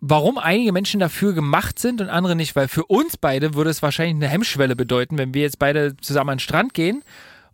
warum 0.00 0.38
einige 0.38 0.72
Menschen 0.72 1.00
dafür 1.00 1.32
gemacht 1.32 1.78
sind 1.78 2.00
und 2.00 2.08
andere 2.08 2.36
nicht, 2.36 2.54
weil 2.56 2.68
für 2.68 2.84
uns 2.84 3.16
beide 3.16 3.54
würde 3.54 3.70
es 3.70 3.82
wahrscheinlich 3.82 4.16
eine 4.16 4.28
Hemmschwelle 4.28 4.76
bedeuten, 4.76 5.18
wenn 5.18 5.34
wir 5.34 5.42
jetzt 5.42 5.58
beide 5.58 5.96
zusammen 5.96 6.30
an 6.30 6.36
den 6.36 6.40
Strand 6.40 6.74
gehen 6.74 7.02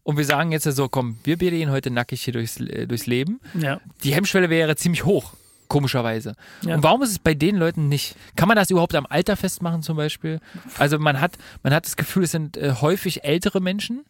und 0.02 0.16
wir 0.16 0.24
sagen 0.24 0.50
jetzt 0.52 0.64
so, 0.64 0.88
komm, 0.88 1.18
wir 1.24 1.38
beide 1.38 1.52
gehen 1.52 1.70
heute 1.70 1.90
nackig 1.90 2.22
hier 2.22 2.32
durchs, 2.32 2.58
äh, 2.60 2.86
durchs 2.86 3.06
Leben. 3.06 3.40
Ja. 3.54 3.80
Die 4.02 4.12
Hemmschwelle 4.14 4.50
wäre 4.50 4.74
ziemlich 4.76 5.04
hoch, 5.04 5.34
komischerweise. 5.68 6.34
Ja. 6.66 6.74
Und 6.74 6.82
warum 6.82 7.02
ist 7.02 7.10
es 7.10 7.18
bei 7.20 7.34
den 7.34 7.56
Leuten 7.56 7.88
nicht? 7.88 8.16
Kann 8.36 8.48
man 8.48 8.56
das 8.56 8.70
überhaupt 8.70 8.94
am 8.96 9.06
Alter 9.08 9.36
festmachen 9.36 9.82
zum 9.82 9.96
Beispiel? 9.96 10.40
Also 10.78 10.98
man 10.98 11.20
hat, 11.20 11.32
man 11.62 11.72
hat 11.72 11.86
das 11.86 11.96
Gefühl, 11.96 12.24
es 12.24 12.32
sind 12.32 12.56
äh, 12.56 12.74
häufig 12.80 13.22
ältere 13.24 13.60
Menschen, 13.60 14.04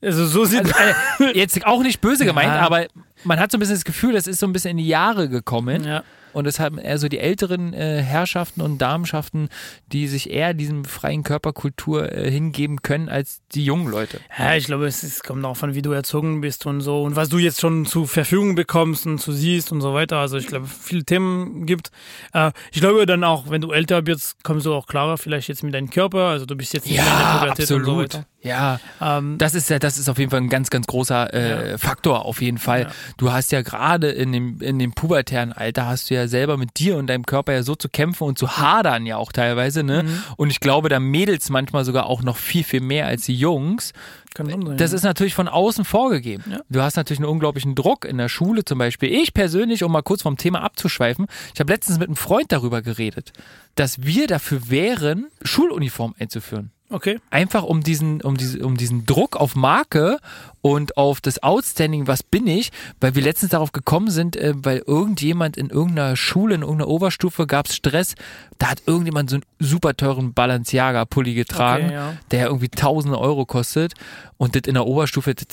Also 0.00 0.26
so 0.26 0.44
sieht 0.44 0.60
also, 0.60 1.24
äh, 1.24 1.32
jetzt 1.36 1.66
auch 1.66 1.82
nicht 1.82 2.00
böse 2.00 2.24
gemeint, 2.24 2.54
Ja. 2.54 2.60
aber 2.60 2.86
man 3.24 3.40
hat 3.40 3.50
so 3.50 3.56
ein 3.56 3.60
bisschen 3.60 3.74
das 3.76 3.84
Gefühl, 3.84 4.12
das 4.12 4.26
ist 4.28 4.38
so 4.38 4.46
ein 4.46 4.52
bisschen 4.52 4.70
in 4.72 4.76
die 4.78 4.88
Jahre 4.88 5.28
gekommen. 5.28 5.82
ja. 5.84 6.04
Und 6.32 6.46
es 6.46 6.60
haben 6.60 6.78
eher 6.78 6.98
so 6.98 7.08
die 7.08 7.18
älteren 7.18 7.72
äh, 7.74 8.02
Herrschaften 8.02 8.60
und 8.60 8.78
Damenschaften, 8.78 9.48
die 9.92 10.08
sich 10.08 10.30
eher 10.30 10.54
diesem 10.54 10.84
freien 10.84 11.22
Körperkultur 11.22 12.12
äh, 12.12 12.30
hingeben 12.30 12.82
können, 12.82 13.08
als 13.08 13.40
die 13.54 13.64
jungen 13.64 13.88
Leute. 13.88 14.20
Ja, 14.38 14.54
ich 14.54 14.66
glaube, 14.66 14.86
es 14.86 15.02
ist, 15.02 15.24
kommt 15.24 15.44
auch 15.44 15.56
von, 15.56 15.74
wie 15.74 15.82
du 15.82 15.92
erzogen 15.92 16.40
bist 16.40 16.66
und 16.66 16.80
so 16.80 17.02
und 17.02 17.16
was 17.16 17.28
du 17.28 17.38
jetzt 17.38 17.60
schon 17.60 17.86
zur 17.86 18.06
Verfügung 18.06 18.54
bekommst 18.54 19.06
und 19.06 19.18
zu 19.18 19.32
siehst 19.32 19.72
und 19.72 19.80
so 19.80 19.94
weiter. 19.94 20.18
Also 20.18 20.38
ich 20.38 20.46
glaube, 20.46 20.66
viele 20.66 21.04
Themen 21.04 21.66
gibt. 21.66 21.90
Äh, 22.32 22.52
ich 22.72 22.80
glaube 22.80 23.06
dann 23.06 23.24
auch, 23.24 23.50
wenn 23.50 23.60
du 23.60 23.72
älter 23.72 24.02
bist, 24.02 24.42
kommst 24.42 24.66
du 24.66 24.74
auch 24.74 24.86
klarer 24.86 25.18
vielleicht 25.18 25.48
jetzt 25.48 25.62
mit 25.62 25.74
deinem 25.74 25.90
Körper. 25.90 26.28
Also 26.28 26.46
du 26.46 26.56
bist 26.56 26.72
jetzt 26.72 26.86
nicht 26.86 26.96
mehr 26.96 27.06
in 27.06 27.18
der 27.18 27.38
Pubertät 27.38 27.70
und 27.70 27.84
so 27.84 27.96
weiter. 27.96 28.26
Ja, 28.42 28.80
Ähm, 29.00 29.38
das 29.38 29.54
ist 29.54 29.70
ja, 29.70 29.78
das 29.78 29.98
ist 29.98 30.08
auf 30.08 30.18
jeden 30.18 30.30
Fall 30.30 30.40
ein 30.40 30.48
ganz, 30.48 30.70
ganz 30.70 30.86
großer 30.86 31.32
äh, 31.32 31.78
Faktor 31.78 32.24
auf 32.24 32.40
jeden 32.40 32.58
Fall. 32.58 32.82
Ja. 32.82 32.90
Du 33.16 33.32
hast 33.32 33.52
ja 33.52 33.62
gerade 33.62 34.10
in 34.10 34.32
dem, 34.32 34.60
in 34.60 34.78
dem 34.78 34.92
pubertären 34.92 35.52
Alter 35.52 35.86
hast 35.86 36.10
du 36.10 36.14
ja 36.14 36.28
selber 36.28 36.56
mit 36.56 36.78
dir 36.78 36.96
und 36.96 37.06
deinem 37.06 37.24
Körper 37.24 37.52
ja 37.52 37.62
so 37.62 37.74
zu 37.74 37.88
kämpfen 37.88 38.24
und 38.24 38.38
zu 38.38 38.58
hadern 38.58 39.06
ja 39.06 39.16
auch 39.16 39.32
teilweise, 39.32 39.82
ne? 39.82 40.02
Mhm. 40.04 40.22
Und 40.36 40.50
ich 40.50 40.60
glaube, 40.60 40.88
da 40.88 40.98
Mädels 40.98 41.50
manchmal 41.50 41.84
sogar 41.84 42.06
auch 42.06 42.22
noch 42.22 42.36
viel, 42.36 42.64
viel 42.64 42.80
mehr 42.80 43.06
als 43.06 43.26
die 43.26 43.36
Jungs. 43.36 43.92
kann 44.34 44.48
sein. 44.66 44.76
Das 44.76 44.90
ja. 44.90 44.96
ist 44.96 45.02
natürlich 45.04 45.34
von 45.34 45.48
außen 45.48 45.84
vorgegeben. 45.84 46.44
Ja. 46.50 46.60
Du 46.68 46.82
hast 46.82 46.96
natürlich 46.96 47.20
einen 47.20 47.28
unglaublichen 47.28 47.74
Druck 47.74 48.04
in 48.04 48.18
der 48.18 48.28
Schule 48.28 48.64
zum 48.64 48.78
Beispiel. 48.78 49.10
Ich 49.12 49.34
persönlich, 49.34 49.84
um 49.84 49.92
mal 49.92 50.02
kurz 50.02 50.22
vom 50.22 50.36
Thema 50.36 50.62
abzuschweifen, 50.62 51.26
ich 51.54 51.60
habe 51.60 51.72
letztens 51.72 51.98
mit 51.98 52.08
einem 52.08 52.16
Freund 52.16 52.50
darüber 52.50 52.82
geredet, 52.82 53.32
dass 53.76 54.02
wir 54.02 54.26
dafür 54.26 54.68
wären, 54.68 55.28
Schuluniform 55.42 56.14
einzuführen. 56.18 56.70
Okay. 56.92 57.18
Einfach 57.30 57.62
um 57.62 57.82
diesen, 57.82 58.20
um 58.22 58.36
diese, 58.36 58.64
um 58.64 58.76
diesen 58.76 59.06
Druck 59.06 59.36
auf 59.36 59.54
Marke 59.54 60.18
und 60.62 60.96
auf 60.96 61.20
das 61.20 61.42
Outstanding, 61.42 62.06
was 62.06 62.22
bin 62.22 62.46
ich, 62.46 62.70
weil 63.00 63.14
wir 63.14 63.22
letztens 63.22 63.50
darauf 63.50 63.72
gekommen 63.72 64.10
sind, 64.10 64.36
äh, 64.36 64.54
weil 64.56 64.82
irgendjemand 64.86 65.56
in 65.56 65.70
irgendeiner 65.70 66.16
Schule, 66.16 66.54
in 66.54 66.62
irgendeiner 66.62 66.88
Oberstufe 66.88 67.46
gab 67.46 67.66
es 67.66 67.74
Stress, 67.76 68.14
da 68.58 68.70
hat 68.70 68.82
irgendjemand 68.86 69.28
so 69.28 69.36
einen 69.36 69.44
super 69.58 69.96
teuren 69.96 70.34
Balenciaga-Pulli 70.34 71.34
getragen, 71.34 71.86
Okay, 71.86 71.94
ja. 71.94 72.14
der 72.30 72.46
irgendwie 72.46 72.68
tausende 72.68 73.18
Euro 73.18 73.44
kostet 73.44 73.94
und 74.42 74.56
das 74.56 74.62
in 74.66 74.74
der 74.74 74.86
Oberstufe, 74.86 75.34
das, 75.34 75.46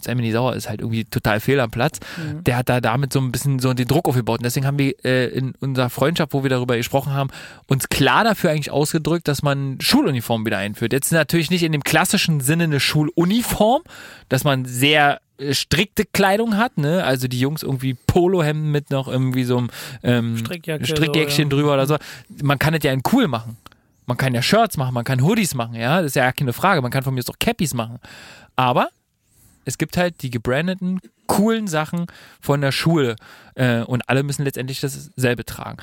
sei 0.00 0.14
mir 0.14 0.22
nicht 0.22 0.32
sauer, 0.32 0.54
ist 0.54 0.68
halt 0.68 0.80
irgendwie 0.80 1.04
total 1.04 1.40
fehl 1.40 1.60
am 1.60 1.70
Platz. 1.70 2.00
Mhm. 2.16 2.42
Der 2.44 2.56
hat 2.56 2.68
da 2.70 2.80
damit 2.80 3.12
so 3.12 3.20
ein 3.20 3.32
bisschen 3.32 3.58
so 3.58 3.74
den 3.74 3.86
Druck 3.86 4.08
aufgebaut 4.08 4.38
und 4.38 4.44
deswegen 4.44 4.66
haben 4.66 4.78
wir 4.78 4.94
äh, 5.04 5.26
in 5.26 5.54
unserer 5.60 5.90
Freundschaft, 5.90 6.32
wo 6.32 6.42
wir 6.42 6.48
darüber 6.48 6.76
gesprochen 6.76 7.12
haben, 7.12 7.28
uns 7.66 7.90
klar 7.90 8.24
dafür 8.24 8.50
eigentlich 8.50 8.70
ausgedrückt, 8.70 9.28
dass 9.28 9.42
man 9.42 9.78
Schuluniform 9.80 10.46
wieder 10.46 10.56
einführt. 10.56 10.79
Jetzt 10.80 11.12
natürlich 11.12 11.50
nicht 11.50 11.62
in 11.62 11.72
dem 11.72 11.82
klassischen 11.82 12.40
Sinne 12.40 12.64
eine 12.64 12.80
Schuluniform, 12.80 13.82
dass 14.28 14.44
man 14.44 14.64
sehr 14.64 15.20
äh, 15.38 15.54
strikte 15.54 16.04
Kleidung 16.04 16.56
hat, 16.56 16.78
ne? 16.78 17.04
Also 17.04 17.28
die 17.28 17.40
Jungs 17.40 17.62
irgendwie 17.62 17.94
Polohemden 17.94 18.70
mit 18.70 18.90
noch 18.90 19.08
irgendwie 19.08 19.44
so 19.44 19.58
einem 19.58 19.70
ähm, 20.02 20.36
Strickjäckchen 20.38 21.50
so, 21.50 21.56
ja. 21.56 21.62
drüber 21.62 21.74
oder 21.74 21.86
so. 21.86 21.96
Man 22.42 22.58
kann 22.58 22.74
es 22.74 22.82
ja 22.82 22.92
in 22.92 23.02
cool 23.12 23.28
machen. 23.28 23.56
Man 24.06 24.16
kann 24.16 24.34
ja 24.34 24.42
Shirts 24.42 24.76
machen, 24.76 24.92
man 24.92 25.04
kann 25.04 25.22
Hoodies 25.22 25.54
machen, 25.54 25.76
ja, 25.76 25.98
das 25.98 26.06
ist 26.06 26.16
ja 26.16 26.32
keine 26.32 26.52
Frage. 26.52 26.82
Man 26.82 26.90
kann 26.90 27.04
von 27.04 27.14
mir 27.14 27.20
aus 27.20 27.30
auch 27.30 27.38
Cappies 27.38 27.74
machen. 27.74 27.98
Aber 28.56 28.88
es 29.64 29.78
gibt 29.78 29.96
halt 29.96 30.22
die 30.22 30.30
gebrandeten, 30.30 31.00
coolen 31.26 31.68
Sachen 31.68 32.06
von 32.40 32.60
der 32.60 32.72
Schule 32.72 33.14
äh, 33.54 33.82
und 33.82 34.08
alle 34.08 34.24
müssen 34.24 34.44
letztendlich 34.44 34.80
dasselbe 34.80 35.44
tragen. 35.44 35.78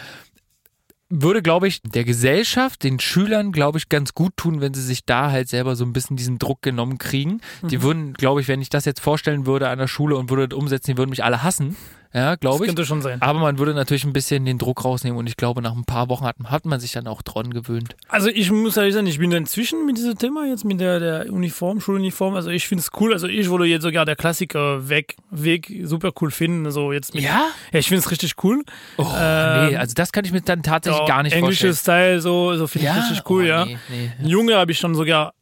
Würde, 1.10 1.42
glaube 1.42 1.70
ich, 1.70 1.82
der 1.82 2.04
Gesellschaft, 2.04 2.84
den 2.84 3.00
Schülern, 3.00 3.54
glaube 3.54 3.78
ich, 3.78 3.88
ganz 3.88 4.14
gut 4.14 4.36
tun, 4.36 4.60
wenn 4.60 4.74
sie 4.74 4.82
sich 4.82 5.06
da 5.06 5.32
halt 5.32 5.48
selber 5.48 5.78
so 5.78 5.86
ein 5.86 5.94
bisschen 5.94 6.18
diesen 6.18 6.38
Druck 6.38 6.62
genommen 6.62 6.98
kriegen. 6.98 7.40
Mhm. 7.62 7.68
Die 7.70 7.82
würden, 7.82 8.14
glaube 8.14 8.42
ich, 8.42 8.50
wenn 8.50 8.62
ich 8.62 8.70
das 8.70 8.84
jetzt 8.84 9.00
vorstellen 9.00 9.46
würde 9.46 9.70
an 9.70 9.80
der 9.80 9.88
Schule 9.88 10.18
und 10.18 10.30
würde 10.30 10.50
das 10.50 10.60
umsetzen, 10.60 10.92
die 10.92 10.98
würden 10.98 11.10
mich 11.10 11.24
alle 11.24 11.44
hassen. 11.44 11.78
Ja, 12.14 12.36
glaube 12.36 12.64
ich. 12.66 12.70
könnte 12.70 12.86
schon 12.86 13.02
sein. 13.02 13.22
Aber 13.22 13.40
man 13.40 13.60
würde 13.60 13.74
natürlich 13.74 14.04
ein 14.06 14.14
bisschen 14.14 14.46
den 14.46 14.58
Druck 14.58 14.84
rausnehmen 14.86 15.18
und 15.20 15.28
ich 15.28 15.38
glaube, 15.38 15.62
nach 15.62 15.76
ein 15.76 15.84
paar 15.86 16.10
Wochen 16.10 16.26
hat, 16.26 16.36
hat 16.46 16.66
man 16.66 16.80
sich 16.80 16.92
dann 16.92 17.08
auch 17.08 17.22
dran 17.22 17.54
gewöhnt. 17.54 17.96
Also 18.08 18.30
ich 18.30 18.50
muss 18.52 18.78
ehrlich 18.78 18.94
sagen, 18.94 19.08
ich 19.08 19.20
bin 19.20 19.32
inzwischen 19.32 19.86
mit 19.86 19.98
diesem 19.98 20.18
Thema 20.18 20.46
jetzt 20.48 20.66
mit 20.66 20.80
der, 20.80 21.00
der 21.00 21.32
Uniform, 21.32 21.80
Schuluniform. 21.82 22.36
Also 22.36 22.50
ich 22.50 22.68
finde 22.68 22.82
es 22.84 22.92
cool. 23.00 23.14
Also 23.14 23.28
ich 23.28 23.50
würde 23.50 23.66
jetzt 23.66 23.84
sogar 23.84 24.06
der 24.06 24.16
Klassiker 24.16 24.90
weg, 24.90 25.16
Weg 25.32 25.72
super 25.84 26.12
cool 26.22 26.32
finden. 26.32 26.66
Also 26.66 26.92
jetzt 26.92 27.14
mit, 27.14 27.24
Ja? 27.24 27.48
ja, 27.72 27.80
ich 27.80 27.88
finde 27.88 28.00
es 28.00 28.10
richtig 28.12 28.36
cool. 28.44 28.64
Oh, 28.98 29.06
Ähm, 29.18 29.70
nee, 29.72 29.76
also 29.78 29.94
das 29.96 30.12
kann 30.12 30.26
ich 30.26 30.32
mir 30.32 30.42
dann 30.42 30.64
tatsächlich 30.64 31.06
gar 31.08 31.24
nicht 31.24 31.34
englische 31.34 31.68
vorstellen. 31.68 32.20
Style, 32.20 32.22
so, 32.22 32.56
so 32.56 32.68
finde 32.68 32.88
ich 32.88 32.96
richtig 32.96 33.30
cool, 33.30 33.44
oh, 33.44 33.48
ja. 33.48 33.66
Nee, 33.66 33.78
nee. 33.90 34.12
Junge 34.30 34.56
habe 34.56 34.72
ich 34.72 34.80
schon 34.80 34.96
sogar 34.96 35.34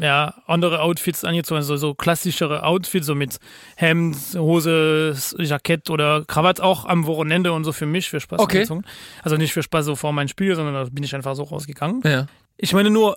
ja, 0.00 0.34
andere 0.46 0.82
Outfits 0.82 1.24
angezogen, 1.24 1.56
also 1.56 1.76
so 1.76 1.94
klassischere 1.94 2.64
Outfits, 2.64 3.06
so 3.06 3.14
mit 3.14 3.38
Hemd, 3.76 4.16
Hose, 4.34 5.16
Jackett 5.38 5.90
oder 5.90 6.24
Krawatte 6.26 6.62
auch 6.62 6.84
am 6.84 7.06
Wochenende 7.06 7.52
und 7.52 7.64
so 7.64 7.72
für 7.72 7.86
mich, 7.86 8.10
für 8.10 8.20
Spaß 8.20 8.40
Okay. 8.40 8.58
angezogen. 8.58 8.82
Also 9.22 9.36
nicht 9.36 9.52
für 9.52 9.62
Spaß 9.62 9.84
so 9.86 9.96
vor 9.96 10.12
mein 10.12 10.28
Spiel, 10.28 10.54
sondern 10.54 10.74
da 10.74 10.84
bin 10.90 11.04
ich 11.04 11.14
einfach 11.14 11.34
so 11.34 11.44
rausgegangen. 11.44 12.02
Ja. 12.04 12.26
Ich 12.56 12.72
meine 12.72 12.90
nur, 12.90 13.16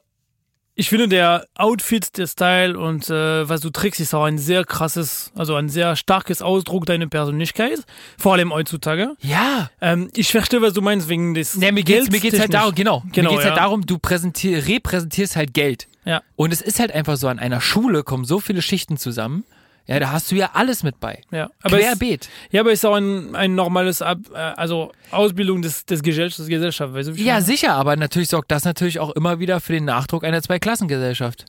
ich 0.76 0.90
finde 0.90 1.08
der 1.08 1.46
Outfit, 1.56 2.18
der 2.18 2.26
Style 2.28 2.80
und 2.80 3.10
äh, 3.10 3.48
was 3.48 3.62
du 3.62 3.70
trägst, 3.70 4.00
ist 4.00 4.14
auch 4.14 4.24
ein 4.24 4.40
sehr 4.40 4.66
krasses, 4.66 5.32
also 5.36 5.56
ein 5.56 5.70
sehr 5.70 5.96
starkes 5.96 6.42
Ausdruck 6.42 6.86
deiner 6.86 7.08
Persönlichkeit, 7.08 7.80
vor 8.18 8.34
allem 8.34 8.52
heutzutage. 8.52 9.16
Ja. 9.22 9.70
Ähm, 9.82 10.10
ich 10.16 10.32
verstehe, 10.32 10.62
was 10.62 10.74
du 10.74 10.82
meinst 10.82 11.10
wegen 11.10 11.36
des 11.36 11.56
Nee, 11.56 11.72
mir 11.72 11.84
geht's, 11.84 12.10
mir 12.10 12.20
geht's 12.20 12.40
halt 12.40 12.54
darum, 12.54 12.74
genau. 12.74 13.04
Genau, 13.12 13.30
mir 13.30 13.36
geht's 13.36 13.46
halt 13.46 13.58
ja. 13.58 13.64
darum, 13.64 13.86
du 13.86 14.00
präsentier, 14.00 14.68
repräsentierst 14.68 15.36
halt 15.36 15.54
Geld. 15.54 15.88
Ja. 16.06 16.22
Und 16.36 16.52
es 16.52 16.62
ist 16.62 16.80
halt 16.80 16.92
einfach 16.92 17.18
so, 17.18 17.28
an 17.28 17.40
einer 17.40 17.62
Schule 17.62 18.04
kommen 18.04 18.26
so 18.26 18.40
viele 18.40 18.62
Schichten 18.62 18.98
zusammen. 18.98 19.46
Ja, 19.86 20.00
da 20.00 20.12
hast 20.12 20.32
du 20.32 20.36
ja 20.36 20.52
alles 20.54 20.84
mit 20.84 21.00
bei. 21.00 21.22
Ja, 21.32 21.50
aber 21.62 21.78
es, 21.78 21.86
Querbeet. 21.86 22.30
ja, 22.52 22.62
aber 22.62 22.72
ist 22.72 22.86
auch 22.86 22.96
ein, 22.96 23.36
ein 23.36 23.54
normales 23.56 24.02
Ab, 24.02 24.19
äh, 24.34 24.38
also 24.38 24.91
Ausbildung 25.12 25.62
des, 25.62 25.86
des 25.86 26.02
Gesellschaft, 26.02 26.39
des 26.39 26.48
Gesellschaft, 26.48 26.93
weißt 26.93 27.10
du, 27.10 27.13
Ja, 27.15 27.34
meine? 27.34 27.46
sicher, 27.46 27.74
aber 27.74 27.96
natürlich 27.98 28.30
sorgt 28.30 28.52
das 28.52 28.63
natürlich 28.63 29.00
auch 29.00 29.12
immer 29.12 29.39
wieder 29.39 29.60
für 29.60 29.74
den 29.74 29.86
Nachdruck 29.86 30.24
einer 30.24 30.41
Zweiklassengesellschaft. 30.41 31.46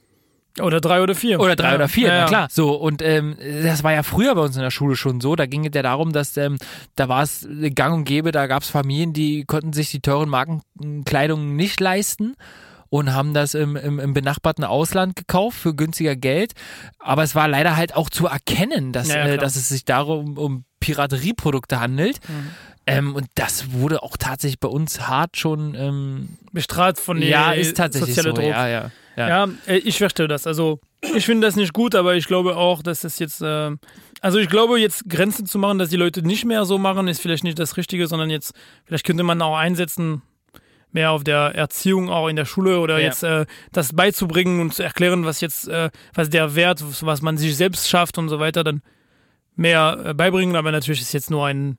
Oder 0.61 0.81
drei 0.81 1.03
oder 1.03 1.15
vier. 1.17 1.41
Oder 1.41 1.57
drei 1.57 1.71
ja. 1.71 1.75
oder 1.75 1.89
vier, 1.89 2.09
ja, 2.09 2.21
na 2.21 2.27
klar. 2.27 2.49
So, 2.51 2.75
und 2.75 3.03
ähm, 3.03 3.37
das 3.65 3.83
war 3.83 3.93
ja 3.93 4.05
früher 4.05 4.35
bei 4.37 4.41
uns 4.43 4.55
in 4.55 4.63
der 4.63 4.71
Schule 4.71 4.95
schon 4.95 5.21
so. 5.21 5.35
Da 5.35 5.47
ging 5.47 5.67
es 5.67 5.73
ja 5.75 5.83
darum, 5.83 6.13
dass 6.13 6.37
ähm, 6.37 6.59
da 6.95 7.09
war 7.09 7.25
es 7.25 7.47
gang 7.75 7.95
und 7.95 8.05
gäbe, 8.05 8.31
da 8.31 8.47
gab 8.47 8.63
es 8.63 8.71
Familien, 8.71 9.13
die 9.13 9.45
konnten 9.47 9.73
sich 9.73 9.91
die 9.91 9.99
teuren 10.01 10.29
Markenkleidung 10.29 11.57
nicht 11.57 11.81
leisten 11.81 12.37
und 12.89 13.13
haben 13.13 13.35
das 13.35 13.55
im, 13.55 13.77
im, 13.77 13.99
im 13.99 14.15
benachbarten 14.15 14.65
Ausland 14.65 15.17
gekauft 15.17 15.59
für 15.59 15.75
günstiger 15.75 16.17
Geld. 16.17 16.53
Aber 16.99 17.23
es 17.23 17.35
war 17.35 17.49
leider 17.49 17.77
halt 17.77 17.95
auch 17.97 18.11
zu 18.11 18.27
erkennen, 18.27 18.93
dass, 18.93 19.09
Ja, 19.09 19.27
äh, 19.27 19.39
dass 19.39 19.57
es 19.57 19.69
sich 19.69 19.85
darum 19.85 20.39
um 20.39 20.65
Piraterieprodukte 20.81 21.81
handelt. 21.81 22.21
Mhm. 22.29 22.51
Ähm, 22.87 23.15
und 23.15 23.27
das 23.35 23.73
wurde 23.73 24.03
auch 24.03 24.17
tatsächlich 24.19 24.61
bei 24.61 24.69
uns 24.69 25.09
hart 25.09 25.37
schon. 25.37 25.75
Ähm, 25.75 26.29
Bestraft 26.53 27.01
von 27.01 27.19
den 27.19 27.31
ja, 27.31 27.53
ist 27.53 27.77
tatsächlich 27.77 28.15
so. 28.15 28.33
Druck. 28.33 28.43
Ja, 28.43 28.69
ja, 28.69 28.91
ja. 29.17 29.29
Ja, 29.29 29.49
äh, 29.67 29.79
ich 29.79 29.99
verstehe 29.99 30.29
das. 30.29 30.47
Also 30.47 30.81
ich 31.15 31.25
finde 31.25 31.47
das 31.47 31.57
nicht 31.57 31.73
gut, 31.73 31.95
aber 31.95 32.15
ich 32.15 32.27
glaube 32.27 32.57
auch, 32.57 32.83
dass 32.83 33.01
das 33.01 33.19
jetzt, 33.19 33.41
äh, 33.41 33.71
also 34.21 34.39
ich 34.39 34.49
glaube, 34.49 34.79
jetzt 34.79 35.09
Grenzen 35.09 35.47
zu 35.47 35.59
machen, 35.59 35.79
dass 35.79 35.89
die 35.89 35.97
Leute 35.97 36.23
nicht 36.23 36.45
mehr 36.45 36.65
so 36.65 36.79
machen, 36.79 37.09
ist 37.09 37.21
vielleicht 37.21 37.45
nicht 37.45 37.59
das 37.59 37.77
Richtige, 37.77 38.07
sondern 38.07 38.31
jetzt, 38.31 38.53
vielleicht 38.85 39.05
könnte 39.05 39.23
man 39.23 39.41
auch 39.41 39.57
einsetzen, 39.57 40.23
mehr 40.95 41.11
auf 41.11 41.25
der 41.25 41.55
Erziehung 41.55 42.09
auch 42.09 42.29
in 42.29 42.37
der 42.37 42.45
Schule 42.47 42.79
oder 42.81 42.99
Ja. 42.99 43.05
jetzt 43.07 43.23
äh, 43.23 43.45
das 43.73 43.93
beizubringen 43.93 44.61
und 44.61 44.73
zu 44.73 44.83
erklären, 44.83 45.27
was 45.27 45.41
jetzt, 45.43 45.69
äh, 45.69 45.91
was 46.15 46.31
der 46.31 46.55
Wert, 46.55 46.83
was 47.03 47.21
man 47.21 47.37
sich 47.37 47.57
selbst 47.57 47.89
schafft 47.89 48.17
und 48.17 48.29
so 48.31 48.39
weiter, 48.41 48.65
dann 48.65 48.81
mehr 49.57 50.01
äh, 50.07 50.15
beibringen. 50.15 50.57
Aber 50.57 50.73
natürlich 50.73 51.03
ist 51.03 51.13
jetzt 51.13 51.31
nur 51.31 51.47
ein 51.47 51.77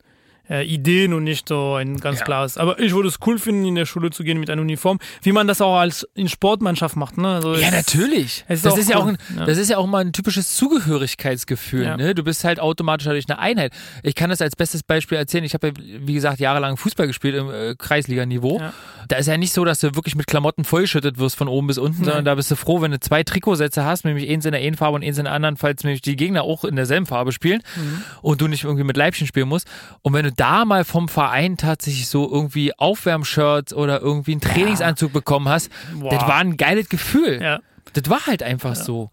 äh, 0.49 0.63
Ideen 0.65 1.13
und 1.13 1.23
nicht 1.23 1.47
so 1.49 1.75
ein 1.75 1.97
ganz 1.99 2.19
Ja. 2.19 2.25
klares. 2.25 2.57
Aber 2.57 2.79
ich 2.79 2.93
würde 2.93 3.07
es 3.07 3.17
cool 3.25 3.39
finden, 3.39 3.65
in 3.65 3.75
der 3.75 3.85
Schule 3.85 4.11
zu 4.11 4.23
gehen 4.23 4.39
mit 4.39 4.49
einer 4.49 4.61
Uniform, 4.61 4.99
wie 5.23 5.31
man 5.31 5.47
das 5.47 5.61
auch 5.61 5.75
als 5.77 6.07
in 6.15 6.29
Sportmannschaft 6.29 6.95
macht. 6.95 7.17
Ne? 7.17 7.27
Also 7.27 7.55
Ja, 7.55 7.67
es- 7.69 7.71
natürlich. 7.73 8.45
es 8.47 8.57
ist 8.59 8.65
das, 8.65 8.77
ist 8.77 8.89
ja 8.89 8.97
auch 8.97 9.05
cool. 9.05 9.17
ein, 9.29 9.37
Ja. 9.39 9.45
das 9.45 9.57
ist 9.57 9.69
ja 9.69 9.77
auch 9.77 9.87
mal 9.87 9.99
ein 10.05 10.13
typisches 10.13 10.55
Zugehörigkeitsgefühl. 10.55 11.83
Ja. 11.83 11.97
Ne? 11.97 12.15
Du 12.15 12.23
bist 12.23 12.43
halt 12.43 12.59
automatisch 12.59 13.05
dadurch 13.05 13.25
eine 13.29 13.39
Einheit. 13.39 13.73
Ich 14.03 14.15
kann 14.15 14.29
das 14.29 14.41
als 14.41 14.55
bestes 14.55 14.83
Beispiel 14.83 15.17
erzählen. 15.17 15.43
Ich 15.43 15.53
habe 15.53 15.67
ja, 15.67 15.73
wie 15.77 16.13
gesagt, 16.13 16.39
jahrelang 16.39 16.77
Fußball 16.77 17.07
gespielt 17.07 17.35
im 17.35 17.49
äh, 17.51 17.75
Kreisliganiveau. 17.77 18.61
Da 19.07 19.17
ist 19.17 19.27
ja 19.27 19.37
nicht 19.37 19.53
so, 19.53 19.65
dass 19.65 19.79
du 19.79 19.95
wirklich 19.95 20.15
mit 20.15 20.27
Klamotten 20.27 20.63
vollschüttet 20.63 21.17
wirst 21.19 21.35
von 21.35 21.47
oben 21.47 21.67
bis 21.67 21.77
unten, 21.77 22.03
sondern 22.03 22.25
da 22.25 22.35
bist 22.35 22.49
du 22.51 22.55
froh, 22.55 22.81
wenn 22.81 22.91
du 22.91 22.99
zwei 22.99 23.23
Trikotsätze 23.23 23.85
hast, 23.85 24.05
nämlich 24.05 24.29
eins 24.29 24.45
in 24.45 24.51
der 24.51 24.61
einen 24.61 24.75
Farbe 24.75 24.95
und 24.95 25.03
eins 25.03 25.17
in 25.17 25.25
der 25.25 25.33
anderen, 25.33 25.57
falls 25.57 25.83
nämlich 25.83 26.01
die 26.01 26.15
Gegner 26.15 26.43
auch 26.43 26.63
in 26.65 26.75
derselben 26.75 27.05
Farbe 27.05 27.31
spielen 27.31 27.61
Mhm. 27.75 28.01
und 28.21 28.41
du 28.41 28.47
nicht 28.47 28.63
irgendwie 28.63 28.83
mit 28.83 28.97
Leibchen 28.97 29.27
spielen 29.27 29.47
musst. 29.47 29.67
Und 30.01 30.13
wenn 30.13 30.23
du 30.25 30.31
da 30.35 30.65
mal 30.65 30.83
vom 30.85 31.07
Verein 31.09 31.57
tatsächlich 31.57 32.07
so 32.07 32.29
irgendwie 32.31 32.77
Aufwärmshirts 32.77 33.73
oder 33.73 34.01
irgendwie 34.01 34.33
einen 34.33 34.41
Trainingsanzug 34.41 35.13
bekommen 35.13 35.49
hast, 35.49 35.69
Boah. 35.99 36.09
das 36.09 36.21
war 36.23 36.37
ein 36.37 36.57
geiles 36.57 36.89
Gefühl. 36.89 37.41
Ja. 37.41 37.59
Das 37.93 38.09
war 38.09 38.25
halt 38.25 38.43
einfach 38.43 38.75
so. 38.75 39.09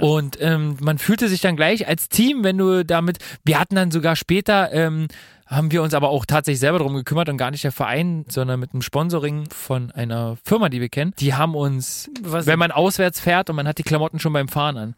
Und 0.00 0.36
ähm, 0.42 0.76
man 0.82 0.98
fühlte 0.98 1.26
sich 1.28 1.40
dann 1.40 1.56
gleich 1.56 1.88
als 1.88 2.10
Team, 2.10 2.44
wenn 2.44 2.58
du 2.58 2.84
damit, 2.84 3.18
wir 3.44 3.58
hatten 3.58 3.76
dann 3.76 3.90
sogar 3.90 4.14
später, 4.14 4.70
ähm, 4.72 5.08
haben 5.46 5.70
wir 5.70 5.82
uns 5.82 5.94
aber 5.94 6.10
auch 6.10 6.26
tatsächlich 6.26 6.60
selber 6.60 6.78
darum 6.78 6.94
gekümmert 6.94 7.28
und 7.30 7.38
gar 7.38 7.50
nicht 7.50 7.64
der 7.64 7.72
Verein, 7.72 8.26
sondern 8.28 8.60
mit 8.60 8.72
einem 8.74 8.82
Sponsoring 8.82 9.48
von 9.48 9.90
einer 9.92 10.36
Firma, 10.44 10.68
die 10.68 10.80
wir 10.82 10.90
kennen. 10.90 11.14
Die 11.18 11.32
haben 11.34 11.54
uns, 11.54 12.10
Was- 12.20 12.46
wenn 12.46 12.58
man 12.58 12.72
auswärts 12.72 13.20
fährt 13.20 13.48
und 13.48 13.56
man 13.56 13.66
hat 13.66 13.78
die 13.78 13.84
Klamotten 13.84 14.18
schon 14.18 14.32
beim 14.34 14.48
Fahren 14.48 14.76
an. 14.76 14.94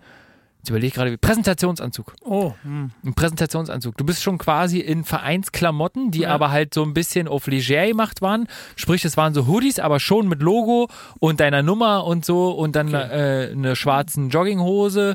Jetzt 0.68 0.72
überlege 0.72 0.88
ich 0.88 0.94
gerade, 0.94 1.10
wie 1.10 1.16
Präsentationsanzug. 1.16 2.14
Oh, 2.20 2.52
hm. 2.62 2.90
Ein 3.02 3.14
Präsentationsanzug. 3.14 3.96
Du 3.96 4.04
bist 4.04 4.22
schon 4.22 4.36
quasi 4.36 4.80
in 4.80 5.02
Vereinsklamotten, 5.02 6.10
die 6.10 6.26
aber 6.26 6.50
halt 6.50 6.74
so 6.74 6.82
ein 6.82 6.92
bisschen 6.92 7.26
auf 7.26 7.46
leger 7.46 7.86
gemacht 7.86 8.20
waren. 8.20 8.46
Sprich, 8.76 9.02
es 9.06 9.16
waren 9.16 9.32
so 9.32 9.46
Hoodies, 9.46 9.78
aber 9.78 9.98
schon 9.98 10.28
mit 10.28 10.42
Logo 10.42 10.90
und 11.20 11.40
deiner 11.40 11.62
Nummer 11.62 12.04
und 12.04 12.26
so 12.26 12.50
und 12.50 12.76
dann 12.76 12.92
äh, 12.92 13.48
eine 13.50 13.76
schwarzen 13.76 14.28
Jogginghose. 14.28 15.14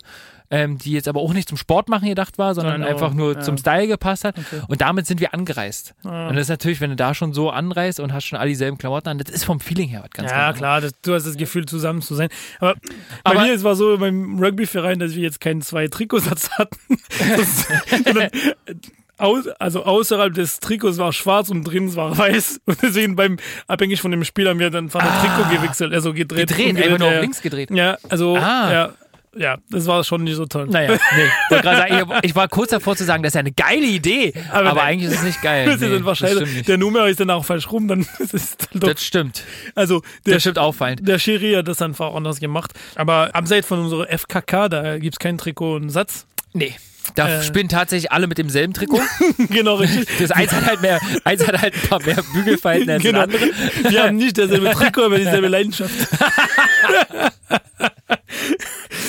Ähm, 0.56 0.78
die 0.78 0.92
jetzt 0.92 1.08
aber 1.08 1.20
auch 1.20 1.34
nicht 1.34 1.48
zum 1.50 1.58
Sport 1.58 1.90
machen 1.90 2.08
gedacht 2.08 2.38
war, 2.38 2.54
sondern 2.54 2.74
Sondern 2.76 2.90
einfach 2.92 3.14
nur- 3.14 3.34
ja. 3.34 3.40
zum 3.42 3.58
Style 3.58 3.88
gepasst 3.88 4.24
hat. 4.24 4.38
Okay. 4.38 4.62
Und 4.68 4.82
damit 4.82 5.08
sind 5.08 5.20
wir 5.20 5.34
angereist. 5.34 5.96
Ah. 6.04 6.28
Und 6.30 6.36
das 6.36 6.44
ist 6.44 6.50
natürlich, 6.50 6.80
wenn 6.80 6.92
du 6.92 6.96
da 6.96 7.14
schon 7.16 7.34
so 7.34 7.50
anreist 7.50 8.00
und 8.00 8.14
hast 8.14 8.26
schon 8.26 8.38
all 8.38 8.48
dieselben 8.48 8.78
Klamotten 8.78 9.10
an, 9.10 9.18
das 9.18 9.34
ist 9.34 9.46
vom 9.46 9.60
Feeling 9.60 9.90
her 9.90 10.02
was 10.04 10.12
ganz 10.12 10.30
Ja, 10.30 10.38
anderes. 10.38 10.58
klar, 10.58 10.82
das, 10.82 10.92
du 11.02 11.14
hast 11.16 11.26
das 11.26 11.38
Gefühl, 11.38 11.66
zusammen 11.66 12.02
zu 12.04 12.14
sein. 12.14 12.30
Aber, 12.60 12.76
bei 13.24 13.32
Aber- 13.32 13.42
mir, 13.42 13.54
es 13.54 13.64
war 13.64 13.76
so 13.76 13.98
beim 13.98 14.38
Rugbyverein, 14.40 15.00
dass 15.00 15.16
wir 15.16 15.24
jetzt 15.24 15.42
keinen 15.42 15.62
zwei 15.64 15.88
Trikotsatz 15.88 16.52
hatten. 16.52 16.78
Das- 18.06 19.54
also 19.60 19.84
außerhalb 19.86 20.34
des 20.34 20.60
Trikots 20.60 20.98
war 20.98 21.14
schwarz 21.14 21.50
und 21.50 21.64
drinnen 21.64 21.96
war 21.96 22.18
weiß. 22.18 22.60
Und 22.66 22.82
deswegen 22.82 23.16
beim, 23.16 23.38
abhängig 23.68 24.02
von 24.02 24.12
dem 24.12 24.24
Spiel 24.24 24.50
haben 24.50 24.60
wir 24.60 24.70
dann 24.70 24.90
von 24.90 25.02
der 25.02 25.12
Trikot 25.22 25.56
gewechselt, 25.56 25.94
also 25.94 26.14
gedreht. 26.14 26.52
Ah. 26.52 26.56
Gedreht, 26.56 26.68
umgedreht, 26.70 26.86
einfach 26.86 27.00
nur 27.00 27.10
ja. 27.12 27.16
auf 27.18 27.22
links 27.22 27.42
gedreht. 27.42 27.72
Ja, 27.72 27.98
also, 28.10 28.36
Ah. 28.36 28.72
ja, 28.72 28.94
ja, 29.36 29.58
das 29.70 29.86
war 29.88 30.04
schon 30.04 30.24
nicht 30.24 30.36
so 30.36 30.46
toll. 30.46 30.68
Naja, 30.70 30.92
nee. 31.16 31.28
Wollte 31.50 31.64
sagen, 31.66 32.12
ich, 32.24 32.36
war 32.36 32.48
kurz 32.48 32.70
davor 32.72 32.96
zu 32.96 33.04
sagen, 33.04 33.24
das 33.24 33.32
ist 33.32 33.36
ja 33.36 33.40
eine 33.40 33.52
geile 33.52 33.86
Idee. 33.86 34.34
Aber, 34.52 34.70
Aber 34.72 34.84
eigentlich 34.84 35.12
ist 35.12 35.18
es 35.20 35.24
nicht 35.24 35.42
geil. 35.42 35.66
Das 35.66 35.76
ist 35.76 35.82
Nee, 35.82 35.90
dann 35.90 36.06
wahrscheinlich, 36.06 36.58
das 36.58 36.66
der 36.66 36.78
Nummer 36.78 37.08
ist 37.08 37.20
dann 37.20 37.30
auch 37.30 37.44
falsch 37.46 37.72
rum, 37.72 37.88
dann 37.88 38.02
ist 38.20 38.34
es 38.34 38.56
halt 38.72 38.84
doch, 38.84 38.90
Das 38.94 39.04
stimmt. 39.04 39.44
also 39.76 40.02
der, 40.26 40.36
Das 40.36 40.44
stimmt 40.44 40.60
auffallend. 40.60 41.08
der 41.08 41.20
Schiri 41.20 41.54
hat 41.54 41.68
das 41.68 41.82
einfach 41.82 42.14
anders 42.14 42.40
gemacht. 42.40 42.72
Aber 42.96 43.30
abseits 43.34 43.68
von 43.68 43.80
unserer 43.80 44.08
FKK, 44.08 44.70
da 44.70 44.98
gibt's 45.00 45.20
keinen 45.20 45.38
Trikot 45.38 45.76
und 45.76 45.90
Satz. 45.90 46.26
Nee. 46.54 46.76
Da 47.16 47.28
Äh. 47.28 47.44
spielen 47.44 47.68
tatsächlich 47.68 48.14
alle 48.14 48.28
mit 48.28 48.38
demselben 48.38 48.74
Trikot. 48.74 49.02
genau, 49.50 49.76
richtig. 49.76 50.08
Das 50.20 50.32
eins 50.32 50.54
hat 50.54 50.66
halt 50.66 50.82
mehr, 50.82 51.02
eins 51.26 51.46
hat 51.46 51.62
halt 51.62 51.74
ein 51.74 51.90
paar 51.90 52.02
mehr 52.02 52.24
Bügelfalten 52.34 52.90
als 52.90 53.04
Genau. 53.04 53.26
das 53.26 53.42
andere. 53.42 53.52
Wir 53.92 54.04
haben 54.04 54.16
nicht 54.16 54.38
dasselbe 54.38 54.72
Trikot, 54.72 55.04
aber 55.04 55.18
dieselbe 55.18 55.50
Leidenschaft. 55.50 55.92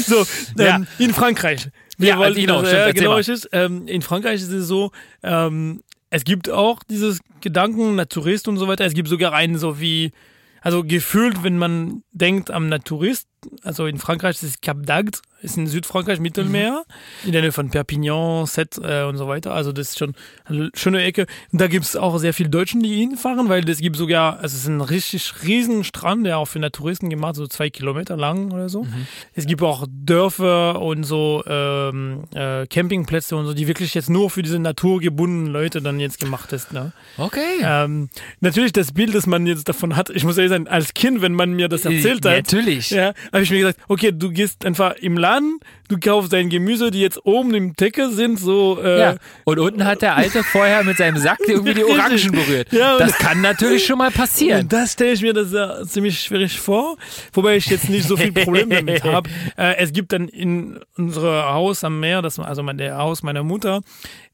so, 0.56 0.62
ähm, 0.62 0.86
in 0.98 1.12
Frankreich. 1.12 1.68
Wir 1.98 2.10
Ja, 2.10 2.18
wollten 2.18 2.40
genau, 2.40 2.60
das, 2.60 2.70
stimmt, 2.70 2.86
äh, 2.86 2.92
genau 2.92 3.14
richtig. 3.14 3.48
Ähm, 3.52 3.86
in 3.86 4.02
Frankreich 4.02 4.40
ist 4.40 4.50
es 4.50 4.66
so, 4.66 4.90
ähm, 5.22 5.82
es 6.10 6.24
gibt 6.24 6.50
auch 6.50 6.82
dieses 6.88 7.20
Gedanken, 7.40 7.94
Naturist 7.96 8.48
und 8.48 8.56
so 8.56 8.68
weiter. 8.68 8.84
Es 8.84 8.94
gibt 8.94 9.08
sogar 9.08 9.32
einen 9.32 9.58
so 9.58 9.80
wie, 9.80 10.12
also 10.60 10.82
gefühlt, 10.84 11.42
wenn 11.42 11.58
man 11.58 12.02
denkt 12.12 12.50
am 12.50 12.68
Naturist, 12.68 13.28
also 13.62 13.86
in 13.86 13.98
Frankreich 13.98 14.36
ist 14.36 14.42
es 14.42 14.60
Cap 14.60 14.78
d'Agde, 14.78 15.20
ist 15.44 15.58
in 15.58 15.66
Südfrankreich 15.66 16.20
Mittelmeer, 16.20 16.84
in 17.24 17.32
der 17.32 17.42
Nähe 17.42 17.52
von 17.52 17.70
Perpignan, 17.70 18.46
Sète 18.46 18.80
äh, 18.82 19.06
und 19.06 19.18
so 19.18 19.28
weiter. 19.28 19.52
Also 19.52 19.72
das 19.72 19.90
ist 19.90 19.98
schon 19.98 20.14
eine 20.44 20.70
schöne 20.74 21.02
Ecke. 21.02 21.26
Und 21.52 21.60
da 21.60 21.66
gibt 21.66 21.84
es 21.84 21.96
auch 21.96 22.16
sehr 22.18 22.32
viele 22.32 22.48
Deutschen, 22.48 22.82
die 22.82 22.96
hinfahren, 22.96 23.48
weil 23.48 23.68
es 23.68 23.78
gibt 23.78 23.96
sogar, 23.96 24.38
also 24.38 24.54
es 24.54 24.62
ist 24.62 24.68
ein 24.68 24.80
richtig 24.80 25.44
riesen 25.44 25.84
Strand, 25.84 26.24
der 26.24 26.38
auch 26.38 26.46
für 26.46 26.58
Naturisten 26.58 27.10
gemacht, 27.10 27.36
so 27.36 27.46
zwei 27.46 27.68
Kilometer 27.68 28.16
lang 28.16 28.52
oder 28.52 28.68
so. 28.68 28.86
Es 29.34 29.46
gibt 29.46 29.62
auch 29.62 29.86
Dörfer 29.90 30.80
und 30.80 31.04
so 31.04 31.44
ähm, 31.46 32.24
äh, 32.34 32.66
Campingplätze 32.66 33.36
und 33.36 33.46
so, 33.46 33.52
die 33.52 33.68
wirklich 33.68 33.92
jetzt 33.94 34.08
nur 34.08 34.30
für 34.30 34.42
diese 34.42 34.58
naturgebundenen 34.58 35.52
Leute 35.52 35.82
dann 35.82 36.00
jetzt 36.00 36.20
gemacht 36.20 36.52
ist. 36.52 36.72
Ne? 36.72 36.92
Okay. 37.18 37.60
Ähm, 37.62 38.08
natürlich 38.40 38.72
das 38.72 38.92
Bild, 38.92 39.14
das 39.14 39.26
man 39.26 39.46
jetzt 39.46 39.68
davon 39.68 39.94
hat, 39.94 40.08
ich 40.08 40.24
muss 40.24 40.38
ehrlich 40.38 40.50
sagen, 40.50 40.68
als 40.68 40.94
Kind, 40.94 41.20
wenn 41.20 41.34
man 41.34 41.52
mir 41.52 41.68
das 41.68 41.84
erzählt 41.84 42.24
hat, 42.24 42.36
Natürlich. 42.36 42.90
ja, 42.90 43.12
habe 43.34 43.42
ich 43.42 43.50
mir 43.50 43.58
gesagt, 43.58 43.80
okay, 43.88 44.12
du 44.12 44.30
gehst 44.30 44.64
einfach 44.64 44.94
im 44.96 45.18
Laden, 45.18 45.58
du 45.88 45.98
kaufst 45.98 46.32
dein 46.32 46.48
Gemüse, 46.48 46.90
die 46.90 47.00
jetzt 47.00 47.24
oben 47.26 47.52
im 47.54 47.74
Decke 47.74 48.10
sind, 48.10 48.38
so 48.38 48.80
äh, 48.82 49.00
Ja. 49.00 49.16
Und 49.44 49.58
unten 49.58 49.84
hat 49.84 50.02
der 50.02 50.14
Alte 50.16 50.42
vorher 50.52 50.84
mit 50.84 50.96
seinem 50.96 51.18
Sack 51.18 51.40
irgendwie 51.46 51.74
die 51.74 51.84
Orangen 51.84 52.32
berührt. 52.32 52.72
Ja, 52.72 52.96
das 52.96 53.18
kann 53.18 53.40
natürlich 53.40 53.84
schon 53.84 53.98
mal 53.98 54.10
passieren. 54.10 54.62
Und 54.62 54.72
das 54.72 54.92
stelle 54.92 55.12
ich 55.12 55.22
mir 55.22 55.32
das 55.32 55.52
ja 55.52 55.84
ziemlich 55.84 56.20
schwierig 56.20 56.58
vor, 56.58 56.96
wobei 57.32 57.56
ich 57.56 57.66
jetzt 57.66 57.90
nicht 57.90 58.06
so 58.06 58.16
viel 58.16 58.32
Problem 58.32 58.70
damit 58.70 59.02
habe. 59.04 59.28
Äh, 59.56 59.76
es 59.78 59.92
gibt 59.92 60.12
dann 60.12 60.28
in 60.28 60.78
unser 60.96 61.52
Haus 61.52 61.82
am 61.82 61.98
Meer, 62.00 62.22
das, 62.22 62.38
also 62.38 62.62
mein, 62.62 62.78
der 62.78 62.98
Haus 62.98 63.22
meiner 63.24 63.42
Mutter, 63.42 63.82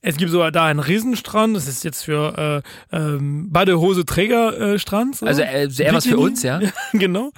es 0.02 0.16
gibt 0.16 0.30
sogar 0.30 0.52
da 0.52 0.66
einen 0.66 0.80
Riesenstrand, 0.80 1.56
das 1.56 1.68
ist 1.68 1.84
jetzt 1.84 2.04
für 2.04 2.62
äh, 2.92 2.96
ähm, 2.96 3.50
Badehose-Träger-Strand. 3.50 5.14
Äh, 5.14 5.18
so. 5.18 5.26
Also 5.26 5.42
äh, 5.42 5.68
eher 5.78 5.94
was 5.94 6.06
für 6.06 6.18
uns, 6.18 6.42
ja? 6.42 6.60
genau. 6.92 7.32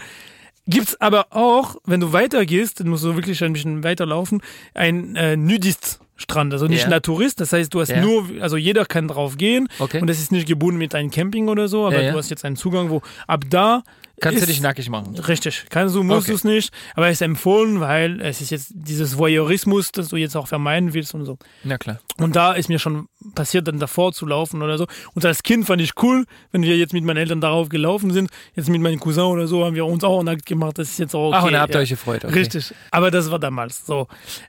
Gibt's 0.68 1.00
aber 1.00 1.26
auch, 1.30 1.76
wenn 1.84 2.00
du 2.00 2.12
weitergehst, 2.12 2.80
dann 2.80 2.88
musst 2.88 3.02
du 3.04 3.16
wirklich 3.16 3.42
ein 3.42 3.52
bisschen 3.52 3.82
weiterlaufen, 3.82 4.42
ein 4.74 5.16
äh, 5.16 5.36
Nudist-Strand, 5.36 6.52
also 6.52 6.66
nicht 6.66 6.84
Ja. 6.84 6.88
Naturist. 6.88 7.40
Das 7.40 7.52
heißt, 7.52 7.74
du 7.74 7.80
hast 7.80 7.88
Ja. 7.90 8.00
nur, 8.00 8.28
also 8.40 8.56
jeder 8.56 8.84
kann 8.86 9.08
drauf 9.08 9.36
gehen 9.36 9.68
Okay. 9.80 10.00
und 10.00 10.06
das 10.06 10.18
ist 10.20 10.30
nicht 10.30 10.46
gebunden 10.46 10.78
mit 10.78 10.94
einem 10.94 11.10
Camping 11.10 11.48
oder 11.48 11.66
so, 11.68 11.86
aber 11.86 12.00
ja. 12.02 12.12
du 12.12 12.18
hast 12.18 12.30
jetzt 12.30 12.44
einen 12.44 12.56
Zugang, 12.56 12.90
wo 12.90 13.02
ab 13.26 13.44
da 13.50 13.82
Kannst 14.22 14.38
du 14.38 14.42
ist- 14.44 14.48
dich 14.48 14.60
nackig 14.62 14.88
machen. 14.88 15.14
Richtig, 15.18 15.66
kannst 15.68 15.94
du, 15.94 16.02
musst 16.02 16.22
Okay. 16.22 16.30
du 16.30 16.36
es 16.36 16.44
nicht, 16.44 16.72
aber 16.94 17.08
es 17.08 17.14
ist 17.14 17.22
empfohlen, 17.22 17.80
weil 17.80 18.20
es 18.22 18.40
ist 18.40 18.50
jetzt 18.50 18.70
dieses 18.74 19.18
Voyeurismus, 19.18 19.92
das 19.92 20.08
du 20.08 20.16
jetzt 20.16 20.36
auch 20.36 20.48
vermeiden 20.48 20.94
willst 20.94 21.12
und 21.14 21.24
so. 21.26 21.36
Na 21.64 21.76
klar. 21.76 22.00
Und 22.18 22.36
da 22.36 22.52
ist 22.52 22.68
mir 22.68 22.78
schon 22.78 23.08
passiert, 23.34 23.68
dann 23.68 23.78
davor 23.78 24.12
zu 24.12 24.24
laufen 24.26 24.62
oder 24.62 24.78
so. 24.78 24.86
Und 25.14 25.24
als 25.24 25.42
Kind 25.42 25.66
fand 25.66 25.82
ich 25.82 25.92
cool, 26.02 26.24
wenn 26.52 26.62
wir 26.62 26.76
jetzt 26.76 26.92
mit 26.92 27.04
meinen 27.04 27.18
Eltern 27.18 27.40
darauf 27.40 27.68
gelaufen 27.68 28.12
sind. 28.12 28.30
Jetzt 28.54 28.68
mit 28.68 28.80
meinem 28.80 29.00
Cousin 29.00 29.24
oder 29.24 29.46
so 29.46 29.64
haben 29.64 29.74
wir 29.74 29.84
uns 29.86 30.04
auch 30.04 30.22
nackt 30.22 30.46
gemacht. 30.46 30.78
Das 30.78 30.88
ist 30.88 30.98
jetzt 30.98 31.14
auch 31.14 31.28
okay. 31.28 31.36
Ach, 31.38 31.44
und 31.44 31.52
da 31.52 31.60
habt 31.60 31.74
ihr 31.74 31.80
ja. 31.80 31.82
euch 31.82 31.90
gefreut. 31.90 32.24
Okay. 32.24 32.34
Richtig. 32.38 32.74
Aber 32.90 33.10
das 33.10 33.30
war 33.30 33.38
damals 33.38 33.84
so. 33.86 34.06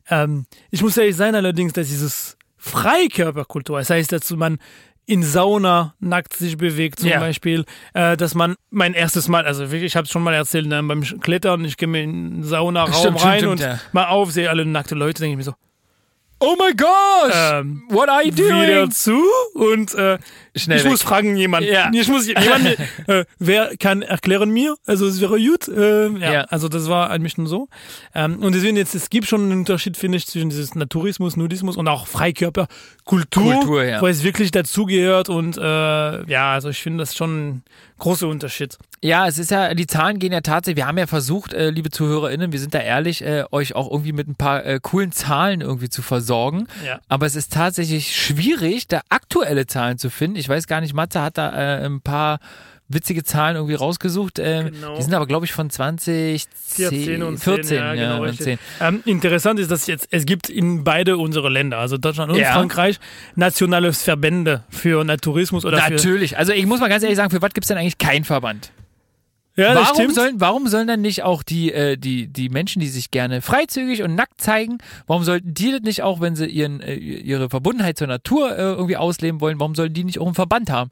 Ähm, 0.10 0.46
ich 0.72 0.82
muss 0.82 0.96
ehrlich 0.98 1.16
sein 1.16 1.36
allerdings, 1.36 1.74
dass 1.74 1.88
dieses 1.88 2.38
Freikörperkultur, 2.58 3.80
das 3.80 3.90
heißt, 3.90 4.12
dass 4.12 4.30
man 4.32 4.60
in 5.06 5.24
Sauna 5.24 5.94
nackt 6.00 6.34
sich 6.34 6.58
bewegt 6.58 7.00
zum 7.02 7.10
Ja. 7.10 7.20
Beispiel, 7.20 7.66
äh, 7.94 8.16
dass 8.16 8.36
man 8.36 8.56
mein 8.70 8.94
erstes 8.94 9.28
Mal, 9.28 9.46
also 9.46 9.64
wirklich, 9.72 9.92
ich 9.92 9.96
habe 9.96 10.06
es 10.06 10.12
schon 10.12 10.24
mal 10.24 10.34
erzählt, 10.34 10.66
ne, 10.68 10.82
beim 10.82 11.02
Klettern, 11.20 11.66
ich 11.66 11.76
gehe 11.78 11.88
mir 11.90 12.04
in 12.04 12.12
den 12.36 12.44
Saunaraum 12.44 12.94
Stimmt, 12.94 13.20
stimmt, 13.20 13.26
rein 13.26 13.40
stimmt, 13.40 13.52
und 13.54 13.60
ja. 13.62 13.80
mal 13.92 14.08
auf, 14.08 14.32
sehe 14.32 14.50
alle 14.50 14.66
nackte 14.66 14.96
Leute, 14.96 15.22
denke 15.22 15.34
ich 15.34 15.38
mir 15.38 15.44
so, 15.44 15.56
Oh 16.40 16.56
my 16.60 16.74
gosh! 16.76 17.34
ähm, 17.34 17.84
What 17.90 18.10
are 18.10 18.22
you 18.26 18.34
wieder 18.36 18.80
doing? 18.82 18.92
zu 18.92 19.22
und 19.54 19.94
äh, 19.96 20.18
Schnell 20.56 20.78
ich 20.78 20.84
weg. 20.84 20.92
muss 20.92 21.02
fragen 21.02 21.36
jemand. 21.36 21.66
Ja. 21.66 21.90
Ich 21.94 22.08
muss 22.08 22.28
jemand, 22.28 22.78
äh, 23.08 23.26
wer 23.40 23.76
kann 23.78 24.02
erklären 24.02 24.52
mir? 24.52 24.76
Also 24.86 25.08
es 25.08 25.20
wäre 25.20 25.40
gut. 25.40 25.68
Äh, 25.68 26.10
ja. 26.20 26.34
Ja. 26.34 26.42
Also 26.44 26.70
das 26.70 26.90
war 26.90 27.10
ein 27.10 27.24
bisschen 27.24 27.48
so. 27.48 27.70
Ähm, 28.14 28.40
und 28.40 28.54
deswegen 28.54 28.78
jetzt, 28.78 28.94
es 28.94 29.10
gibt 29.10 29.28
schon 29.28 29.42
einen 29.44 29.60
Unterschied, 29.60 29.98
finde 29.98 30.18
ich, 30.18 30.28
zwischen 30.28 30.50
dieses 30.50 30.76
Naturismus, 30.76 31.38
Nudismus 31.38 31.76
und 31.78 31.88
auch 31.88 32.08
Freikörperkultur, 32.08 33.54
Kultur, 33.54 33.84
ja. 33.84 34.02
wo 34.02 34.08
es 34.08 34.24
wirklich 34.24 34.52
dazugehört. 34.52 35.30
Und 35.30 35.58
äh, 35.58 35.62
ja, 35.62 36.54
also 36.54 36.70
ich 36.70 36.82
finde 36.82 37.00
das 37.04 37.16
schon 37.16 37.48
ein 37.48 37.64
großer 37.98 38.28
Unterschied. 38.28 38.78
Ja, 39.02 39.28
es 39.28 39.38
ist 39.38 39.52
ja, 39.52 39.74
die 39.74 39.88
Zahlen 39.88 40.20
gehen 40.20 40.32
ja 40.32 40.42
tatsächlich, 40.42 40.78
wir 40.78 40.88
haben 40.88 40.98
ja 40.98 41.08
versucht, 41.08 41.54
äh, 41.54 41.70
liebe 41.70 41.90
ZuhörerInnen, 41.90 42.52
wir 42.52 42.60
sind 42.60 42.74
da 42.74 42.80
ehrlich, 42.80 43.22
äh, 43.22 43.44
euch 43.52 43.76
auch 43.76 43.92
irgendwie 43.92 44.14
mit 44.14 44.28
ein 44.28 44.36
paar 44.36 44.66
äh, 44.66 44.80
coolen 44.82 45.12
Zahlen 45.12 45.62
irgendwie 45.62 45.90
zu 45.90 46.02
versorgen. 46.02 46.68
Ja. 46.86 47.00
Aber 47.08 47.26
es 47.26 47.36
ist 47.36 47.52
tatsächlich 47.54 48.16
schwierig, 48.16 48.88
da 48.88 49.02
aktuelle 49.10 49.68
Zahlen 49.68 49.98
zu 49.98 50.10
finden. 50.10 50.38
Ich 50.38 50.43
weiß 50.50 50.68
gar 50.68 50.82
nicht, 50.82 50.94
Matze 50.94 51.22
hat 51.22 51.38
da 51.38 51.52
äh, 51.80 51.86
ein 51.86 52.02
paar 52.02 52.40
witzige 52.90 53.24
Zahlen 53.24 53.56
irgendwie 53.56 53.76
rausgesucht. 53.76 54.40
Ähm, 54.40 54.72
Genau. 54.72 54.96
Die 54.98 55.02
sind 55.02 55.14
aber, 55.14 55.26
glaube 55.26 55.46
ich, 55.46 55.54
von 55.54 55.70
2014 55.70 56.50
14 56.90 57.24
und 57.24 57.38
14, 57.40 57.64
10, 57.64 57.78
ja, 57.78 57.94
genau, 57.96 58.18
und 58.22 58.30
richtig. 58.30 58.46
10. 58.46 58.60
Ähm, 58.82 59.04
interessant 59.06 59.60
ist, 59.60 59.72
dass 59.72 59.88
jetzt, 59.88 60.08
es 60.12 60.26
gibt 60.26 60.50
in 60.50 60.84
beide 60.84 61.18
unsere 61.18 61.50
Länder, 61.50 61.78
also 61.80 61.98
Deutschland 61.98 62.32
und 62.32 62.38
Ja. 62.38 62.54
Frankreich, 62.54 63.00
nationale 63.36 63.94
Verbände 63.94 64.64
für 64.70 65.04
Naturismus 65.04 65.66
oder 65.66 65.80
für 65.80 65.94
Natürlich. 65.94 66.38
Also 66.38 66.52
ich 66.54 66.66
muss 66.66 66.80
mal 66.80 66.90
ganz 66.90 67.04
ehrlich 67.04 67.18
sagen, 67.18 67.32
für 67.32 67.42
was 67.42 67.54
gibt 67.54 67.66
es 67.66 67.70
denn 67.70 67.78
eigentlich 67.78 67.98
keinen 67.98 68.26
Verband? 68.26 68.72
Ja, 69.56 69.74
das 69.76 69.90
warum, 69.90 69.96
stimmt. 69.96 70.16
sollen, 70.16 70.42
warum 70.42 70.68
sollen 70.68 70.88
dann 70.88 71.02
nicht 71.02 71.24
auch 71.24 71.44
die, 71.44 71.72
äh, 71.72 71.96
die, 71.96 72.28
die 72.28 72.50
Menschen, 72.50 72.80
die 72.80 72.88
sich 72.88 73.12
gerne 73.12 73.42
freizügig 73.42 74.02
und 74.02 74.16
nackt 74.16 74.42
zeigen, 74.42 74.80
warum 75.06 75.24
sollten 75.24 75.54
die 75.54 75.72
das 75.72 75.82
nicht 75.82 76.02
auch, 76.02 76.22
wenn 76.22 76.36
sie 76.36 76.48
ihren, 76.48 76.82
äh, 76.82 76.96
ihre 76.96 77.50
Verbundenheit 77.50 77.98
zur 77.98 78.08
Natur 78.08 78.52
äh, 78.52 78.62
irgendwie 78.62 78.98
ausleben 78.98 79.42
wollen, 79.42 79.60
warum 79.60 79.76
sollen 79.76 79.94
die 79.94 80.04
nicht 80.04 80.20
auch 80.20 80.26
einen 80.26 80.36
Verband 80.36 80.72
haben? 80.72 80.90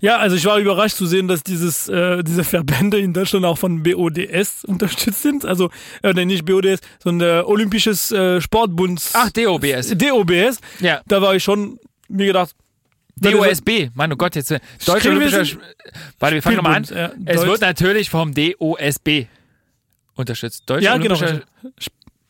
Ja, 0.00 0.18
also 0.18 0.36
ich 0.36 0.44
war 0.44 0.58
überrascht 0.58 0.96
zu 0.96 1.06
sehen, 1.06 1.26
dass 1.26 1.42
dieses, 1.42 1.88
äh, 1.88 2.22
diese 2.22 2.44
Verbände 2.44 2.98
in 2.98 3.12
Deutschland 3.12 3.44
auch 3.44 3.58
von 3.58 3.82
BODS 3.82 4.64
unterstützt 4.64 5.22
sind. 5.22 5.44
Also, 5.44 5.70
äh, 6.02 6.24
nicht 6.24 6.44
BODS, 6.44 6.80
sondern 7.02 7.28
der 7.28 7.48
Olympisches 7.48 8.12
äh, 8.12 8.40
Sportbund. 8.40 9.02
Ach, 9.14 9.30
DOBS. 9.30 9.96
DOBS. 9.96 10.58
Ja. 10.80 11.00
Da 11.06 11.20
war 11.20 11.34
ich 11.34 11.42
schon, 11.42 11.78
mir 12.08 12.26
gedacht, 12.26 12.54
DOSB, 13.16 13.90
mein 13.94 14.12
oh 14.12 14.16
Gott, 14.16 14.34
jetzt 14.36 14.50
äh, 14.50 14.60
Spielwesen? 14.80 15.40
Sch- 15.44 15.58
Warte, 16.18 16.34
wir 16.36 16.42
fangen 16.42 16.56
nochmal 16.56 16.76
an. 16.76 16.84
Ja, 16.84 17.12
es 17.24 17.36
Deutsch- 17.40 17.46
wird 17.48 17.60
natürlich 17.60 18.10
vom 18.10 18.34
DOSB 18.34 19.26
unterstützt. 20.16 20.64
Deutscher 20.66 20.84
Ja, 20.84 20.96
genau. 20.98 21.14
Olympischer 21.16 21.44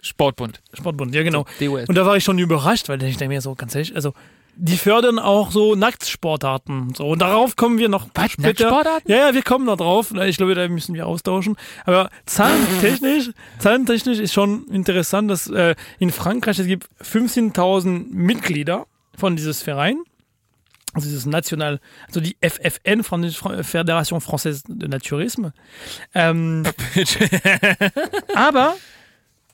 Sportbund. 0.01 0.61
Sportbund, 0.75 1.15
ja 1.15 1.23
genau. 1.23 1.47
DOSB. 1.61 1.89
Und 1.89 1.95
da 1.95 2.05
war 2.05 2.17
ich 2.17 2.25
schon 2.25 2.39
überrascht, 2.39 2.89
weil 2.89 3.03
ich 3.03 3.17
denke 3.17 3.35
mir 3.35 3.41
so, 3.41 3.55
ganz 3.55 3.75
ehrlich, 3.75 3.95
also 3.97 4.13
die 4.57 4.77
fördern 4.77 5.19
auch 5.19 5.51
so 5.51 5.75
Nacktsportarten. 5.75 6.95
So, 6.95 7.09
und 7.09 7.19
darauf 7.23 7.57
kommen 7.57 7.79
wir 7.79 7.89
noch 7.89 8.07
Was, 8.15 8.33
später. 8.33 8.49
Nacktsportarten? 8.49 9.11
Ja, 9.11 9.17
ja, 9.29 9.35
wir 9.35 9.43
kommen 9.43 9.67
da 9.67 9.75
drauf. 9.77 10.13
Ich 10.27 10.37
glaube, 10.37 10.55
da 10.55 10.69
müssen 10.69 10.95
wir 10.95 11.07
austauschen. 11.07 11.57
Aber 11.87 12.09
zahlentechnisch, 12.27 13.31
zahlentechnisch 13.59 14.19
ist 14.19 14.33
schon 14.33 14.69
interessant, 14.69 15.31
dass 15.31 15.49
äh, 15.49 15.75
in 15.99 16.13
Frankreich 16.13 16.59
es 16.59 16.67
gibt 16.67 16.87
15.000 17.03 18.07
Mitglieder 18.13 18.87
von 19.17 19.35
dieses 19.37 19.63
Verein. 19.63 19.97
Also 20.95 21.09
dieses 21.09 21.27
national, 21.27 21.81
also 22.07 22.21
die 22.21 22.37
FFN, 22.41 23.03
Fédération 23.03 24.21
Française 24.21 24.63
de 24.69 24.89
Naturisme. 24.89 25.53
Ähm, 26.15 26.63
aber 28.35 28.77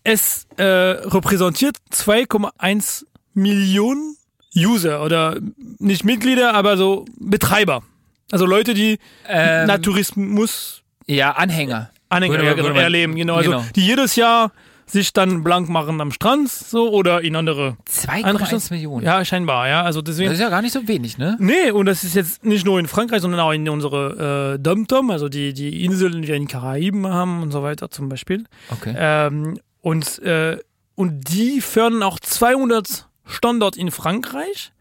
es 0.05 0.47
äh, 0.57 0.65
repräsentiert 0.65 1.77
2,1 1.93 3.05
Millionen 3.35 4.17
User 4.55 5.03
oder 5.03 5.39
nicht 5.79 6.05
Mitglieder, 6.05 6.55
aber 6.55 6.77
so 6.77 7.05
Betreiber. 7.19 7.83
Also 8.31 8.47
Leute, 8.47 8.75
die 8.75 8.99
Ähm, 9.27 9.67
Naturismus 9.67 10.83
ja, 11.07 11.33
Anhänger. 11.33 11.91
Anhänger 12.09 12.43
ja, 12.43 12.55
genau, 12.55 12.75
erleben, 12.75 13.15
genau. 13.17 13.37
Also 13.37 13.51
genau. 13.51 13.65
die 13.75 13.87
jedes 13.87 14.17
Jahr 14.17 14.53
sich 14.91 15.13
dann 15.13 15.43
blank 15.45 15.69
machen 15.69 16.01
am 16.01 16.13
Strand 16.13 16.49
so 16.51 16.91
oder 16.91 17.23
in 17.23 17.37
andere 17.37 17.77
2,1 17.89 18.25
Einrichtungen. 18.25 18.63
Millionen. 18.71 19.05
Ja, 19.07 19.25
scheinbar, 19.25 19.69
ja. 19.69 19.83
Also 19.83 20.01
Das 20.03 20.17
deswegen. 20.17 20.33
ist 20.33 20.41
ja 20.41 20.49
gar 20.49 20.63
nicht 20.63 20.73
so 20.73 20.87
wenig, 20.89 21.19
ne? 21.19 21.37
Nee, 21.39 21.71
und 21.71 21.87
das 21.87 22.05
ist 22.05 22.15
jetzt 22.15 22.45
nicht 22.45 22.65
nur 22.65 22.79
in 22.81 22.87
Frankreich, 22.89 23.21
sondern 23.23 23.41
auch 23.41 23.53
in 23.53 23.69
unsere 23.69 24.55
äh, 24.55 24.59
Dom-Tom, 24.59 25.11
also 25.11 25.29
die, 25.29 25.53
die 25.53 25.85
Inseln, 25.85 26.23
die 26.23 26.29
wir 26.29 26.35
in 26.37 26.49
Karaiben 26.49 27.07
haben 27.07 27.43
und 27.43 27.51
so 27.53 27.63
weiter 27.63 27.91
zum 27.91 28.09
Beispiel. 28.09 28.45
Okay. 28.71 28.95
Ähm, 28.97 29.59
und, 29.81 30.19
äh, 30.21 30.59
und 30.95 31.33
die 31.33 31.61
fördern 31.61 32.03
auch 32.03 32.19
200 32.21 33.09
Standorte 33.25 33.81
in 33.81 33.91
Frankreich, 33.91 34.73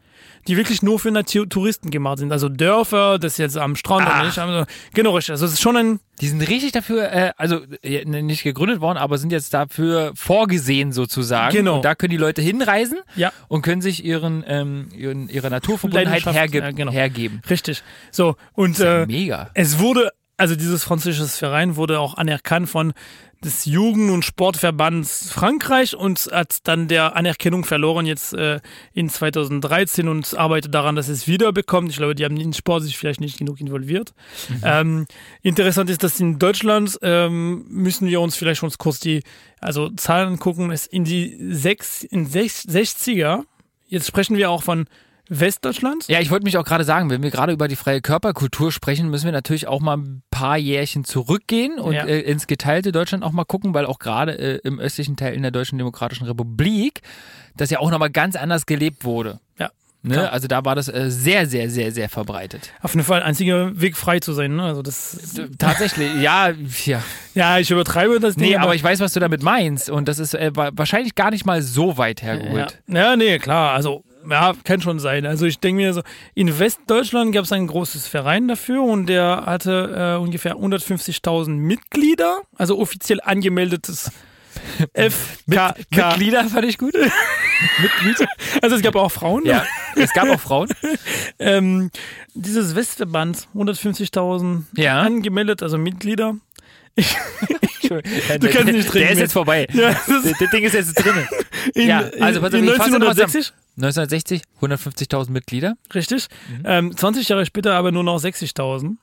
die 0.50 0.58
wirklich 0.58 0.82
nur 0.82 1.00
für 1.00 1.14
Touristen 1.48 1.92
gemacht 1.92 2.18
sind. 2.18 2.32
Also 2.32 2.50
Dörfer, 2.50 3.20
das 3.20 3.38
jetzt 3.38 3.56
am 3.58 3.76
Strand 3.76 4.08
Ah. 4.08 4.16
oder 4.18 4.26
nicht. 4.26 4.40
Also, 4.40 4.66
genau, 4.96 5.12
richtig. 5.16 5.32
Also 5.34 5.46
es 5.46 5.54
ist 5.54 5.62
schon 5.62 5.78
ein, 5.78 6.00
Die 6.22 6.28
sind 6.28 6.42
richtig 6.42 6.72
dafür, 6.72 7.12
äh, 7.14 7.32
also 7.38 7.62
äh, 7.84 8.04
nicht 8.04 8.44
gegründet 8.44 8.82
worden, 8.82 8.98
aber 8.98 9.18
sind 9.20 9.32
jetzt 9.32 9.54
dafür 9.54 10.12
vorgesehen 10.16 10.92
sozusagen. 10.92 11.56
Genau. 11.56 11.78
Und 11.78 11.86
da 11.86 11.94
können 11.96 12.12
die 12.12 12.18
Leute 12.18 12.42
hinreisen 12.42 12.98
ja, 13.16 13.32
und 13.48 13.62
können 13.62 13.82
sich 13.82 14.04
ihren, 14.04 14.44
ähm, 14.48 14.90
ihren 14.94 15.30
ihre 15.30 15.50
Naturverbundenheit 15.50 16.26
herge 16.26 16.58
ja, 16.60 16.72
genau. 16.72 16.92
hergeben. 16.92 17.42
richtig. 17.50 17.84
So, 18.12 18.36
und 18.54 18.80
Ja, 18.80 19.04
äh, 19.04 19.06
mega. 19.06 19.50
es 19.54 19.80
wurde, 19.80 20.10
also 20.40 20.56
dieses 20.56 20.84
französische 20.84 21.28
Verein 21.28 21.76
wurde 21.76 22.00
auch 22.00 22.16
anerkannt 22.16 22.70
von 22.70 22.94
des 23.44 23.66
Jugend- 23.66 24.12
und 24.12 24.26
Sportverbands 24.26 25.32
Frankreich 25.32 25.96
und 25.96 26.30
hat 26.32 26.68
dann 26.68 26.88
der 26.88 27.16
Anerkennung 27.16 27.64
verloren 27.64 28.06
jetzt 28.06 28.34
äh, 28.34 28.60
in 28.94 29.10
2013 29.10 30.08
und 30.08 30.38
arbeitet 30.38 30.74
daran, 30.74 30.96
dass 30.96 31.08
es 31.08 31.28
wieder 31.28 31.54
bekommt. 31.54 31.90
Ich 31.90 31.98
glaube, 31.98 32.16
die 32.16 32.26
haben 32.26 32.36
in 32.36 32.44
den 32.44 32.54
Sport 32.54 32.84
sich 32.84 32.98
vielleicht 32.98 33.22
nicht 33.22 33.38
genug 33.38 33.62
involviert. 33.62 34.14
Ähm, 34.64 35.06
interessant 35.42 35.90
ist, 35.90 36.04
dass 36.04 36.20
in 36.20 36.38
Deutschland 36.40 36.98
ähm, 37.02 37.66
müssen 37.70 38.08
wir 38.08 38.20
uns 38.20 38.36
vielleicht 38.36 38.60
schon 38.60 38.72
kurz 38.78 39.00
die 39.00 39.24
also 39.62 39.90
Zahlen 39.90 40.40
gucken. 40.40 40.72
Es 40.72 40.86
in 40.86 41.04
die 41.04 41.38
sechs, 41.52 42.04
in 42.04 42.26
sech, 42.26 42.52
60er, 42.52 43.44
jetzt 43.88 44.08
sprechen 44.08 44.38
wir 44.38 44.50
auch 44.50 44.64
von 44.64 44.88
Westdeutschland. 45.30 46.08
Ja, 46.08 46.20
ich 46.20 46.32
wollte 46.32 46.44
mich 46.44 46.58
auch 46.58 46.66
gerade 46.66 46.84
sagen, 46.84 47.10
wenn 47.10 47.24
wir 47.24 47.32
gerade 47.32 47.54
über 47.54 47.68
die 47.68 47.76
freie 47.76 48.02
Körperkultur 48.02 48.72
sprechen, 48.72 49.10
müssen 49.10 49.26
wir 49.26 49.32
natürlich 49.32 49.68
auch 49.68 49.80
mal 49.80 49.98
ein 49.98 50.24
paar 50.32 50.58
Jährchen 50.58 51.04
zurückgehen 51.06 51.80
und 51.80 51.94
Ja. 51.94 52.06
äh, 52.06 52.20
ins 52.22 52.48
geteilte 52.48 52.92
Deutschland 52.92 53.24
auch 53.24 53.32
mal 53.32 53.46
gucken, 53.46 53.74
weil 53.74 53.86
auch 53.86 54.00
gerade 54.00 54.38
äh, 54.38 54.60
im 54.64 54.80
östlichen 54.80 55.16
Teil 55.16 55.34
in 55.34 55.42
der 55.44 55.52
Deutschen 55.52 55.78
Demokratischen 55.78 56.26
Republik 56.26 57.02
das 57.56 57.70
ja 57.70 57.80
auch 57.80 57.92
nochmal 57.92 58.10
ganz 58.10 58.36
anders 58.36 58.66
gelebt 58.66 59.06
wurde. 59.06 59.40
Ja. 59.58 59.70
Ne? 60.02 60.32
Also 60.32 60.48
da 60.48 60.64
war 60.64 60.76
das 60.76 60.88
äh, 60.88 61.12
sehr, 61.12 61.46
sehr, 61.46 61.70
sehr, 61.70 61.92
sehr 61.92 62.08
verbreitet. 62.08 62.72
Auf 62.82 62.94
jeden 62.94 63.06
Fall 63.06 63.22
einziger 63.22 63.80
Weg 63.82 63.98
frei 63.98 64.20
zu 64.22 64.32
sein. 64.32 64.56
Ne? 64.56 64.64
Also 64.64 64.82
das 64.82 65.38
Tatsächlich, 65.58 66.10
ja, 66.22 66.52
ja. 66.86 67.04
Ja, 67.36 67.60
ich 67.60 67.70
übertreibe 67.70 68.20
das 68.22 68.38
Nee, 68.38 68.52
Ding. 68.52 68.58
aber 68.60 68.76
ich 68.76 68.84
weiß, 68.84 69.02
was 69.02 69.12
du 69.12 69.20
damit 69.20 69.44
meinst. 69.44 69.90
Und 69.90 70.08
das 70.08 70.18
ist 70.20 70.34
äh, 70.36 70.52
wa- 70.56 70.72
wahrscheinlich 70.74 71.16
gar 71.16 71.32
nicht 71.32 71.46
mal 71.46 71.62
so 71.62 71.98
weit 71.98 72.22
ja. 72.22 72.28
hergeholt. 72.30 72.80
ja, 72.88 73.18
nee, 73.18 73.40
klar. 73.40 73.74
Also, 73.74 74.06
ja, 74.30 74.54
kann 74.64 74.82
schon 74.82 75.00
sein. 75.00 75.26
Also, 75.26 75.46
ich 75.46 75.60
denke 75.60 75.82
mir 75.82 75.94
so, 75.94 76.02
in 76.34 76.58
Westdeutschland 76.60 77.34
gab 77.34 77.44
es 77.46 77.52
ein 77.52 77.68
großes 77.68 78.08
Verein 78.08 78.48
dafür 78.48 78.82
und 78.84 79.06
der 79.08 79.44
hatte 79.46 80.16
äh, 80.18 80.22
ungefähr 80.22 80.56
150.000 80.56 81.50
Mitglieder, 81.52 82.42
also 82.58 82.80
offiziell 82.80 83.20
angemeldetes 83.22 84.12
FKK. 84.94 85.78
Mitglieder 85.92 86.44
fand 86.46 86.66
ich 86.66 86.78
gut. 86.78 86.94
Mitglieder. 87.82 88.28
Also, 88.62 88.76
es 88.76 88.82
gab 88.82 88.96
auch 88.96 89.12
Frauen. 89.12 89.46
ja, 89.46 89.64
es 89.96 90.14
gab 90.14 90.30
auch 90.30 90.40
Frauen. 90.40 90.70
Ähm, 91.42 91.90
dieses 92.34 92.76
Westverband, 92.76 93.48
150.000 93.56 94.64
Ja. 94.76 95.00
angemeldet, 95.02 95.64
also 95.64 95.78
Mitglieder. 95.78 96.36
Du 97.90 98.50
kannst 98.50 98.66
nicht 98.66 98.88
trinken 98.88 98.92
Der 99.00 99.10
ist 99.12 99.20
jetzt 99.20 99.34
vorbei. 99.34 99.66
Ja, 99.74 99.96
das 100.08 100.50
Ding 100.52 100.64
ist 100.64 100.74
jetzt 100.74 100.94
drin. 100.94 101.16
in, 101.74 101.88
ja, 101.88 102.04
also 102.20 102.40
pass 102.40 102.54
auf, 102.54 102.60
in 102.60 102.66
ich 102.66 102.74
fasse 102.74 102.92
noch 102.92 103.00
mal 103.00 103.16
zusammen. 103.16 103.46
1960. 103.78 104.42
1960, 104.62 105.10
150.000 105.10 105.32
Mitglieder. 105.32 105.76
Richtig. 105.96 106.28
Mhm. 106.50 106.64
Ähm, 106.66 106.98
20 106.98 107.30
Jahre 107.30 107.46
später 107.46 107.74
aber 107.74 107.92
nur 107.92 108.04
noch 108.04 108.18
60.000. 108.22 108.98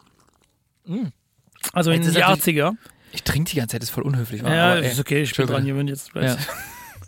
Also 1.72 1.90
in 1.90 2.00
natürlich- 2.02 2.24
80er. 2.24 2.72
Ich 3.12 3.22
trinke 3.22 3.50
die 3.50 3.56
ganze 3.56 3.72
Zeit, 3.72 3.82
das 3.82 3.88
ist 3.88 3.94
voll 3.94 4.04
unhöflich. 4.04 4.42
Ja, 4.42 4.72
aber, 4.72 4.82
ey, 4.82 4.90
ist 4.90 5.00
okay, 5.00 5.22
ich 5.22 5.34
bin 5.34 5.46
dran 5.46 5.64
gewöhnt 5.64 5.88
jetzt. 5.88 6.10
Ja. 6.14 6.36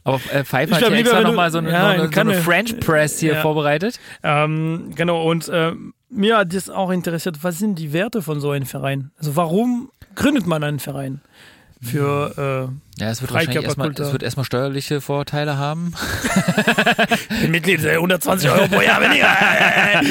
Aber 0.04 0.20
äh, 0.32 0.42
Pfeiffer 0.42 0.76
hat 0.76 0.82
ja 0.82 0.90
extra 0.90 1.20
nochmal 1.20 1.50
so 1.50 1.58
eine, 1.58 1.70
ja, 1.70 1.80
so 1.82 1.86
eine, 1.88 2.04
in 2.04 2.12
so 2.12 2.20
eine. 2.20 2.34
French 2.34 2.80
Press 2.80 3.18
hier 3.20 3.34
Ja. 3.34 3.42
vorbereitet. 3.42 4.00
Ähm, 4.22 4.92
genau, 4.94 5.28
und 5.28 5.50
ähm, 5.52 5.92
mir 6.08 6.38
hat 6.38 6.54
das 6.54 6.70
auch 6.70 6.90
interessiert, 6.90 7.42
was 7.42 7.58
sind 7.58 7.78
die 7.78 7.92
Werte 7.92 8.22
von 8.22 8.40
so 8.40 8.52
einem 8.52 8.64
Verein? 8.64 9.10
Also 9.18 9.36
warum 9.36 9.90
gründet 10.18 10.46
man 10.46 10.62
einen 10.62 10.80
Verein 10.80 11.20
für 11.80 12.70
Ja, 13.00 13.10
es 13.10 13.20
wird 13.22 13.32
wahrscheinlich 13.32 13.62
erstmal, 13.64 13.90
es 13.92 14.12
wird 14.12 14.22
erstmal 14.22 14.44
steuerliche 14.44 15.00
Vorteile 15.00 15.56
haben. 15.56 15.92
Mitglied 17.48 17.84
äh, 17.84 17.92
120 17.94 18.50
Euro 18.50 18.68
pro 18.68 18.80
Jahr 18.80 19.00
weniger. 19.00 19.28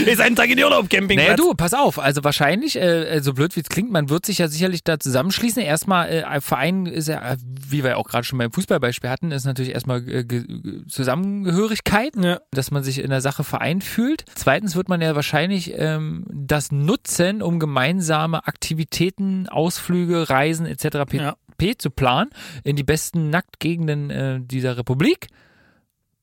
Ist 0.12 0.22
ein 0.22 0.36
Tag 0.36 0.50
in 0.50 0.58
die 0.58 0.64
Urlaub 0.64 0.90
Campingplatz. 0.90 1.28
Naja, 1.28 1.36
du, 1.36 1.54
pass 1.54 1.74
auf. 1.74 2.00
Also 2.00 2.24
wahrscheinlich, 2.24 2.76
äh, 2.80 3.20
so 3.22 3.34
blöd 3.34 3.56
wie 3.56 3.60
es 3.62 3.70
klingt, 3.70 3.92
man 3.92 4.10
wird 4.10 4.26
sich 4.26 4.38
ja 4.38 4.48
sicherlich 4.48 4.84
da 4.84 5.00
zusammenschließen. 5.00 5.62
Erstmal, 5.62 6.10
äh, 6.10 6.24
ein 6.24 6.42
Verein 6.42 6.86
ist 6.86 7.08
ja, 7.08 7.34
äh, 7.34 7.38
wie 7.70 7.84
wir 7.84 7.92
ja 7.92 7.96
auch 7.98 8.08
gerade 8.08 8.24
schon 8.24 8.38
beim 8.40 8.52
Fußballbeispiel 8.52 9.10
hatten, 9.10 9.32
ist 9.32 9.46
natürlich 9.46 9.74
erstmal 9.74 9.98
äh, 10.10 10.24
Ge- 10.24 10.46
Ge- 10.48 10.86
Zusammengehörigkeit, 10.88 12.14
Ja. 12.18 12.40
dass 12.52 12.72
man 12.72 12.84
sich 12.84 13.00
in 13.00 13.10
der 13.10 13.22
Sache 13.22 13.44
vereint 13.44 13.84
fühlt. 13.84 14.26
Zweitens 14.36 14.76
wird 14.76 14.90
man 14.90 15.02
ja 15.02 15.16
wahrscheinlich 15.16 15.74
ähm, 15.78 16.26
das 16.32 16.72
nutzen, 16.72 17.42
um 17.42 17.60
gemeinsame 17.60 18.48
Aktivitäten, 18.48 19.48
Ausflüge, 19.50 20.30
Reisen 20.30 20.66
etc. 20.66 20.84
pp. 21.08 21.32
Ja. 21.62 21.78
zu 21.78 21.90
planen 21.90 22.30
in 22.64 22.76
die 22.76 22.84
besten 22.84 23.30
Nacktgegenden 23.30 24.10
äh, 24.10 24.40
dieser 24.42 24.78
Republik 24.78 25.28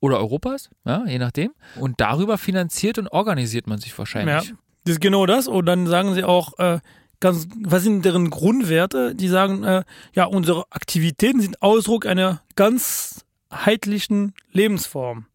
oder 0.00 0.18
Europas, 0.18 0.70
ja, 0.84 1.04
je 1.06 1.18
nachdem. 1.18 1.52
Und 1.80 2.00
darüber 2.00 2.36
finanziert 2.38 2.98
und 2.98 3.08
organisiert 3.08 3.66
man 3.66 3.78
sich 3.78 3.92
Ja, 3.92 3.98
wahrscheinlich. 3.98 4.54
das 4.84 4.92
ist 4.94 5.00
genau 5.00 5.24
das. 5.26 5.48
Und 5.48 5.66
dann 5.66 5.86
sagen 5.86 6.14
sie 6.14 6.24
auch, 6.24 6.58
äh, 6.58 6.80
ganz, 7.20 7.48
was 7.62 7.82
sind 7.84 8.04
deren 8.04 8.28
Grundwerte? 8.30 9.14
Die 9.14 9.28
sagen, 9.28 9.64
äh, 9.64 9.82
ja, 10.14 10.24
unsere 10.24 10.66
Aktivitäten 10.70 11.40
sind 11.40 11.62
Ausdruck 11.62 12.04
einer 12.06 12.42
ganzheitlichen 12.54 14.34
Lebensform. 14.52 15.26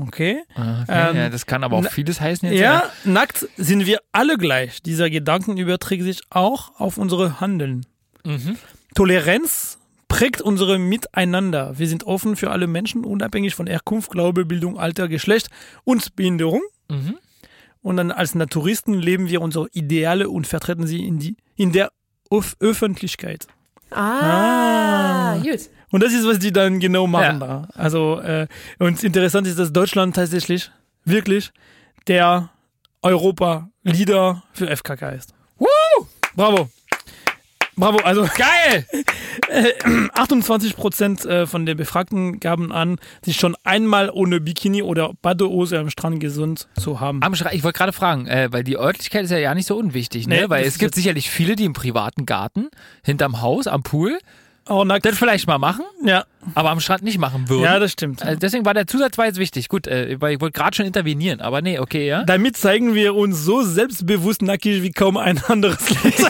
Okay. 0.00 0.42
Okay, 0.54 0.84
Ähm, 0.88 1.16
ja, 1.16 1.28
das 1.28 1.46
kann 1.46 1.64
aber 1.64 1.78
auch 1.78 1.90
vieles 1.90 2.20
heißen 2.20 2.48
jetzt. 2.48 2.60
Ja, 2.60 2.84
nackt 3.04 3.48
sind 3.56 3.84
wir 3.86 3.98
alle 4.12 4.36
gleich. 4.38 4.80
Dieser 4.82 5.10
Gedanken 5.10 5.56
überträgt 5.56 6.04
sich 6.04 6.20
auch 6.30 6.78
auf 6.78 6.98
unsere 6.98 7.40
Handeln. 7.40 7.84
Mhm. 8.24 8.56
Toleranz 8.94 9.78
prägt 10.08 10.40
unsere 10.40 10.78
Miteinander. 10.78 11.78
Wir 11.78 11.86
sind 11.88 12.04
offen 12.04 12.36
für 12.36 12.50
alle 12.50 12.66
Menschen, 12.66 13.04
unabhängig 13.04 13.54
von 13.54 13.66
Herkunft, 13.66 14.10
Glaube, 14.10 14.44
Bildung, 14.44 14.78
Alter, 14.78 15.08
Geschlecht 15.08 15.48
und 15.84 16.16
Behinderung. 16.16 16.62
Mhm. 16.88 17.18
Und 17.82 17.96
dann 17.96 18.10
als 18.10 18.34
Naturisten 18.34 18.94
leben 18.94 19.28
wir 19.28 19.40
unsere 19.42 19.68
Ideale 19.72 20.28
und 20.30 20.46
vertreten 20.46 20.86
sie 20.86 21.06
in, 21.06 21.18
die, 21.18 21.36
in 21.56 21.72
der 21.72 21.92
Öf 22.32 22.56
Öffentlichkeit. 22.60 23.46
Ah, 23.90 25.36
gut. 25.38 25.60
Und 25.90 26.02
das 26.02 26.12
ist, 26.12 26.26
was 26.26 26.38
die 26.38 26.52
dann 26.52 26.80
genau 26.80 27.06
machen 27.06 27.40
Ja. 27.40 27.46
da. 27.46 27.68
Also, 27.74 28.20
äh, 28.20 28.46
und 28.78 29.02
interessant 29.02 29.46
ist, 29.46 29.58
dass 29.58 29.72
Deutschland 29.72 30.16
tatsächlich 30.16 30.70
wirklich 31.04 31.50
der 32.06 32.50
Europa-Leader 33.02 34.42
für 34.52 34.68
FKK 34.68 35.10
ist. 35.10 35.32
Woo! 35.58 35.66
Bravo. 36.36 36.68
Bravo. 37.78 37.98
Also 37.98 38.28
Geil! 38.36 38.84
28 40.14 40.76
Prozent 40.76 41.24
äh, 41.24 41.46
von 41.46 41.64
den 41.66 41.76
Befragten 41.76 42.40
gaben 42.40 42.72
an, 42.72 42.96
sich 43.24 43.36
schon 43.36 43.56
einmal 43.64 44.10
ohne 44.10 44.40
Bikini 44.40 44.82
oder 44.82 45.12
Badehose 45.22 45.78
am 45.78 45.90
Strand 45.90 46.20
gesund 46.20 46.68
zu 46.78 47.00
haben. 47.00 47.22
Am 47.22 47.32
Schra- 47.34 47.52
ich 47.52 47.62
wollte 47.62 47.78
gerade 47.78 47.92
fragen, 47.92 48.26
äh, 48.26 48.48
weil 48.50 48.64
die 48.64 48.76
Örtlichkeit 48.76 49.24
ist 49.24 49.30
ja 49.30 49.38
ja 49.38 49.54
nicht 49.54 49.66
so 49.66 49.76
unwichtig, 49.76 50.26
ne? 50.26 50.42
Nee, 50.42 50.48
weil 50.50 50.64
es 50.64 50.78
gibt 50.78 50.94
sicherlich 50.94 51.30
viele, 51.30 51.56
die 51.56 51.64
im 51.64 51.72
privaten 51.72 52.26
Garten, 52.26 52.68
hinterm 53.04 53.40
Haus, 53.40 53.66
am 53.66 53.82
Pool, 53.82 54.18
Nackt. 54.84 55.04
das 55.06 55.16
vielleicht 55.18 55.46
mal 55.46 55.58
machen, 55.58 55.84
Ja. 56.04 56.24
aber 56.54 56.70
am 56.70 56.80
Strand 56.80 57.02
nicht 57.02 57.18
machen 57.18 57.48
würden. 57.48 57.62
ja, 57.64 57.78
das 57.78 57.92
stimmt. 57.92 58.22
also 58.22 58.38
deswegen 58.38 58.64
war 58.64 58.74
der 58.74 58.86
Zusatz 58.86 59.16
war 59.18 59.26
jetzt 59.26 59.38
wichtig. 59.38 59.68
Gut, 59.68 59.86
äh, 59.86 60.16
weil 60.20 60.34
ich 60.34 60.40
wollte 60.40 60.58
gerade 60.58 60.76
schon 60.76 60.86
intervenieren, 60.86 61.40
aber 61.40 61.62
nee, 61.62 61.78
okay, 61.78 62.06
ja. 62.06 62.24
Damit 62.24 62.56
zeigen 62.56 62.94
wir 62.94 63.14
uns 63.14 63.42
so 63.44 63.62
selbstbewusst 63.62 64.42
nackig 64.42 64.82
wie 64.82 64.90
kaum 64.90 65.16
ein 65.16 65.38
anderes 65.48 65.78
Land. 65.90 66.14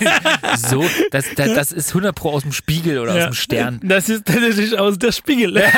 So, 0.57 0.85
das, 1.13 1.27
das, 1.37 1.53
das 1.55 1.73
ist 1.73 1.91
100 1.91 2.15
Pro 2.15 2.31
aus 2.31 2.43
dem 2.43 2.53
Spiegel 2.53 2.99
oder 2.99 3.13
aus 3.15 3.25
dem 3.25 3.35
Stern. 3.35 3.81
Das 3.83 4.09
ist 4.09 4.25
tatsächlich 4.27 4.79
aus 4.79 4.99
der 4.99 5.13
Spiegel. 5.13 5.63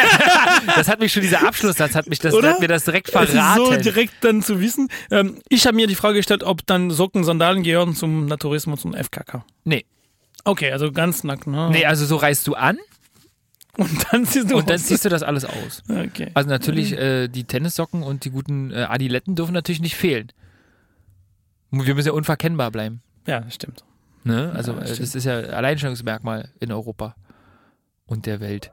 Das 0.76 0.88
hat 0.88 1.00
mich 1.00 1.12
schon, 1.12 1.22
dieser 1.22 1.46
Abschlusssatz 1.46 1.94
hat 1.94 2.06
mich 2.08 2.18
das, 2.18 2.34
Oder? 2.34 2.50
hat 2.50 2.60
mir 2.60 2.68
das 2.68 2.84
direkt 2.84 3.08
Es 3.08 3.12
verraten. 3.12 3.62
ist 3.62 3.68
so 3.68 3.76
direkt 3.76 4.12
dann 4.20 4.42
zu 4.42 4.60
wissen. 4.60 4.88
Ähm, 5.10 5.38
ich 5.48 5.66
habe 5.66 5.74
mir 5.76 5.86
die 5.86 5.94
Frage 5.94 6.16
gestellt, 6.18 6.44
ob 6.44 6.66
dann 6.66 6.90
Socken, 6.90 7.24
Sandalen 7.24 7.62
gehören 7.62 7.94
zum 7.94 8.26
Naturismus 8.26 8.84
und 8.84 8.94
FKK. 8.94 9.44
nee, 9.64 9.84
Okay, 10.44 10.72
also 10.72 10.92
ganz 10.92 11.24
nackt. 11.24 11.46
Ne? 11.46 11.70
nee, 11.70 11.84
also 11.84 12.06
so 12.06 12.16
reißt 12.16 12.46
du 12.46 12.54
an 12.54 12.78
Und 13.76 14.12
dann 14.12 14.24
siehst 14.24 14.50
du 14.50 14.58
und 14.58 14.68
dann 14.68 14.78
ziehst 14.78 15.04
du 15.04 15.08
das 15.08 15.22
alles 15.22 15.44
aus. 15.44 15.82
Okay. 15.88 16.30
Also 16.34 16.50
natürlich, 16.50 16.92
äh, 16.92 17.28
die 17.28 17.44
Tennissocken 17.44 18.02
und 18.02 18.24
die 18.24 18.30
guten 18.30 18.72
äh, 18.72 18.82
Adiletten 18.82 19.36
dürfen 19.36 19.52
natürlich 19.52 19.80
nicht 19.80 19.96
fehlen. 19.96 20.32
Wir 21.70 21.94
müssen 21.94 22.08
ja 22.08 22.12
unverkennbar 22.12 22.70
bleiben. 22.72 23.00
Ja, 23.26 23.48
stimmt. 23.48 23.84
Ne? 24.24 24.52
Also 24.54 24.72
äh, 24.72 24.84
stimmt. 24.84 25.00
das 25.00 25.14
ist 25.14 25.24
ja 25.24 25.38
Alleinstellungsmerkmal 25.38 26.50
in 26.58 26.72
Europa 26.72 27.14
und 28.06 28.26
der 28.26 28.40
Welt. 28.40 28.72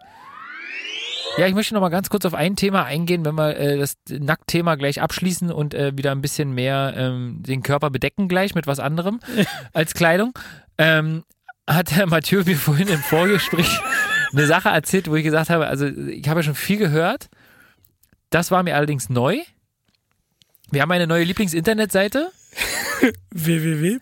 Ja, 1.38 1.46
ich 1.46 1.54
möchte 1.54 1.76
noch 1.76 1.82
mal 1.82 1.90
ganz 1.90 2.10
kurz 2.10 2.26
auf 2.26 2.34
ein 2.34 2.56
Thema 2.56 2.86
eingehen, 2.86 3.24
wenn 3.24 3.36
wir 3.36 3.56
äh, 3.56 3.78
das 3.78 3.98
Nacktthema 4.10 4.76
gleich 4.76 5.02
abschließen 5.02 5.52
und 5.52 5.76
äh, 5.76 5.96
wieder 5.96 6.12
ein 6.12 6.22
bisschen 6.22 6.52
mehr 6.52 6.96
ähm, 6.98 7.44
den 7.44 7.62
Körper 7.62 7.92
bedecken 7.92 8.28
gleich 8.28 8.56
mit 8.56 8.66
was 8.66 8.80
anderem 8.80 9.20
als 9.74 9.94
Kleidung. 9.94 10.34
Ähm, 10.80 11.24
hat 11.68 11.92
Herr 11.92 12.08
Mathieu 12.08 12.44
mir 12.46 12.56
vorhin 12.56 12.88
im 12.88 13.00
Vorgespräch 13.00 13.70
eine 14.32 14.48
Sache 14.48 14.70
erzählt, 14.70 15.10
wo 15.10 15.16
ich 15.16 15.24
gesagt 15.24 15.50
habe, 15.50 15.68
also 15.68 15.86
ich 15.86 16.28
habe 16.30 16.40
ja 16.40 16.44
schon 16.44 16.56
viel 16.56 16.78
gehört. 16.78 17.30
Das 18.30 18.52
war 18.52 18.64
mir 18.64 18.76
allerdings 18.76 19.10
neu. 19.10 19.40
Wir 20.72 20.82
haben 20.82 20.92
eine 20.92 21.08
neue 21.08 21.24
Lieblings-Internetseite. 21.24 22.32
www. 23.32 24.00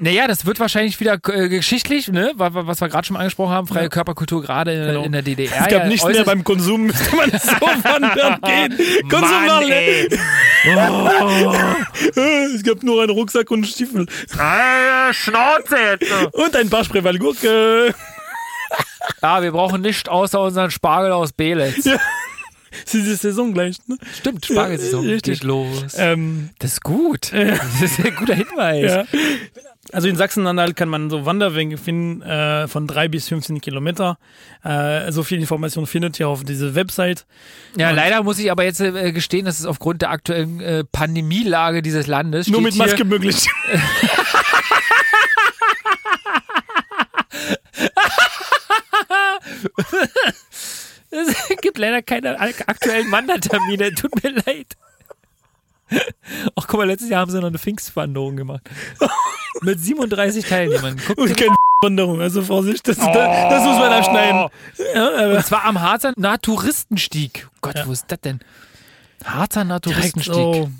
Naja, 0.00 0.28
das 0.28 0.46
wird 0.46 0.60
wahrscheinlich 0.60 0.98
wieder 1.00 1.18
äh, 1.28 1.48
geschichtlich, 1.48 2.06
ne? 2.08 2.30
wa- 2.36 2.54
wa- 2.54 2.66
was 2.68 2.80
wir 2.80 2.88
gerade 2.88 3.04
schon 3.06 3.14
mal 3.14 3.20
angesprochen 3.20 3.52
haben, 3.52 3.66
freie 3.66 3.88
Körperkultur 3.88 4.42
gerade 4.42 4.72
in, 4.72 4.86
Genau. 4.86 5.02
in 5.04 5.10
der 5.12 5.22
DDR. 5.22 5.50
Es 5.52 5.58
gab 5.68 5.82
ja, 5.82 5.86
nichts 5.86 6.06
mehr 6.06 6.24
beim 6.24 6.44
Konsum, 6.44 6.86
müsste 6.86 7.16
man 7.16 7.30
so 7.32 7.38
wandern 7.38 8.40
gehen. 8.42 8.78
Konsum 9.08 9.30
Mann, 9.30 9.48
war 9.48 9.64
leer. 9.64 9.76
ey. 9.76 10.08
Es 12.54 12.62
gab 12.62 12.82
nur 12.82 13.02
einen 13.02 13.10
Rucksack 13.10 13.50
und 13.50 13.66
Stiefel. 13.66 14.06
Ah, 14.38 15.12
Schnauze 15.12 15.76
jetzt. 15.76 16.12
Und 16.34 16.54
ein 16.56 16.70
paar 16.70 16.84
Spreewaldgurke. 16.84 17.94
Ja, 19.22 19.42
wir 19.42 19.52
brauchen 19.52 19.80
nicht 19.80 20.08
außer 20.08 20.40
unseren 20.40 20.70
Spargel 20.70 21.12
aus 21.12 21.32
Belitz. 21.32 21.84
Ja. 21.86 21.96
Es 22.86 22.94
ist 22.94 23.06
die 23.06 23.14
Saison 23.14 23.52
gleich, 23.54 23.76
ne? 23.86 23.96
Stimmt, 24.18 24.44
Spargelsaison 24.46 25.04
Ja, 25.04 25.12
richtig. 25.12 25.40
geht 25.40 25.44
los. 25.48 25.84
Ähm, 25.96 26.50
Das 26.58 26.72
ist 26.74 26.82
gut. 26.82 27.32
Das 27.32 27.82
ist 27.82 27.98
ein 28.04 28.14
guter 28.16 28.34
Hinweis. 28.34 28.84
ja. 28.92 29.04
Also 29.90 30.06
in 30.08 30.16
Sachsen-Anhalt 30.16 30.76
kann 30.76 30.90
man 30.90 31.08
so 31.08 31.24
Wanderwege 31.24 31.78
finden 31.78 32.20
äh, 32.20 32.68
von 32.68 32.86
drei 32.86 33.08
bis 33.08 33.26
15 33.28 33.62
Kilometer. 33.62 34.18
Äh, 34.62 35.10
so 35.12 35.22
viel 35.22 35.38
Information 35.40 35.86
findet 35.86 36.20
ihr 36.20 36.28
auf 36.28 36.44
dieser 36.44 36.74
Website. 36.74 37.24
Ja, 37.74 37.90
leider 37.90 38.22
muss 38.22 38.38
ich 38.38 38.50
aber 38.50 38.64
jetzt 38.64 38.80
äh, 38.80 39.12
gestehen, 39.12 39.46
dass 39.46 39.58
es 39.58 39.64
aufgrund 39.64 40.02
der 40.02 40.10
aktuellen 40.10 40.60
äh, 40.60 40.84
Pandemielage 40.84 41.80
dieses 41.80 42.06
Landes 42.06 42.48
Nur 42.48 42.60
mit 42.60 42.74
hier- 42.74 42.84
Maske 42.84 43.04
möglich. 43.06 43.46
Es 51.10 51.56
gibt 51.62 51.78
leider 51.78 52.02
keine 52.02 52.38
ak- 52.38 52.68
aktuellen 52.68 53.10
Wandertermine. 53.10 53.92
Tut 53.94 54.22
mir 54.22 54.30
leid. 54.30 54.76
Ach, 56.54 56.66
guck 56.66 56.74
mal, 56.80 56.86
letztes 56.86 57.08
Jahr 57.08 57.22
haben 57.22 57.30
sie 57.30 57.38
noch 57.40 57.48
eine 57.48 57.58
Pfingstwanderung 57.58 58.36
gemacht. 58.36 58.68
Mit 59.62 59.80
37 59.80 60.44
Teilnehmern. 60.44 61.00
Guck, 61.06 61.16
Und 61.18 61.36
keine 61.36 61.54
Wanderung, 61.80 62.20
also 62.20 62.42
Vorsicht, 62.42 62.86
das, 62.88 62.96
das, 62.98 63.06
das 63.06 63.64
muss 63.64 63.78
man 63.78 63.92
abschneiden. 63.92 64.48
Ja, 64.94 65.36
und 65.38 65.46
zwar 65.46 65.64
am 65.64 65.80
Harzer 65.80 66.12
Naturistenstieg. 66.16 67.48
Gott, 67.62 67.76
wo 67.86 67.92
ist 67.92 68.04
das 68.08 68.20
denn? 68.20 68.40
Harzer 69.24 69.64
direkt 69.64 69.68
Naturistenstieg. 70.16 70.34
so. 70.34 70.70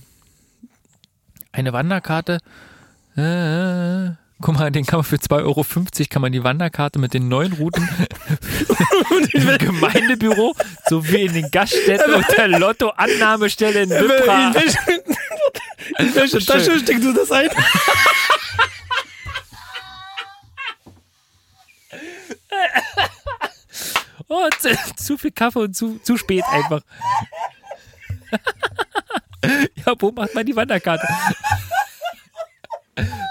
Eine 1.52 1.72
Wanderkarte. 1.72 2.38
Äh, 3.16 4.10
guck 4.40 4.54
mal, 4.54 4.70
den 4.70 4.86
kann 4.86 4.98
man 4.98 5.04
für 5.04 5.16
2,50 5.16 5.30
Euro 5.44 5.64
kann 6.10 6.22
man 6.22 6.32
die 6.32 6.44
Wanderkarte 6.44 6.98
mit 6.98 7.14
den 7.14 7.28
neuen 7.28 7.52
Routen 7.54 7.88
im 9.32 9.58
Gemeindebüro 9.58 10.54
sowie 10.88 11.26
in 11.26 11.34
den 11.34 11.50
Gaststätten 11.50 12.14
und 12.14 12.26
der 12.36 12.48
Lottoannahmestelle 12.48 13.82
in 13.82 13.90
In 13.90 14.02
Wippra. 14.02 14.54
welche, 14.54 14.78
in 15.98 16.14
welche 16.14 16.44
Tasche 16.44 16.78
steckst 16.78 17.04
du 17.04 17.12
das 17.12 17.30
ein? 17.32 17.48
Oh, 24.30 24.46
zu, 24.58 24.76
zu 24.96 25.16
viel 25.16 25.30
Kaffee 25.30 25.60
und 25.60 25.74
zu, 25.74 25.98
zu 26.00 26.18
spät 26.18 26.44
einfach. 26.50 26.82
ja, 29.86 29.94
wo 29.98 30.12
macht 30.12 30.34
man 30.34 30.44
die 30.44 30.54
Wanderkarte? 30.54 31.08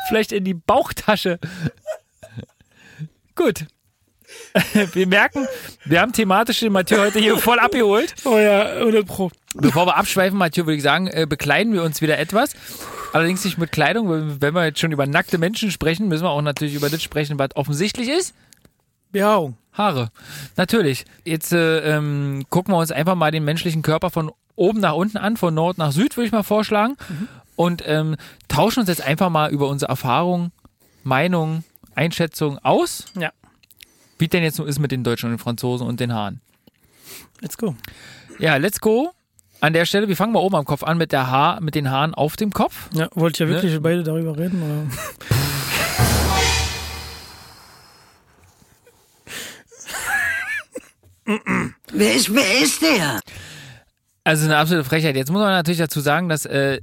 Vielleicht 0.07 0.31
in 0.31 0.43
die 0.43 0.53
Bauchtasche. 0.53 1.39
Gut. 3.35 3.65
Wir 4.93 5.07
merken, 5.07 5.47
wir 5.85 6.01
haben 6.01 6.11
thematisch 6.11 6.59
den 6.59 6.73
Mathieu 6.73 6.99
heute 6.99 7.19
hier 7.19 7.37
voll 7.37 7.59
abgeholt. 7.59 8.13
Oh 8.25 8.37
ja, 8.37 8.73
100 8.73 9.05
Pro. 9.05 9.31
Bevor 9.53 9.85
wir 9.85 9.95
abschweifen, 9.95 10.37
Mathieu, 10.37 10.65
würde 10.65 10.75
ich 10.75 10.83
sagen, 10.83 11.07
äh, 11.07 11.25
bekleiden 11.27 11.73
wir 11.73 11.83
uns 11.83 12.01
wieder 12.01 12.17
etwas. 12.17 12.53
Allerdings 13.13 13.45
nicht 13.45 13.57
mit 13.57 13.71
Kleidung, 13.71 14.09
weil 14.09 14.41
wenn 14.41 14.53
wir 14.53 14.65
jetzt 14.65 14.79
schon 14.79 14.91
über 14.91 15.07
nackte 15.07 15.37
Menschen 15.37 15.71
sprechen, 15.71 16.07
müssen 16.07 16.23
wir 16.23 16.29
auch 16.29 16.41
natürlich 16.41 16.75
über 16.75 16.89
das 16.89 17.01
sprechen, 17.01 17.39
was 17.39 17.55
offensichtlich 17.55 18.09
ist. 18.09 18.33
Behaarung. 19.11 19.57
Haare. 19.73 20.09
Natürlich. 20.55 21.05
Jetzt 21.23 21.53
äh, 21.53 21.95
ähm, 21.95 22.43
gucken 22.49 22.73
wir 22.73 22.79
uns 22.79 22.91
einfach 22.91 23.15
mal 23.15 23.31
den 23.31 23.45
menschlichen 23.45 23.81
Körper 23.81 24.09
von 24.09 24.31
oben 24.55 24.79
nach 24.79 24.93
unten 24.93 25.17
an, 25.17 25.37
von 25.37 25.53
Nord 25.53 25.77
nach 25.77 25.91
Süd, 25.91 26.17
würde 26.17 26.27
ich 26.27 26.31
mal 26.31 26.43
vorschlagen. 26.43 26.97
Und 27.57 27.83
ähm, 27.85 28.15
tauschen 28.47 28.79
uns 28.81 28.87
jetzt 28.89 29.01
einfach 29.01 29.29
mal 29.29 29.51
über 29.51 29.67
unsere 29.67 29.89
Erfahrungen, 29.89 30.51
Meinungen, 31.03 31.65
Einschätzungen 31.95 32.59
aus. 32.63 33.05
Ja. 33.19 33.31
Wie 34.19 34.27
denn 34.29 34.43
jetzt 34.43 34.55
so 34.55 34.63
ist 34.63 34.79
mit 34.79 34.91
den 34.91 35.03
Deutschen 35.03 35.25
und 35.25 35.33
den 35.33 35.39
Franzosen 35.39 35.85
und 35.87 35.99
den 35.99 36.13
Haaren. 36.13 36.39
Let's 37.41 37.57
go. 37.57 37.75
Ja, 38.39 38.55
let's 38.57 38.79
go. 38.79 39.11
An 39.59 39.73
der 39.73 39.85
Stelle, 39.85 40.07
wir 40.07 40.15
fangen 40.15 40.33
mal 40.33 40.39
oben 40.39 40.55
am 40.55 40.65
Kopf 40.65 40.83
an 40.83 40.99
mit, 40.99 41.11
der 41.11 41.31
Haar, 41.31 41.59
mit 41.61 41.73
den 41.73 41.89
Haaren 41.89 42.13
auf 42.13 42.35
dem 42.37 42.51
Kopf. 42.51 42.89
Ja, 42.93 43.09
wollt 43.15 43.39
ihr 43.39 43.47
Ne? 43.47 43.53
wirklich 43.53 43.81
beide 43.81 44.03
darüber 44.03 44.37
reden? 44.37 44.61
Oder? 44.61 44.97
Wer 51.91 52.13
ist, 52.15 52.33
wer 52.33 52.61
ist 52.61 52.81
der? 52.81 53.19
Also 54.23 54.45
eine 54.45 54.57
absolute 54.57 54.87
Frechheit. 54.87 55.15
Jetzt 55.15 55.31
muss 55.31 55.41
man 55.41 55.51
natürlich 55.51 55.79
dazu 55.79 55.99
sagen, 55.99 56.29
dass 56.29 56.45
äh, 56.45 56.79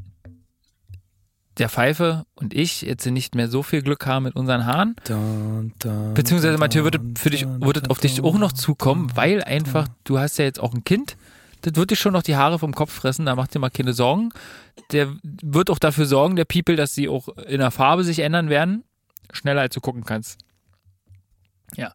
der 1.59 1.69
Pfeife 1.69 2.27
und 2.35 2.53
ich 2.53 2.83
jetzt 2.83 3.07
nicht 3.07 3.35
mehr 3.35 3.49
so 3.49 3.63
viel 3.63 3.83
Glück 3.83 4.07
haben 4.07 4.25
mit 4.25 4.37
unseren 4.37 4.67
Haaren. 4.67 4.97
Beziehungsweise, 6.15 6.59
Mathieu, 6.59 6.85
wird 6.85 6.97
es 6.97 7.21
für 7.21 7.31
dich, 7.31 7.47
wird 7.47 7.77
es 7.77 7.91
auf 7.91 7.99
dich 7.99 8.23
auch 8.23 8.39
noch 8.39 8.53
zukommen, 8.53 9.11
weil 9.15 9.43
einfach, 9.43 9.89
du 10.05 10.19
hast 10.19 10.39
ja 10.39 10.45
jetzt 10.45 10.61
auch 10.61 10.75
ein 10.75 10.85
Kind. 10.85 11.17
Das 11.63 11.77
wird 11.77 11.91
dich 11.91 11.99
schon 11.99 12.13
noch 12.13 12.23
die 12.23 12.37
Haare 12.37 12.59
vom 12.59 12.75
Kopf 12.75 12.93
fressen, 12.93 13.27
da 13.27 13.37
mach 13.37 13.47
dir 13.47 13.59
mal 13.59 13.71
keine 13.71 13.95
Sorgen. 13.95 14.31
Der 14.93 15.09
wird 15.23 15.71
auch 15.71 15.79
dafür 15.79 16.07
sorgen, 16.07 16.37
der 16.37 16.45
People, 16.45 16.77
dass 16.77 16.95
sie 16.95 17.09
auch 17.09 17.29
in 17.29 17.61
der 17.61 17.71
Farbe 17.71 18.05
sich 18.05 18.19
ändern 18.19 18.51
werden. 18.51 18.85
Schneller 19.33 19.63
als 19.63 19.75
du 19.75 19.81
gucken 19.81 20.05
kannst. 20.05 20.39
Ja. 21.77 21.93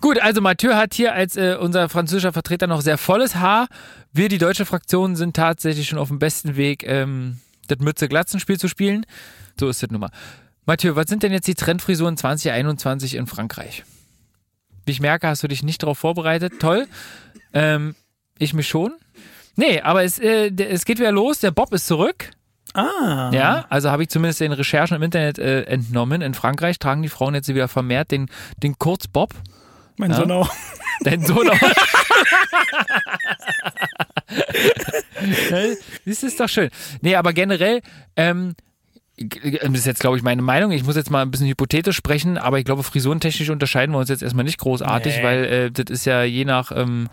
Gut, 0.00 0.20
also 0.20 0.40
Mathieu 0.40 0.74
hat 0.74 0.94
hier 0.94 1.14
als 1.14 1.36
äh, 1.36 1.56
unser 1.58 1.88
französischer 1.88 2.32
Vertreter 2.32 2.66
noch 2.66 2.80
sehr 2.80 2.98
volles 2.98 3.36
Haar. 3.36 3.68
Wir, 4.12 4.28
die 4.28 4.38
deutsche 4.38 4.66
Fraktion, 4.66 5.16
sind 5.16 5.34
tatsächlich 5.34 5.88
schon 5.88 5.98
auf 5.98 6.08
dem 6.08 6.18
besten 6.18 6.56
Weg, 6.56 6.84
ähm, 6.86 7.40
das 7.66 7.78
Mütze-Glatzen-Spiel 7.78 8.58
zu 8.58 8.68
spielen. 8.68 9.06
So 9.58 9.68
ist 9.68 9.82
das 9.82 9.90
nun 9.90 10.00
mal. 10.00 10.10
Mathieu, 10.66 10.96
was 10.96 11.06
sind 11.06 11.22
denn 11.22 11.32
jetzt 11.32 11.46
die 11.46 11.54
Trendfrisuren 11.54 12.16
2021 12.16 13.14
in 13.14 13.26
Frankreich? 13.26 13.84
Wie 14.84 14.92
ich 14.92 15.00
merke, 15.00 15.28
hast 15.28 15.42
du 15.42 15.48
dich 15.48 15.62
nicht 15.62 15.82
darauf 15.82 15.98
vorbereitet. 15.98 16.54
Toll. 16.60 16.86
Ähm, 17.52 17.94
ich 18.38 18.54
mich 18.54 18.68
schon. 18.68 18.94
Nee, 19.56 19.80
aber 19.80 20.04
es, 20.04 20.18
äh, 20.18 20.50
es 20.50 20.84
geht 20.84 20.98
wieder 20.98 21.12
los. 21.12 21.40
Der 21.40 21.50
Bob 21.50 21.72
ist 21.72 21.86
zurück. 21.86 22.30
Ah. 22.74 23.30
Ja, 23.32 23.64
also 23.70 23.90
habe 23.90 24.02
ich 24.02 24.10
zumindest 24.10 24.40
den 24.40 24.52
Recherchen 24.52 24.96
im 24.96 25.02
Internet 25.02 25.38
äh, 25.38 25.62
entnommen. 25.62 26.20
In 26.20 26.34
Frankreich 26.34 26.78
tragen 26.78 27.02
die 27.02 27.08
Frauen 27.08 27.34
jetzt 27.34 27.48
wieder 27.48 27.68
vermehrt 27.68 28.10
den, 28.10 28.28
den 28.62 28.78
Kurzbob. 28.78 29.34
Mein 29.96 30.10
Ja. 30.10 30.16
Sohn 30.16 30.30
auch. 30.30 30.50
Dein 31.02 31.24
Sohn 31.24 31.48
auch. 31.48 31.58
das 36.06 36.22
ist 36.22 36.40
doch 36.40 36.48
schön. 36.48 36.70
Nee, 37.00 37.14
aber 37.16 37.32
generell, 37.32 37.80
ähm, 38.16 38.54
das 39.18 39.70
ist 39.72 39.86
jetzt, 39.86 40.00
glaube 40.00 40.16
ich, 40.16 40.22
meine 40.22 40.42
Meinung. 40.42 40.72
Ich 40.72 40.84
muss 40.84 40.96
jetzt 40.96 41.10
mal 41.10 41.22
ein 41.22 41.30
bisschen 41.30 41.48
hypothetisch 41.48 41.96
sprechen, 41.96 42.36
aber 42.38 42.58
ich 42.58 42.64
glaube, 42.64 42.82
frisurentechnisch 42.82 43.48
unterscheiden 43.50 43.92
wir 43.94 43.98
uns 43.98 44.08
jetzt 44.10 44.22
erstmal 44.22 44.44
nicht 44.44 44.58
großartig, 44.58 45.16
Nee. 45.18 45.22
weil 45.22 45.44
äh, 45.44 45.70
das 45.70 45.86
ist 45.90 46.04
ja 46.06 46.22
je 46.22 46.44
nach, 46.44 46.72
ähm, 46.74 47.08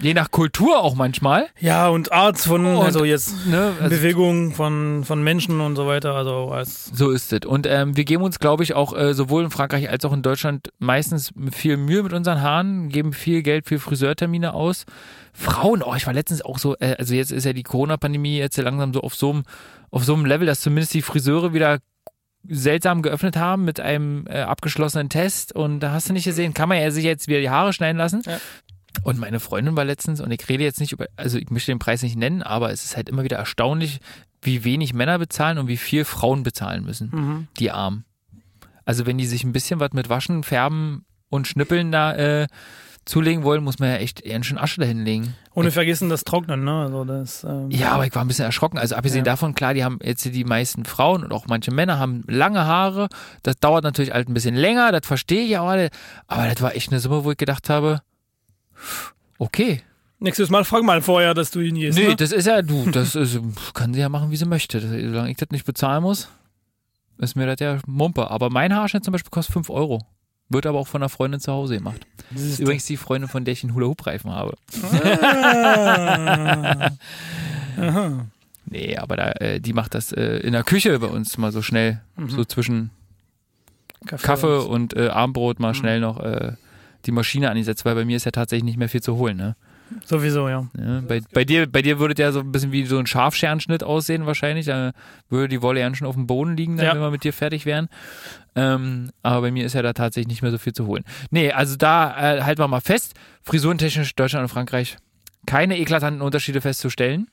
je 0.00 0.14
nach 0.14 0.30
Kultur 0.30 0.80
auch 0.80 0.94
manchmal. 0.94 1.46
Ja, 1.60 1.88
und 1.88 2.12
Art 2.12 2.38
von, 2.38 2.64
Und, 2.64 2.84
also 2.84 3.04
jetzt 3.04 3.46
Ne? 3.46 3.72
Also, 3.80 3.96
Bewegung 3.96 4.52
von, 4.52 5.04
von 5.04 5.22
Menschen 5.22 5.60
und 5.60 5.76
so 5.76 5.86
weiter. 5.86 6.14
Also 6.14 6.48
als 6.48 6.86
So 6.86 7.10
ist 7.10 7.32
es. 7.32 7.46
Und 7.46 7.66
ähm, 7.66 7.96
wir 7.96 8.04
geben 8.04 8.22
uns, 8.22 8.38
glaube 8.38 8.62
ich, 8.62 8.74
auch 8.74 8.96
äh, 8.96 9.14
sowohl 9.14 9.44
in 9.44 9.50
Frankreich 9.50 9.88
als 9.88 10.04
auch 10.04 10.12
in 10.12 10.22
Deutschland 10.22 10.70
meistens 10.78 11.32
viel 11.52 11.76
Mühe 11.76 12.02
mit 12.02 12.12
unseren 12.12 12.42
Haaren, 12.42 12.88
geben 12.88 13.12
viel 13.12 13.42
Geld 13.42 13.66
für 13.66 13.78
Friseurtermine 13.78 14.54
aus. 14.54 14.84
Frauen, 15.32 15.82
oh, 15.82 15.94
ich 15.94 16.06
war 16.06 16.14
letztens 16.14 16.42
auch 16.42 16.58
so, 16.58 16.76
äh, 16.78 16.96
also 16.98 17.14
jetzt 17.14 17.32
ist 17.32 17.44
ja 17.44 17.52
die 17.52 17.62
Corona-Pandemie 17.62 18.38
jetzt 18.38 18.56
ja 18.56 18.64
langsam 18.64 18.92
so 18.94 19.00
auf 19.00 19.14
so 19.14 19.30
einem 19.30 19.42
auf 19.90 20.04
so 20.04 20.14
einem 20.14 20.26
Level, 20.26 20.46
dass 20.46 20.60
zumindest 20.60 20.94
die 20.94 21.02
Friseure 21.02 21.54
wieder 21.54 21.78
seltsam 22.48 23.02
geöffnet 23.02 23.36
haben 23.36 23.64
mit 23.64 23.80
einem 23.80 24.26
äh, 24.28 24.40
abgeschlossenen 24.40 25.08
Test 25.08 25.52
und 25.52 25.80
da 25.80 25.92
hast 25.92 26.08
du 26.08 26.12
nicht 26.12 26.24
gesehen, 26.24 26.54
kann 26.54 26.68
man 26.68 26.78
ja 26.78 26.90
sich 26.90 27.04
jetzt 27.04 27.28
wieder 27.28 27.40
die 27.40 27.50
Haare 27.50 27.72
schneiden 27.72 27.98
lassen. 27.98 28.22
Ja. 28.24 28.38
Und 29.02 29.18
meine 29.18 29.40
Freundin 29.40 29.76
war 29.76 29.84
letztens, 29.84 30.20
und 30.20 30.30
ich 30.30 30.48
rede 30.48 30.64
jetzt 30.64 30.80
nicht 30.80 30.92
über, 30.92 31.06
also 31.16 31.38
ich 31.38 31.50
möchte 31.50 31.72
den 31.72 31.78
Preis 31.78 32.02
nicht 32.02 32.16
nennen, 32.16 32.42
aber 32.42 32.70
es 32.72 32.84
ist 32.84 32.96
halt 32.96 33.08
immer 33.08 33.24
wieder 33.24 33.36
erstaunlich, 33.36 34.00
wie 34.42 34.64
wenig 34.64 34.94
Männer 34.94 35.18
bezahlen 35.18 35.58
und 35.58 35.68
wie 35.68 35.76
viel 35.76 36.04
Frauen 36.04 36.42
bezahlen 36.42 36.84
müssen, 36.84 37.10
Mhm. 37.12 37.48
die 37.58 37.70
Armen. 37.70 38.04
Also 38.84 39.06
wenn 39.06 39.18
die 39.18 39.26
sich 39.26 39.44
ein 39.44 39.52
bisschen 39.52 39.80
was 39.80 39.92
mit 39.92 40.08
Waschen, 40.08 40.42
Färben 40.44 41.04
und 41.28 41.46
Schnippeln 41.48 41.90
da 41.90 42.14
äh, 42.14 42.46
zulegen 43.04 43.42
wollen, 43.44 43.62
muss 43.64 43.78
man 43.78 43.88
ja 43.88 43.96
echt 43.96 44.20
eher 44.20 44.42
schon 44.44 44.58
Asche 44.58 44.80
dahinlegen. 44.80 45.34
ohne 45.54 45.70
vergessen 45.70 46.08
das 46.08 46.22
Trocknen, 46.24 46.64
ne? 46.64 46.82
Also 46.82 47.04
das, 47.04 47.44
ähm, 47.44 47.70
Ja, 47.70 47.92
aber 47.92 48.06
ich 48.06 48.14
war 48.14 48.22
ein 48.24 48.28
bisschen 48.28 48.44
erschrocken. 48.44 48.78
Also 48.78 48.94
abgesehen 48.96 49.24
Ja. 49.24 49.32
davon, 49.32 49.54
klar, 49.54 49.74
die 49.74 49.84
haben 49.84 49.98
jetzt 50.02 50.24
die 50.24 50.44
meisten 50.44 50.84
Frauen 50.84 51.24
und 51.24 51.32
auch 51.32 51.46
manche 51.48 51.70
Männer 51.70 51.98
haben 51.98 52.24
lange 52.28 52.64
Haare. 52.64 53.08
Das 53.42 53.56
dauert 53.58 53.82
natürlich 53.84 54.12
halt 54.12 54.28
ein 54.28 54.34
bisschen 54.34 54.54
länger, 54.56 54.92
das 54.92 55.06
verstehe 55.06 55.44
ich 55.46 55.56
auch 55.58 55.68
alle. 55.68 55.90
Aber 56.26 56.46
das 56.48 56.60
war 56.60 56.74
echt 56.74 56.90
eine 56.90 57.00
Summe, 57.00 57.24
wo 57.24 57.30
ich 57.30 57.36
gedacht 57.38 57.70
habe, 57.70 58.02
okay. 59.38 59.82
Nächstes 60.18 60.48
Mal 60.48 60.64
frag 60.64 60.82
mal 60.82 61.02
vorher, 61.02 61.34
dass 61.34 61.50
du 61.50 61.60
ihn 61.60 61.74
gehst. 61.74 61.98
Nee, 61.98 62.08
ne? 62.08 62.16
das 62.16 62.32
ist 62.32 62.46
ja, 62.46 62.62
du, 62.62 62.90
das 62.90 63.14
ist, 63.14 63.38
kann 63.74 63.92
sie 63.92 64.00
ja 64.00 64.08
machen, 64.08 64.30
wie 64.30 64.36
sie 64.36 64.46
möchte. 64.46 64.80
Solange 64.80 65.30
ich 65.30 65.36
das 65.36 65.50
nicht 65.50 65.66
bezahlen 65.66 66.02
muss, 66.02 66.28
ist 67.18 67.36
mir 67.36 67.46
das 67.46 67.60
ja 67.60 67.78
Mumpe. 67.86 68.30
Aber 68.30 68.48
mein 68.48 68.74
Haarschnitt 68.74 69.04
zum 69.04 69.12
Beispiel 69.12 69.30
kostet 69.30 69.52
5 69.52 69.68
Euro. 69.68 70.06
Wird 70.48 70.64
aber 70.64 70.78
auch 70.78 70.86
von 70.86 71.02
einer 71.02 71.08
Freundin 71.08 71.40
zu 71.40 71.52
Hause 71.52 71.74
gemacht. 71.74 72.06
Das 72.30 72.40
ist 72.40 72.60
übrigens 72.60 72.86
die 72.86 72.96
Freundin, 72.96 73.28
von 73.28 73.44
der 73.44 73.52
ich 73.52 73.64
einen 73.64 73.74
Hula-Hoop-Reifen 73.74 74.30
habe. 74.30 74.56
Ah. 74.92 76.90
Aha. 77.76 78.26
Nee, 78.64 78.96
aber 78.96 79.16
da, 79.16 79.32
äh, 79.32 79.60
die 79.60 79.72
macht 79.72 79.94
das 79.94 80.12
äh, 80.12 80.38
in 80.38 80.52
der 80.52 80.64
Küche 80.64 80.98
bei 80.98 81.08
uns 81.08 81.36
mal 81.36 81.52
so 81.52 81.62
schnell. 81.62 82.00
So 82.28 82.44
zwischen 82.44 82.90
Kaffee 84.06 84.64
und 84.66 84.96
äh, 84.96 85.08
Abendbrot 85.08 85.60
mal 85.60 85.74
schnell 85.74 86.00
noch 86.00 86.20
äh, 86.20 86.52
die 87.06 87.12
Maschine 87.12 87.50
angesetzt, 87.50 87.84
weil 87.84 87.94
bei 87.94 88.04
mir 88.04 88.16
ist 88.16 88.24
ja 88.24 88.30
tatsächlich 88.32 88.64
nicht 88.64 88.76
mehr 88.78 88.88
viel 88.88 89.02
zu 89.02 89.16
holen. 89.16 89.36
Ne? 89.36 89.56
Sowieso, 90.04 90.48
ja. 90.48 90.66
Ja, 90.78 91.00
bei, 91.06 91.20
bei, 91.32 91.44
dir, 91.44 91.70
bei 91.70 91.80
dir 91.82 91.98
würde 92.00 92.20
ja 92.20 92.32
so 92.32 92.40
ein 92.40 92.50
bisschen 92.50 92.72
wie 92.72 92.84
so 92.86 92.98
ein 92.98 93.06
Scharfscherenschnitt 93.06 93.84
aussehen 93.84 94.26
wahrscheinlich. 94.26 94.66
Da 94.66 94.92
würde 95.28 95.48
die 95.48 95.62
Wolle 95.62 95.80
ja 95.80 95.94
schon 95.94 96.08
auf 96.08 96.16
dem 96.16 96.26
Boden 96.26 96.56
liegen, 96.56 96.76
dann, 96.76 96.86
Ja. 96.86 96.94
wenn 96.94 97.00
wir 97.00 97.10
mit 97.10 97.22
dir 97.24 97.32
fertig 97.32 97.66
wären. 97.66 97.88
Ähm, 98.56 99.10
aber 99.22 99.42
bei 99.42 99.50
mir 99.52 99.64
ist 99.64 99.74
ja 99.74 99.82
da 99.82 99.92
tatsächlich 99.92 100.28
nicht 100.28 100.42
mehr 100.42 100.50
so 100.50 100.58
viel 100.58 100.72
zu 100.72 100.86
holen. 100.86 101.04
Nee, 101.30 101.52
also 101.52 101.76
da 101.76 102.36
äh, 102.36 102.42
halten 102.42 102.60
wir 102.60 102.68
mal 102.68 102.80
fest, 102.80 103.14
frisurentechnisch 103.44 104.14
Deutschland 104.16 104.42
und 104.42 104.48
Frankreich 104.48 104.96
keine 105.46 105.78
eklatanten 105.78 106.20
Unterschiede 106.22 106.60
festzustellen. 106.60 107.28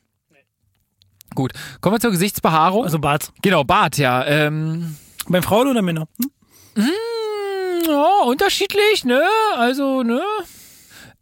Gut, 1.33 1.53
kommen 1.81 1.95
wir 1.95 1.99
zur 1.99 2.11
Gesichtsbehaarung. 2.11 2.83
Also 2.83 2.99
Bart. 2.99 3.31
genau, 3.41 3.63
Bart, 3.63 3.97
ja. 3.97 4.23
Ähm, 4.25 4.95
Bei 5.27 5.41
Frauen 5.41 5.67
oder 5.67 5.81
Männern? 5.81 6.05
Hm? 6.75 6.85
Ja, 7.87 8.25
unterschiedlich, 8.25 9.05
ne? 9.05 9.21
Also, 9.55 10.03
ne? 10.03 10.21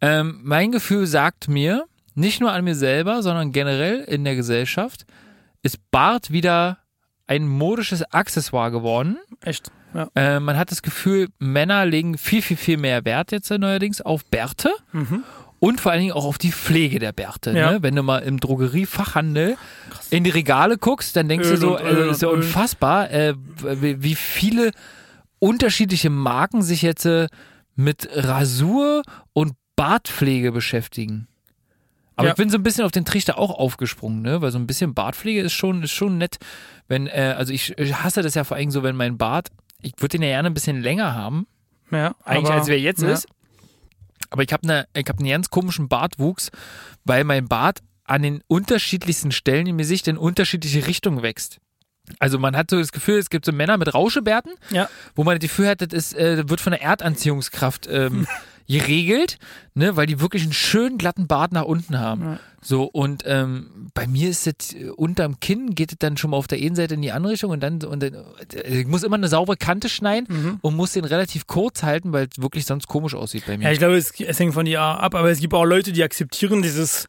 Ähm, 0.00 0.40
mein 0.42 0.72
Gefühl 0.72 1.06
sagt 1.06 1.48
mir, 1.48 1.86
nicht 2.14 2.40
nur 2.40 2.52
an 2.52 2.64
mir 2.64 2.74
selber, 2.74 3.22
sondern 3.22 3.52
generell 3.52 4.00
in 4.00 4.24
der 4.24 4.34
Gesellschaft, 4.34 5.06
ist 5.62 5.78
Bart 5.90 6.30
wieder 6.32 6.78
ein 7.26 7.46
modisches 7.46 8.02
Accessoire 8.12 8.70
geworden. 8.70 9.18
Echt? 9.40 9.70
Ja. 9.94 10.08
Äh, 10.14 10.40
man 10.40 10.58
hat 10.58 10.70
das 10.70 10.82
Gefühl, 10.82 11.28
Männer 11.38 11.86
legen 11.86 12.18
viel, 12.18 12.42
viel, 12.42 12.56
viel 12.56 12.76
mehr 12.78 13.04
Wert 13.04 13.32
jetzt 13.32 13.50
neuerdings 13.50 14.00
auf 14.00 14.24
Bärte 14.24 14.72
und 15.58 15.80
vor 15.80 15.92
allen 15.92 16.00
Dingen 16.00 16.12
auch 16.12 16.24
auf 16.24 16.38
die 16.38 16.50
Pflege 16.50 16.98
der 16.98 17.12
Bärte. 17.12 17.52
Ja. 17.52 17.72
Ne? 17.72 17.82
Wenn 17.82 17.94
du 17.94 18.02
mal 18.02 18.18
im 18.18 18.40
Drogeriefachhandel 18.40 19.56
in 20.10 20.24
die 20.24 20.30
Regale 20.30 20.78
guckst, 20.78 21.14
dann 21.14 21.28
denkst 21.28 21.46
Öl 21.46 21.54
du 21.54 21.60
so, 21.60 21.78
äh, 21.78 22.10
ist 22.10 22.22
ja 22.22 22.28
unfassbar, 22.28 23.10
äh, 23.10 23.34
wie 23.36 24.14
viele 24.14 24.72
unterschiedliche 25.42 26.08
Marken 26.08 26.62
sich 26.62 26.82
jetzt 26.82 27.04
äh, 27.04 27.26
mit 27.74 28.08
Rasur 28.12 29.02
und 29.32 29.54
Bartpflege 29.74 30.52
beschäftigen. 30.52 31.26
Aber 32.14 32.28
Ja. 32.28 32.32
ich 32.32 32.36
bin 32.36 32.48
so 32.48 32.58
ein 32.58 32.62
bisschen 32.62 32.84
auf 32.84 32.92
den 32.92 33.04
Trichter 33.04 33.38
auch 33.38 33.50
aufgesprungen, 33.50 34.22
ne? 34.22 34.40
Weil 34.40 34.52
so 34.52 34.58
ein 34.58 34.66
bisschen 34.68 34.94
Bartpflege 34.94 35.40
ist 35.40 35.54
schon, 35.54 35.82
ist 35.82 35.90
schon 35.90 36.16
nett. 36.18 36.36
Wenn, 36.86 37.08
äh, 37.08 37.34
also 37.36 37.52
ich, 37.52 37.76
ich 37.76 37.94
hasse 38.04 38.22
das 38.22 38.34
ja 38.34 38.44
vor 38.44 38.56
allem 38.56 38.70
so, 38.70 38.82
wenn 38.84 38.94
mein 38.94 39.18
Bart, 39.18 39.48
ich 39.80 39.94
würde 39.98 40.18
den 40.18 40.22
ja 40.22 40.28
gerne 40.28 40.48
ein 40.50 40.54
bisschen 40.54 40.80
länger 40.80 41.14
haben, 41.14 41.46
Ja, 41.90 42.14
eigentlich 42.24 42.50
aber- 42.50 42.60
als 42.60 42.68
wer 42.68 42.78
jetzt 42.78 43.02
ja. 43.02 43.10
ist. 43.12 43.26
Aber 44.30 44.42
ich 44.44 44.52
habe 44.52 44.64
ne, 44.66 44.86
ich 44.94 45.06
hab 45.08 45.18
einen 45.18 45.28
ganz 45.28 45.50
komischen 45.50 45.88
Bartwuchs, 45.88 46.50
weil 47.04 47.24
mein 47.24 47.48
Bart 47.48 47.80
an 48.04 48.22
den 48.22 48.42
unterschiedlichsten 48.46 49.32
Stellen 49.32 49.66
im 49.66 49.78
Gesicht 49.78 50.06
in 50.06 50.16
unterschiedliche 50.18 50.86
Richtungen 50.86 51.22
wächst. 51.22 51.58
Also 52.18 52.38
man 52.38 52.56
hat 52.56 52.70
so 52.70 52.78
das 52.78 52.92
Gefühl, 52.92 53.18
es 53.18 53.30
gibt 53.30 53.44
so 53.44 53.52
Männer 53.52 53.78
mit 53.78 53.94
Rauschebärten, 53.94 54.52
Ja. 54.70 54.88
wo 55.14 55.24
man 55.24 55.36
das 55.38 55.42
Gefühl 55.42 55.68
hat, 55.68 55.80
das 55.80 55.92
ist, 55.92 56.14
äh, 56.14 56.48
wird 56.48 56.60
von 56.60 56.72
der 56.72 56.82
Erdanziehungskraft 56.82 57.88
ähm, 57.90 58.26
geregelt, 58.68 59.38
ne, 59.74 59.96
weil 59.96 60.06
die 60.06 60.20
wirklich 60.20 60.42
einen 60.44 60.52
schönen 60.52 60.96
glatten 60.98 61.26
Bart 61.26 61.52
nach 61.52 61.64
unten 61.64 61.98
haben. 61.98 62.38
So, 62.60 62.84
und 62.84 63.24
ähm, 63.26 63.90
bei 63.92 64.06
mir 64.06 64.30
ist 64.30 64.46
das 64.46 64.72
äh, 64.74 64.88
unterm 64.90 65.40
Kinn, 65.40 65.74
geht 65.74 65.92
es 65.92 65.98
dann 65.98 66.16
schon 66.16 66.30
mal 66.30 66.36
auf 66.36 66.46
der 66.46 66.58
einen 66.58 66.76
Seite 66.76 66.94
in 66.94 67.02
die 67.02 67.10
andere 67.12 67.32
Richtung 67.32 67.50
und 67.50 67.60
dann, 67.60 67.82
und 67.82 68.02
dann 68.02 68.14
äh, 68.54 68.80
ich 68.80 68.86
muss 68.86 69.02
immer 69.02 69.16
eine 69.16 69.28
saubere 69.28 69.56
Kante 69.56 69.88
schneiden 69.88 70.58
und 70.62 70.76
muss 70.76 70.92
den 70.92 71.04
relativ 71.04 71.46
kurz 71.46 71.82
halten, 71.82 72.12
weil 72.12 72.28
es 72.30 72.40
wirklich 72.40 72.64
sonst 72.64 72.86
komisch 72.86 73.14
aussieht 73.14 73.44
bei 73.46 73.58
mir. 73.58 73.64
Ja, 73.64 73.72
ich 73.72 73.78
glaube, 73.78 73.96
es, 73.96 74.12
es 74.18 74.38
hängt 74.38 74.54
von 74.54 74.64
dir 74.64 74.80
ab, 74.80 75.14
aber 75.14 75.30
es 75.30 75.40
gibt 75.40 75.54
auch 75.54 75.64
Leute, 75.64 75.92
die 75.92 76.02
akzeptieren 76.04 76.62
dieses 76.62 77.08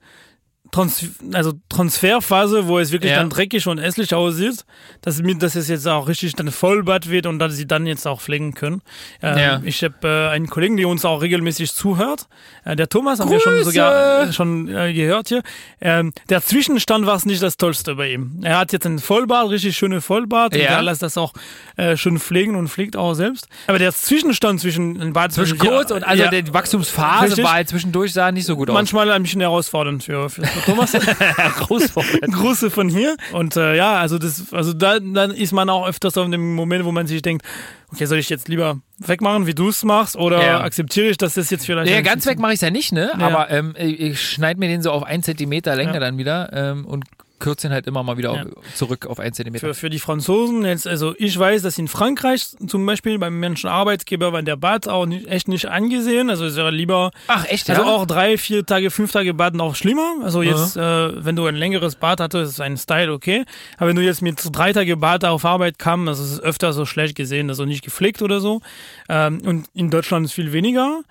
Trans 0.73 1.05
also 1.33 1.53
Transferphase, 1.69 2.67
wo 2.67 2.79
es 2.79 2.91
wirklich 2.91 3.11
Ja. 3.11 3.19
dann 3.19 3.29
dreckig 3.29 3.67
und 3.67 3.77
hässlich 3.77 4.13
aussieht, 4.15 4.65
dass, 5.01 5.21
dass 5.39 5.55
es 5.55 5.67
jetzt 5.67 5.87
auch 5.87 6.07
richtig 6.07 6.33
dann 6.33 6.51
Vollbad 6.51 7.09
wird 7.09 7.27
und 7.27 7.37
dass 7.39 7.53
sie 7.55 7.67
dann 7.67 7.85
jetzt 7.85 8.07
auch 8.07 8.19
pflegen 8.19 8.53
können. 8.55 8.81
Ähm, 9.21 9.37
Ja. 9.37 9.61
Ich 9.63 9.83
habe 9.83 9.95
äh, 10.07 10.29
einen 10.29 10.47
Kollegen, 10.47 10.75
der 10.77 10.87
uns 10.87 11.05
auch 11.05 11.21
regelmäßig 11.21 11.71
zuhört. 11.73 12.27
Äh, 12.65 12.75
der 12.75 12.89
Thomas 12.89 13.19
haben 13.19 13.29
wir 13.29 13.39
schon 13.39 13.63
sogar 13.63 14.23
äh, 14.23 14.33
schon 14.33 14.67
äh, 14.67 14.93
gehört 14.93 15.27
hier. 15.27 15.43
Ähm, 15.79 16.11
der 16.29 16.41
Zwischenstand 16.43 17.05
war 17.05 17.15
es 17.17 17.25
nicht 17.25 17.43
das 17.43 17.57
Tollste 17.57 17.95
bei 17.95 18.11
ihm. 18.11 18.39
Er 18.41 18.57
hat 18.57 18.73
jetzt 18.73 18.85
einen 18.87 18.99
Vollbart, 18.99 19.49
richtig 19.51 19.77
schöne 19.77 20.01
Vollbart. 20.01 20.53
Und 20.55 20.59
Ja. 20.59 20.69
er 20.69 20.81
lässt 20.81 21.03
das 21.03 21.17
auch 21.17 21.33
äh, 21.77 21.95
schön 21.97 22.17
pflegen 22.19 22.55
und 22.55 22.67
pflegt 22.69 22.95
auch 22.97 23.13
selbst. 23.13 23.47
Aber 23.67 23.77
der 23.77 23.93
Zwischenstand 23.93 24.59
zwischen 24.59 24.99
den 24.99 25.13
Bart 25.13 25.31
Zwischen 25.33 25.57
kurz 25.59 25.91
und 25.91 26.03
also 26.03 26.23
ja, 26.23 26.29
die 26.31 26.53
Wachstumsphase 26.53 27.25
Richtig. 27.27 27.43
war 27.45 27.53
halt 27.53 27.69
zwischendurch 27.69 28.11
sah 28.13 28.31
nicht 28.31 28.45
so 28.45 28.55
gut 28.55 28.69
aus. 28.69 28.73
manchmal 28.73 29.11
ein 29.11 29.21
bisschen 29.23 29.41
herausfordernd 29.41 30.03
für, 30.03 30.29
für 30.29 30.41
Thomas. 30.65 30.93
Grüße 32.31 32.69
von 32.71 32.89
hier. 32.89 33.15
Und 33.31 33.55
äh, 33.55 33.75
ja, 33.75 33.93
also 33.93 34.17
das, 34.17 34.53
also 34.53 34.73
da, 34.73 34.99
dann 34.99 35.31
ist 35.31 35.51
man 35.51 35.69
auch 35.69 35.87
öfters 35.87 36.17
auf 36.17 36.29
dem 36.29 36.55
Moment, 36.55 36.85
wo 36.85 36.91
man 36.91 37.07
sich 37.07 37.21
denkt, 37.21 37.45
okay, 37.91 38.05
soll 38.05 38.17
ich 38.19 38.29
jetzt 38.29 38.47
lieber 38.47 38.79
wegmachen, 38.99 39.47
wie 39.47 39.53
du 39.53 39.69
es 39.69 39.83
machst, 39.83 40.15
oder 40.15 40.43
Ja. 40.43 40.61
akzeptiere 40.61 41.07
ich, 41.07 41.17
dass 41.17 41.35
das 41.35 41.49
jetzt 41.49 41.65
vielleicht. 41.65 41.91
Ja, 41.91 41.97
ein 41.97 42.03
ganz 42.03 42.25
weg 42.25 42.39
mache 42.39 42.51
ich 42.53 42.57
es 42.57 42.61
ja 42.61 42.71
nicht, 42.71 42.91
ne? 42.91 43.11
Ja. 43.17 43.27
Aber 43.27 43.49
ähm, 43.51 43.75
ich, 43.77 43.99
ich 43.99 44.21
schneide 44.21 44.59
mir 44.59 44.67
den 44.69 44.81
so 44.81 44.91
auf 44.91 45.03
einen 45.03 45.23
Zentimeter 45.23 45.75
Länge 45.75 45.93
Ja. 45.95 45.99
dann 45.99 46.17
wieder 46.17 46.51
ähm, 46.53 46.85
und 46.85 47.05
kürze 47.43 47.67
ihn 47.67 47.73
halt 47.73 47.85
immer 47.87 48.01
mal 48.03 48.17
wieder 48.17 48.33
Ja. 48.33 48.45
zurück 48.73 49.05
auf 49.05 49.19
einen 49.19 49.33
Zentimeter. 49.33 49.67
Für, 49.67 49.73
für 49.73 49.89
die 49.89 49.99
Franzosen 49.99 50.63
jetzt, 50.65 50.87
also 50.87 51.13
ich 51.17 51.37
weiß, 51.37 51.61
dass 51.61 51.77
in 51.77 51.87
Frankreich 51.87 52.47
zum 52.65 52.85
Beispiel 52.85 53.19
beim 53.19 53.39
Menschen 53.39 53.69
Arbeitgeber 53.69 54.31
war 54.31 54.41
der 54.41 54.55
Bad 54.55 54.87
auch 54.87 55.05
nicht, 55.05 55.27
echt 55.27 55.47
nicht 55.49 55.65
angesehen. 55.67 56.29
Also 56.29 56.45
es 56.45 56.55
wäre 56.55 56.71
lieber 56.71 57.11
Ach, 57.27 57.45
echt, 57.47 57.69
Also 57.69 57.83
ja? 57.83 57.87
auch 57.89 58.05
drei, 58.05 58.37
vier 58.37 58.65
Tage, 58.65 58.89
fünf 58.91 59.11
Tage 59.11 59.33
Bad 59.33 59.53
noch 59.55 59.75
schlimmer. 59.75 60.15
Also 60.23 60.41
jetzt, 60.41 60.77
äh, 60.77 61.23
wenn 61.25 61.35
du 61.35 61.45
ein 61.45 61.55
längeres 61.55 61.95
Bad 61.95 62.21
hattest, 62.21 62.53
ist 62.53 62.59
ein 62.61 62.77
Style 62.77 63.11
okay. 63.11 63.43
Aber 63.77 63.89
wenn 63.89 63.95
du 63.97 64.01
jetzt 64.01 64.21
mit 64.21 64.41
drei 64.51 64.71
Tage 64.73 64.95
Bad 64.95 65.25
auf 65.25 65.43
Arbeit 65.45 65.77
kam, 65.77 66.05
das 66.05 66.19
ist 66.19 66.39
öfter 66.39 66.71
so 66.73 66.85
schlecht 66.85 67.15
gesehen, 67.15 67.49
also 67.49 67.65
nicht 67.65 67.83
gepflegt 67.83 68.21
oder 68.21 68.39
so. 68.39 68.61
Ähm, 69.09 69.41
und 69.45 69.67
in 69.73 69.89
Deutschland 69.89 70.25
ist 70.25 70.33
viel 70.33 70.53
weniger. 70.53 71.01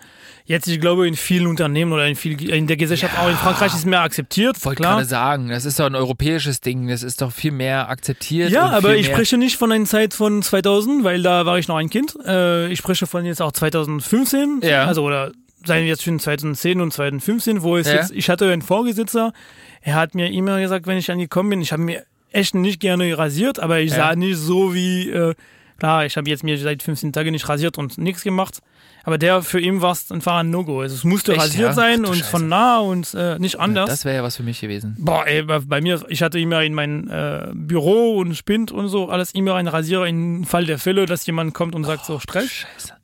Jetzt, 0.44 0.66
ich 0.66 0.80
glaube, 0.80 1.06
in 1.06 1.14
vielen 1.14 1.46
Unternehmen 1.46 1.92
oder 1.92 2.06
in, 2.06 2.16
viel, 2.16 2.50
in 2.50 2.66
der 2.66 2.76
Gesellschaft, 2.76 3.16
auch 3.18 3.28
in 3.28 3.36
Frankreich, 3.36 3.72
ist 3.74 3.86
mehr 3.86 4.00
akzeptiert. 4.02 4.62
Wollte 4.64 4.82
klar. 4.82 4.94
gerade 4.96 5.06
sagen, 5.06 5.48
das 5.48 5.64
ist 5.64 5.78
doch 5.78 5.86
ein 5.86 5.94
europäisches 5.94 6.60
Ding, 6.60 6.88
das 6.88 7.02
ist 7.02 7.22
doch 7.22 7.32
viel 7.32 7.52
mehr 7.52 7.88
akzeptiert. 7.88 8.50
Ja, 8.50 8.70
aber 8.70 8.96
ich 8.96 9.06
spreche 9.06 9.38
nicht 9.38 9.56
von 9.56 9.70
einer 9.70 9.84
Zeit 9.84 10.14
von 10.14 10.42
2000, 10.42 11.04
weil 11.04 11.22
da 11.22 11.46
war 11.46 11.58
ich 11.58 11.68
noch 11.68 11.76
ein 11.76 11.90
Kind. 11.90 12.16
Äh, 12.26 12.68
ich 12.72 12.78
spreche 12.80 13.06
von 13.06 13.24
jetzt 13.24 13.40
auch 13.40 13.52
2015. 13.52 14.60
Ja. 14.62 14.84
Also, 14.86 15.02
oder 15.04 15.32
seien 15.64 15.82
wir 15.82 15.88
jetzt 15.90 16.02
zwischen 16.02 16.18
2010 16.18 16.80
und 16.80 16.92
2015, 16.92 17.62
wo 17.62 17.76
es 17.76 17.86
Ja. 17.86 17.94
jetzt, 17.94 18.10
ich 18.10 18.28
hatte 18.28 18.50
einen 18.50 18.62
Vorgesetzter, 18.62 19.32
er 19.80 19.94
hat 19.94 20.14
mir 20.14 20.30
immer 20.30 20.60
gesagt, 20.60 20.86
wenn 20.86 20.98
ich 20.98 21.10
angekommen 21.10 21.50
bin, 21.50 21.60
ich 21.62 21.72
habe 21.72 21.82
mir 21.82 22.04
echt 22.32 22.54
nicht 22.54 22.80
gerne 22.80 23.16
rasiert, 23.16 23.60
aber 23.60 23.78
ich 23.80 23.90
Ja. 23.90 23.96
sah 24.08 24.16
nicht 24.16 24.38
so 24.38 24.74
wie, 24.74 25.08
äh, 25.10 25.34
klar, 25.78 26.04
ich 26.04 26.16
habe 26.16 26.28
jetzt 26.28 26.42
mir 26.42 26.58
seit 26.58 26.82
15 26.82 27.12
Tagen 27.12 27.30
nicht 27.30 27.48
rasiert 27.48 27.78
und 27.78 27.98
nichts 27.98 28.22
gemacht. 28.24 28.58
Aber 29.04 29.18
der, 29.18 29.42
für 29.42 29.60
ihn 29.60 29.82
war 29.82 29.92
es 29.92 30.10
einfach 30.10 30.36
ein 30.36 30.50
No-Go. 30.50 30.80
Also 30.80 30.94
es 30.94 31.04
musste 31.04 31.32
Echt, 31.32 31.42
rasiert 31.42 31.68
ja? 31.70 31.72
sein 31.72 32.02
Ach 32.04 32.10
und 32.10 32.16
Scheiße. 32.18 32.30
von 32.30 32.48
nah 32.48 32.78
und 32.78 33.14
äh, 33.14 33.38
nicht 33.38 33.58
anders. 33.58 33.88
Das 33.88 34.04
wäre 34.04 34.16
ja 34.16 34.22
was 34.22 34.36
für 34.36 34.42
mich 34.42 34.60
gewesen. 34.60 34.96
Boah, 34.98 35.26
ey, 35.26 35.42
bei, 35.42 35.80
mir, 35.80 36.04
ich 36.08 36.22
hatte 36.22 36.38
immer 36.38 36.62
in 36.62 36.74
mein 36.74 37.08
äh, 37.08 37.48
Büro 37.52 38.18
und 38.18 38.34
Spind 38.34 38.70
und 38.70 38.88
so, 38.88 39.08
alles 39.08 39.32
immer 39.32 39.54
ein 39.56 39.66
Rasierer 39.66 40.06
im 40.06 40.44
Fall 40.44 40.66
der 40.66 40.78
Fälle, 40.78 41.06
dass 41.06 41.26
jemand 41.26 41.54
kommt 41.54 41.74
und 41.74 41.84
sagt 41.84 42.04
so 42.04 42.18
Stress. 42.18 42.50
Scheiße. 42.50 42.94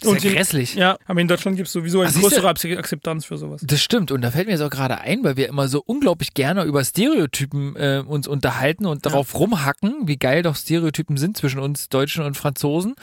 Das 0.00 0.08
Und 0.10 0.22
ja 0.24 0.30
in- 0.30 0.36
grässlich. 0.36 0.74
Ja, 0.74 0.96
aber 1.06 1.20
in 1.20 1.28
Deutschland 1.28 1.56
gibt 1.56 1.68
es 1.68 1.72
sowieso 1.72 2.00
eine 2.00 2.10
siehste- 2.10 2.28
größere 2.28 2.48
Akze- 2.48 2.76
Akzeptanz 2.78 3.24
für 3.24 3.36
sowas. 3.38 3.62
Das 3.64 3.80
stimmt 3.82 4.10
und 4.12 4.20
da 4.22 4.30
fällt 4.30 4.46
mir 4.46 4.52
jetzt 4.52 4.62
auch 4.62 4.70
gerade 4.70 4.98
ein, 5.00 5.22
weil 5.24 5.36
wir 5.36 5.48
immer 5.48 5.68
so 5.68 5.82
unglaublich 5.84 6.34
gerne 6.34 6.64
über 6.64 6.84
Stereotypen 6.84 7.76
äh, 7.76 8.02
uns 8.06 8.26
unterhalten 8.28 8.86
und 8.86 9.06
darauf 9.06 9.34
rumhacken, 9.38 10.06
wie 10.08 10.16
geil 10.16 10.42
doch 10.42 10.56
Stereotypen 10.56 11.16
sind 11.16 11.36
zwischen 11.36 11.60
uns 11.60 11.88
Deutschen 11.88 12.24
und 12.24 12.36
Franzosen 12.36 12.94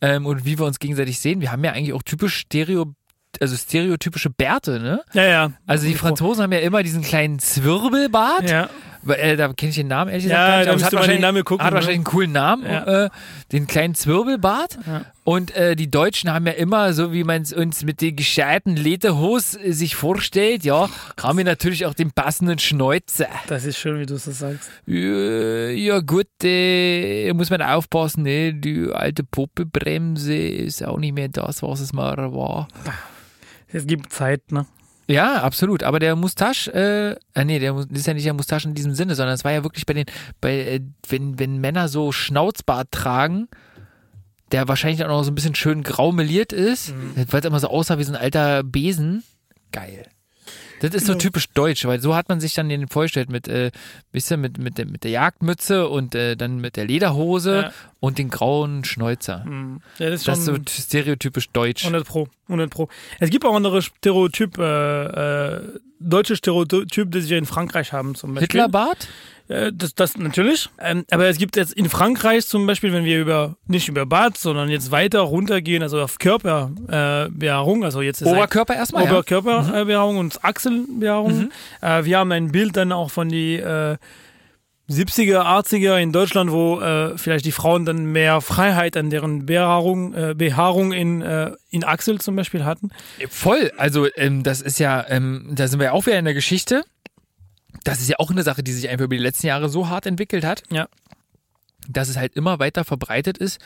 ähm, 0.00 0.26
und 0.26 0.44
wie 0.44 0.58
wir 0.58 0.66
uns 0.66 0.78
gegenseitig 0.78 1.18
sehen. 1.18 1.40
Wir 1.40 1.52
haben 1.52 1.64
ja 1.64 1.72
eigentlich 1.72 1.92
auch 1.92 2.02
typisch 2.02 2.36
Stereo, 2.36 2.94
also 3.40 3.56
stereotypische 3.56 4.30
Bärte, 4.30 4.80
ne? 4.80 5.02
Ja, 5.12 5.24
ja. 5.24 5.52
Also 5.66 5.86
die 5.86 5.94
Franzosen 5.94 6.42
haben 6.42 6.52
ja 6.52 6.58
immer 6.60 6.82
diesen 6.82 7.02
kleinen 7.02 7.38
Zwirbelbart. 7.38 8.48
Ja, 8.50 8.68
Äh, 9.08 9.36
da 9.36 9.52
kenne 9.52 9.70
ich 9.70 9.76
den 9.76 9.88
Namen 9.88 10.10
ehrlich 10.10 10.24
gesagt 10.24 10.38
Ja, 10.40 10.46
gar 10.48 10.56
nicht. 10.58 10.66
da 10.66 10.70
aber 10.72 10.78
müsste 10.80 10.84
man 10.84 10.90
den 10.90 11.08
wahrscheinlich- 11.08 11.20
Namen 11.22 11.44
gucken, 11.44 11.64
Hat 11.64 11.70
ne? 11.72 11.74
wahrscheinlich 11.76 11.96
einen 11.98 12.04
coolen 12.04 12.32
Namen, 12.32 12.64
Ja. 12.64 13.04
äh, 13.06 13.10
den 13.52 13.66
kleinen 13.66 13.94
Zwirbelbart. 13.94 14.78
Ja. 14.86 15.04
Und 15.24 15.54
äh, 15.56 15.76
die 15.76 15.90
Deutschen 15.90 16.32
haben 16.32 16.46
ja 16.46 16.52
immer, 16.52 16.92
so 16.92 17.12
wie 17.12 17.24
man 17.24 17.42
es 17.42 17.52
uns 17.52 17.84
mit 17.84 18.00
den 18.00 18.16
gescheiten 18.16 18.76
Lederhose 18.76 19.60
äh, 19.60 19.72
sich 19.72 19.94
vorstellt, 19.96 20.64
ja, 20.64 20.88
haben 21.22 21.38
wir 21.38 21.44
natürlich 21.44 21.86
auch 21.86 21.94
den 21.94 22.10
passenden 22.10 22.58
Schnäuzer. 22.58 23.28
das 23.46 23.64
ist 23.64 23.78
schön, 23.78 23.98
wie 24.00 24.06
du 24.06 24.14
es 24.14 24.24
so 24.24 24.32
sagst. 24.32 24.68
Ja, 24.86 25.68
ja 25.70 26.00
gut, 26.00 26.26
äh, 26.42 27.32
muss 27.32 27.48
man 27.50 27.62
aufpassen, 27.62 28.24
ne? 28.24 28.52
Die 28.54 28.88
alte 28.92 29.24
Puppebremse 29.24 30.34
ist 30.36 30.84
auch 30.84 30.98
nicht 30.98 31.14
mehr 31.14 31.28
das, 31.28 31.62
was 31.62 31.80
es 31.80 31.92
mal 31.92 32.16
war. 32.34 32.68
Es 33.72 33.86
gibt 33.86 34.12
Zeit, 34.12 34.50
ne? 34.52 34.66
Ja, 35.10 35.42
absolut. 35.42 35.82
Aber 35.82 35.98
der 35.98 36.14
Mustache, 36.14 36.72
äh, 36.72 37.16
ah, 37.34 37.44
nee, 37.44 37.58
der 37.58 37.76
ist 37.92 38.06
ja 38.06 38.14
nicht 38.14 38.26
der 38.26 38.34
Mustache 38.34 38.68
in 38.68 38.74
diesem 38.74 38.94
Sinne, 38.94 39.16
sondern 39.16 39.34
es 39.34 39.44
war 39.44 39.50
ja 39.50 39.64
wirklich 39.64 39.84
bei 39.84 39.94
den, 39.94 40.06
bei, 40.40 40.58
äh, 40.58 40.80
wenn, 41.08 41.38
wenn 41.38 41.58
Männer 41.58 41.88
so 41.88 42.12
Schnauzbart 42.12 42.92
tragen, 42.92 43.48
der 44.52 44.68
wahrscheinlich 44.68 45.04
auch 45.04 45.08
noch 45.08 45.24
so 45.24 45.30
ein 45.30 45.34
bisschen 45.34 45.54
schön 45.54 45.82
grau 45.82 46.12
meliert 46.12 46.52
ist, 46.52 46.94
weil 47.30 47.40
es 47.40 47.46
immer 47.46 47.60
so 47.60 47.68
aussah 47.68 47.98
wie 47.98 48.04
so 48.04 48.12
ein 48.12 48.20
alter 48.20 48.62
Besen. 48.62 49.24
Geil. 49.72 50.06
Das 50.80 50.94
ist 50.94 51.06
so 51.06 51.14
typisch 51.14 51.48
deutsch, 51.50 51.84
weil 51.84 52.00
so 52.00 52.14
hat 52.14 52.28
man 52.28 52.40
sich 52.40 52.54
dann 52.54 52.68
den 52.68 52.88
vorgestellt 52.88 53.30
mit, 53.30 53.48
äh, 53.48 53.70
bisschen 54.12 54.40
mit, 54.40 54.58
mit, 54.58 54.78
der, 54.78 54.86
mit 54.86 55.04
der 55.04 55.10
Jagdmütze 55.10 55.88
und 55.88 56.14
äh, 56.14 56.36
dann 56.36 56.58
mit 56.60 56.76
der 56.76 56.86
Lederhose 56.86 57.62
Ja. 57.64 57.72
Und 58.00 58.18
den 58.18 58.30
grauen 58.30 58.84
Schnäuzer. 58.84 59.44
Hm. 59.44 59.80
Ja, 59.98 60.10
das 60.10 60.20
ist 60.20 60.28
Das 60.28 60.38
ist 60.38 60.44
so 60.46 60.56
stereotypisch 60.66 61.50
deutsch. 61.50 61.84
100 61.84 62.06
Pro. 62.06 62.28
100 62.48 62.70
Pro. 62.70 62.88
Es 63.18 63.30
gibt 63.30 63.44
auch 63.44 63.54
andere 63.54 63.82
Stereotyp, 63.82 64.58
äh, 64.58 65.56
äh, 65.56 65.60
deutsche 66.00 66.34
Stereotyp, 66.34 67.12
die 67.12 67.20
sie 67.20 67.36
in 67.36 67.44
Frankreich 67.44 67.92
haben 67.92 68.14
zum 68.14 68.34
Beispiel. 68.34 68.60
Hitlerbart? 68.60 69.06
Äh, 69.48 69.70
das, 69.74 69.94
das 69.94 70.16
natürlich. 70.16 70.70
Ähm, 70.78 71.04
aber 71.10 71.28
es 71.28 71.36
gibt 71.36 71.56
jetzt 71.56 71.74
in 71.74 71.90
Frankreich 71.90 72.46
zum 72.46 72.66
Beispiel, 72.66 72.92
wenn 72.94 73.04
wir 73.04 73.20
über, 73.20 73.56
nicht 73.66 73.88
über 73.88 74.06
Bad, 74.06 74.38
sondern 74.38 74.70
jetzt 74.70 74.90
weiter 74.90 75.20
runtergehen, 75.20 75.82
also 75.82 76.00
auf 76.00 76.18
Körperbehaarung, 76.18 77.38
Behaarung, 77.38 77.84
also 77.84 78.00
jetzt 78.00 78.22
Oberkörper 78.22 78.76
erstmal, 78.76 79.04
ja. 79.04 79.10
Oberkörperbehaarung 79.10 80.16
und 80.16 80.42
Achselbehaarung. 80.42 81.50
Äh, 81.82 82.04
wir 82.04 82.18
haben 82.18 82.32
ein 82.32 82.50
Bild 82.50 82.76
dann 82.76 82.92
auch 82.92 83.10
von 83.10 83.28
die 83.28 83.56
äh, 83.56 83.98
70er, 84.90 85.42
80er 85.42 85.98
in 85.98 86.12
Deutschland, 86.12 86.50
wo 86.50 86.80
äh, 86.80 87.16
vielleicht 87.16 87.44
die 87.44 87.52
Frauen 87.52 87.84
dann 87.84 88.06
mehr 88.06 88.40
Freiheit 88.40 88.96
an 88.96 89.08
deren 89.08 89.46
Behaarung, 89.46 90.14
äh, 90.14 90.34
Behaarung 90.36 90.92
in, 90.92 91.22
äh, 91.22 91.52
in 91.70 91.84
Achsel 91.84 92.20
zum 92.20 92.34
Beispiel 92.34 92.64
hatten. 92.64 92.90
Voll. 93.28 93.70
Also, 93.76 94.08
ähm, 94.16 94.42
das 94.42 94.60
ist 94.60 94.78
ja, 94.80 95.04
ähm, 95.08 95.48
da 95.52 95.68
sind 95.68 95.78
wir 95.78 95.86
ja 95.86 95.92
auch 95.92 96.06
wieder 96.06 96.18
in 96.18 96.24
der 96.24 96.34
Geschichte. 96.34 96.82
Das 97.84 98.00
ist 98.00 98.08
ja 98.08 98.16
auch 98.18 98.30
eine 98.30 98.42
Sache, 98.42 98.62
die 98.62 98.72
sich 98.72 98.88
einfach 98.88 99.04
über 99.04 99.16
die 99.16 99.22
letzten 99.22 99.46
Jahre 99.46 99.68
so 99.68 99.88
hart 99.88 100.06
entwickelt 100.06 100.44
hat, 100.44 100.64
Ja. 100.70 100.88
dass 101.88 102.08
es 102.08 102.16
halt 102.16 102.34
immer 102.34 102.58
weiter 102.58 102.84
verbreitet 102.84 103.38
ist, 103.38 103.60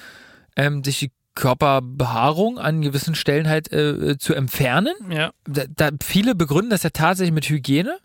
ähm, 0.57 0.85
sich 0.85 0.99
die 0.99 1.11
Körperbehaarung 1.35 2.59
an 2.59 2.83
gewissen 2.83 3.15
Stellen 3.15 3.49
halt 3.49 3.73
äh, 3.73 4.19
zu 4.19 4.35
entfernen. 4.35 4.95
Ja. 5.11 5.33
Da, 5.49 5.65
da, 5.69 5.91
viele 6.03 6.35
begründen 6.35 6.71
das 6.71 6.83
ja 6.85 6.91
tatsächlich 6.91 7.35
mit 7.35 7.49
Hygiene. 7.49 7.99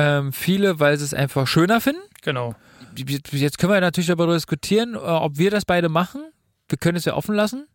Ähm, 0.00 0.32
viele, 0.32 0.80
weil 0.80 0.96
sie 0.98 1.04
es 1.04 1.14
einfach 1.14 1.46
schöner 1.46 1.80
finden. 1.80 2.02
Genau. 2.22 2.54
Jetzt 2.96 3.58
können 3.58 3.72
wir 3.72 3.80
natürlich 3.80 4.08
darüber 4.08 4.32
diskutieren, 4.34 4.94
äh, 4.94 4.98
ob 4.98 5.38
wir 5.38 5.50
das 5.50 5.64
beide 5.64 5.88
machen. 5.88 6.22
Wir 6.68 6.78
können 6.78 6.96
es 6.96 7.04
ja 7.04 7.14
offen 7.14 7.34
lassen. 7.34 7.66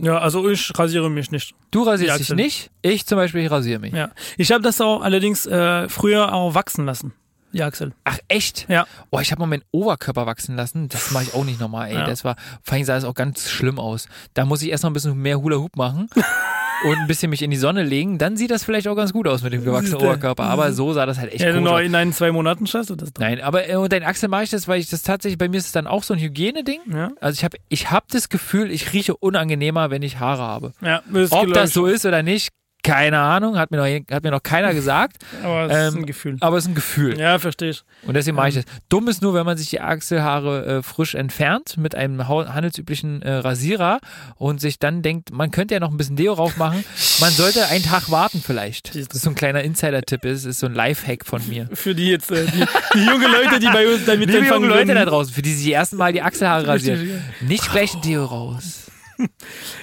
Ja, 0.00 0.18
also 0.18 0.48
ich 0.48 0.70
rasiere 0.78 1.10
mich 1.10 1.30
nicht. 1.30 1.54
Du 1.70 1.82
rasierst 1.82 2.20
dich 2.20 2.30
nicht. 2.30 2.70
Ich 2.82 3.04
zum 3.06 3.16
Beispiel, 3.16 3.42
ich 3.42 3.50
rasiere 3.50 3.80
mich. 3.80 3.92
Ja. 3.92 4.10
Ich 4.36 4.52
habe 4.52 4.62
das 4.62 4.80
auch 4.80 5.02
allerdings 5.02 5.44
äh, 5.46 5.88
früher 5.88 6.32
auch 6.32 6.54
wachsen 6.54 6.86
lassen. 6.86 7.12
Die 7.52 7.62
Achsel. 7.62 7.92
Ach, 8.04 8.18
echt? 8.28 8.66
Ja. 8.68 8.86
Oh, 9.10 9.20
ich 9.20 9.32
habe 9.32 9.40
mal 9.40 9.46
meinen 9.46 9.64
Oberkörper 9.70 10.26
wachsen 10.26 10.54
lassen. 10.54 10.88
Das 10.88 11.10
mache 11.10 11.24
ich 11.24 11.34
auch 11.34 11.44
nicht 11.44 11.58
nochmal, 11.58 11.88
ey. 11.88 11.94
Ja. 11.94 12.04
Das 12.04 12.22
war, 12.22 12.36
vor 12.62 12.74
allem 12.74 12.84
sah 12.84 12.96
es 12.96 13.04
auch 13.04 13.14
ganz 13.14 13.48
schlimm 13.48 13.78
aus. 13.78 14.06
Da 14.34 14.44
muss 14.44 14.62
ich 14.62 14.68
erst 14.68 14.84
noch 14.84 14.90
ein 14.90 14.92
bisschen 14.92 15.16
mehr 15.16 15.40
Hula 15.40 15.56
Hoop 15.56 15.76
machen. 15.76 16.08
und 16.84 16.96
ein 16.98 17.06
bisschen 17.06 17.30
mich 17.30 17.42
in 17.42 17.50
die 17.50 17.56
Sonne 17.56 17.82
legen, 17.82 18.18
dann 18.18 18.36
sieht 18.36 18.50
das 18.50 18.64
vielleicht 18.64 18.88
auch 18.88 18.94
ganz 18.94 19.12
gut 19.12 19.26
aus 19.28 19.42
mit 19.42 19.52
dem 19.52 19.64
gewachsenen. 19.64 19.96
Oberkörper. 19.96 20.44
Aber 20.44 20.72
so 20.72 20.92
sah 20.92 21.06
das 21.06 21.18
halt 21.18 21.32
echt 21.32 21.40
Ja, 21.40 21.48
komisch 21.50 21.64
genau, 21.64 21.76
aus. 21.76 21.82
in 21.82 21.94
ein, 21.94 22.12
zwei 22.12 22.30
Monaten 22.32 22.66
schaffst 22.66 22.90
du 22.90 22.96
das 22.96 23.12
doch. 23.12 23.20
Nein, 23.20 23.40
aber 23.40 23.68
äh, 23.68 23.76
und 23.76 23.92
dein 23.92 24.04
Achsel 24.04 24.28
mache 24.28 24.44
ich 24.44 24.50
das, 24.50 24.68
weil 24.68 24.80
ich 24.80 24.88
das 24.90 25.02
tatsächlich, 25.02 25.38
bei 25.38 25.48
mir 25.48 25.56
ist 25.58 25.66
es 25.66 25.72
dann 25.72 25.86
auch 25.86 26.02
so 26.02 26.14
ein 26.14 26.20
Hygieneding. 26.20 26.80
Ja. 26.92 27.10
Also 27.20 27.36
ich 27.38 27.44
habe 27.44 27.56
ich 27.68 27.90
hab 27.90 28.08
das 28.08 28.28
Gefühl, 28.28 28.70
ich 28.70 28.92
rieche 28.92 29.16
unangenehmer, 29.16 29.90
wenn 29.90 30.02
ich 30.02 30.18
Haare 30.18 30.42
habe. 30.42 30.72
Ja, 30.80 31.02
Ob 31.30 31.52
das 31.52 31.72
so 31.72 31.86
ist 31.86 32.06
oder 32.06 32.22
nicht, 32.22 32.50
keine 32.82 33.18
Ahnung, 33.18 33.58
hat 33.58 33.70
mir 33.70 33.76
noch, 33.76 33.86
hat 34.14 34.22
mir 34.22 34.30
noch 34.30 34.42
keiner 34.42 34.72
gesagt. 34.72 35.16
Aber 35.42 35.64
es 35.66 35.72
ist 35.72 35.94
Ähm, 35.94 36.02
ein 36.02 36.06
Gefühl. 36.06 36.36
Aber 36.40 36.56
es 36.56 36.64
ist 36.64 36.70
ein 36.70 36.74
Gefühl. 36.74 37.18
Ja, 37.18 37.38
verstehe 37.38 37.70
ich. 37.70 37.82
Und 38.06 38.14
deswegen 38.14 38.36
mache 38.36 38.48
ich 38.50 38.54
das. 38.54 38.64
Dumm 38.88 39.08
ist 39.08 39.20
nur, 39.20 39.34
wenn 39.34 39.44
man 39.44 39.56
sich 39.58 39.70
die 39.70 39.80
Achselhaare 39.80 40.66
äh, 40.78 40.82
frisch 40.82 41.14
entfernt 41.14 41.76
mit 41.76 41.94
einem 41.94 42.26
handelsüblichen 42.28 43.22
äh, 43.22 43.32
Rasierer 43.34 44.00
und 44.36 44.60
sich 44.60 44.78
dann 44.78 45.02
denkt, 45.02 45.32
man 45.32 45.50
könnte 45.50 45.74
ja 45.74 45.80
noch 45.80 45.90
ein 45.90 45.96
bisschen 45.96 46.16
Deo 46.16 46.34
drauf 46.34 46.56
machen. 46.56 46.84
Man 47.20 47.30
sollte 47.30 47.66
einen 47.66 47.84
Tag 47.84 48.10
warten 48.10 48.42
vielleicht. 48.44 48.88
Das 48.94 49.06
ist 49.14 49.22
so 49.22 49.30
ein 49.30 49.34
kleiner 49.34 49.62
Insider-Tipp, 49.62 50.24
ist, 50.24 50.44
ist 50.44 50.60
so 50.60 50.66
ein 50.66 50.74
Lifehack 50.74 51.26
von 51.26 51.46
mir. 51.48 51.68
Für 51.72 51.94
die 51.94 52.08
jetzt, 52.08 52.30
äh, 52.30 52.46
die, 52.46 52.64
die 52.94 53.04
junge 53.04 53.26
Leute, 53.26 53.58
die 53.58 53.66
bei 53.66 53.86
uns 53.92 54.04
damit 54.06 54.30
Liebe 54.30 54.46
junge 54.46 54.66
Leute 54.68 54.94
da 54.94 55.04
draußen, 55.04 55.32
für 55.34 55.42
die 55.42 55.52
sich 55.52 55.72
ersten 55.72 55.96
Mal 55.96 56.12
die 56.12 56.22
Achselhaare 56.22 56.66
rasieren. 56.68 57.22
Nicht 57.40 57.70
gleich 57.70 57.94
ein 57.94 58.00
Deo 58.02 58.24
raus. 58.24 58.87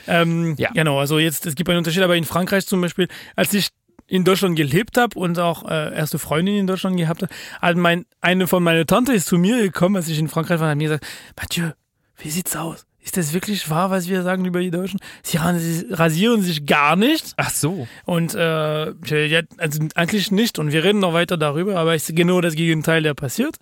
Ähm, 0.07 0.55
Ja. 0.57 0.71
Genau, 0.73 0.99
also 0.99 1.19
jetzt, 1.19 1.45
es 1.45 1.55
gibt 1.55 1.69
einen 1.69 1.79
Unterschied, 1.79 2.03
aber 2.03 2.15
in 2.15 2.25
Frankreich 2.25 2.65
zum 2.67 2.81
Beispiel, 2.81 3.07
als 3.36 3.53
ich 3.53 3.69
in 4.07 4.23
Deutschland 4.23 4.55
gelebt 4.55 4.97
habe 4.97 5.17
und 5.17 5.39
auch 5.39 5.67
äh, 5.69 5.95
erste 5.95 6.19
Freundin 6.19 6.55
in 6.57 6.67
Deutschland 6.67 6.95
gehabt 6.97 7.23
habe, 7.23 7.33
hat 7.61 7.75
mein, 7.75 8.05
eine 8.21 8.47
von 8.47 8.61
meiner 8.63 8.86
Tante 8.86 9.13
ist 9.13 9.27
zu 9.27 9.38
mir 9.38 9.61
gekommen, 9.61 9.95
als 9.95 10.07
ich 10.07 10.19
in 10.19 10.27
Frankreich 10.29 10.59
war, 10.59 10.67
und 10.67 10.71
hat 10.71 10.77
mir 10.77 10.83
gesagt, 10.89 11.05
Mathieu, 11.39 11.71
wie 12.17 12.29
sieht's 12.29 12.55
aus? 12.55 12.86
Ist 13.01 13.17
das 13.17 13.33
wirklich 13.33 13.69
wahr, 13.69 13.91
was 13.91 14.07
wir 14.09 14.23
sagen 14.23 14.45
über 14.45 14.61
die 14.61 14.71
Deutschen? 14.71 14.99
Sie 15.21 15.38
ras- 15.38 15.86
rasieren 15.91 16.41
sich 16.41 16.65
gar 16.65 16.95
nicht. 16.95 17.33
Ach 17.38 17.51
so. 17.51 17.88
Und 18.05 18.33
äh, 18.33 19.25
ja, 19.27 19.41
also 19.57 19.79
eigentlich 19.93 20.31
nicht. 20.31 20.57
Und 20.57 20.71
wir 20.71 20.83
reden 20.83 20.99
noch 20.99 21.13
weiter 21.13 21.38
darüber, 21.38 21.77
aber 21.77 21.93
es 21.93 22.09
ist 22.09 22.15
genau 22.15 22.41
das 22.41 22.55
Gegenteil, 22.55 23.03
der 23.03 23.13
passiert. 23.13 23.57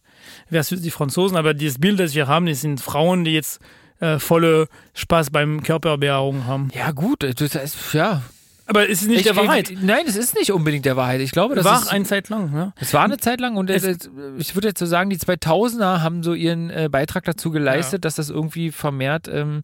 Versus 0.50 0.82
die 0.82 0.92
Franzosen. 0.92 1.36
Aber 1.36 1.54
dieses 1.54 1.78
Bild, 1.80 2.00
das 2.00 2.16
wir 2.16 2.28
haben, 2.28 2.46
das 2.46 2.62
sind 2.62 2.80
Frauen, 2.80 3.26
die 3.26 3.32
jetzt 3.32 3.60
äh, 4.04 4.20
volle 4.20 4.68
Spaß 4.94 5.30
beim 5.32 5.64
Körperbehaarung 5.64 6.46
haben. 6.46 6.70
Ja, 6.74 6.92
gut. 6.92 7.24
Das 7.24 7.56
ist, 7.56 7.94
ja. 7.94 8.22
Aber 8.66 8.90
es 8.90 9.02
ist 9.02 9.08
nicht 9.10 9.18
Ich- 9.20 9.24
der 9.26 9.36
Wahrheit. 9.36 9.74
Nein, 9.82 10.06
es 10.08 10.16
ist 10.16 10.36
nicht 10.38 10.52
unbedingt 10.52 10.86
der 10.86 10.96
Wahrheit. 10.96 11.20
Ich 11.22 11.32
glaube, 11.32 11.54
das 11.56 11.66
war 11.66 11.82
ist, 11.82 11.90
eine 11.90 12.06
Zeit 12.06 12.30
lang. 12.30 12.52
ne? 12.52 12.58
Ja. 12.58 12.74
Es 12.80 12.94
war 12.94 13.04
eine 13.04 13.18
Zeit 13.18 13.42
lang 13.42 13.58
und 13.58 13.70
Es- 13.70 13.84
es, 13.84 14.10
ich 14.38 14.56
würde 14.56 14.70
jetzt 14.70 14.80
so 14.80 14.86
sagen, 14.86 15.10
die 15.10 15.18
2000er 15.18 16.02
haben 16.02 16.24
so 16.24 16.34
ihren 16.34 16.70
äh, 16.70 16.88
Beitrag 16.90 17.26
dazu 17.26 17.52
geleistet, 17.52 18.06
dass 18.06 18.16
das 18.16 18.30
irgendwie 18.30 18.72
vermehrt 18.72 19.28
ähm, 19.28 19.64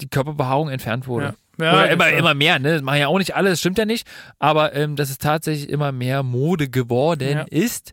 die 0.00 0.08
Körperbehaarung 0.08 0.68
entfernt 0.68 1.06
wurde. 1.06 1.26
Ja. 1.26 1.34
Ja, 1.56 1.72
Oder 1.74 1.90
immer, 1.92 2.04
war- 2.06 2.12
immer 2.12 2.34
mehr, 2.34 2.58
ne? 2.58 2.72
Das 2.72 2.82
machen 2.82 2.98
ja 2.98 3.06
auch 3.06 3.18
nicht 3.18 3.36
alle, 3.36 3.50
das 3.50 3.60
stimmt 3.60 3.78
ja 3.78 3.84
nicht. 3.84 4.08
Aber 4.40 4.74
ähm, 4.74 4.96
dass 4.96 5.08
es 5.10 5.18
tatsächlich 5.18 5.68
immer 5.68 5.92
mehr 5.92 6.24
Mode 6.24 6.68
geworden 6.68 7.28
Ja. 7.30 7.44
ist, 7.48 7.92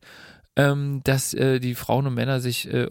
ähm, 0.57 0.99
dass 1.05 1.33
äh, 1.33 1.59
die 1.59 1.75
Frauen 1.75 2.07
und 2.07 2.13
Männer 2.13 2.41
sich 2.41 2.71
äh, 2.71 2.87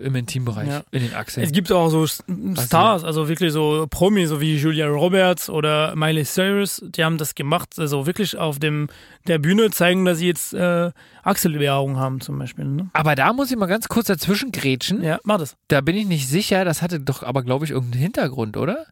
im 0.00 0.16
Intimbereich 0.16 0.68
Ja. 0.68 0.82
in 0.90 1.02
den 1.02 1.14
Achseln. 1.14 1.44
Es 1.44 1.52
gibt 1.52 1.70
auch 1.70 1.88
so 1.88 2.06
Stars, 2.06 3.04
also 3.04 3.28
wirklich 3.28 3.52
so 3.52 3.86
Promis, 3.88 4.28
so 4.30 4.40
wie 4.40 4.56
Julia 4.56 4.88
Roberts 4.88 5.48
oder 5.48 5.94
Miley 5.94 6.24
Cyrus, 6.24 6.82
die 6.84 7.04
haben 7.04 7.16
das 7.16 7.34
gemacht, 7.36 7.78
also 7.78 8.06
wirklich 8.06 8.36
auf 8.36 8.58
dem 8.58 8.88
der 9.28 9.38
Bühne 9.38 9.70
zeigen, 9.70 10.04
dass 10.04 10.18
sie 10.18 10.26
jetzt 10.26 10.54
äh, 10.54 10.90
Achselbehaarung 11.22 11.96
haben 11.98 12.20
zum 12.20 12.38
Beispiel. 12.38 12.64
Ne? 12.64 12.90
Aber 12.92 13.14
da 13.14 13.32
muss 13.32 13.50
ich 13.50 13.56
mal 13.56 13.66
ganz 13.66 13.88
kurz 13.88 14.08
dazwischen 14.08 14.50
grätschen. 14.52 15.02
Ja, 15.02 15.18
mach 15.24 15.38
das. 15.38 15.56
Da 15.68 15.80
bin 15.80 15.96
ich 15.96 16.06
nicht 16.06 16.28
sicher, 16.28 16.64
das 16.64 16.82
hatte 16.82 16.98
doch 17.00 17.22
aber, 17.22 17.42
glaube 17.44 17.64
ich, 17.64 17.70
irgendeinen 17.70 18.02
Hintergrund, 18.02 18.56
oder? 18.56 18.86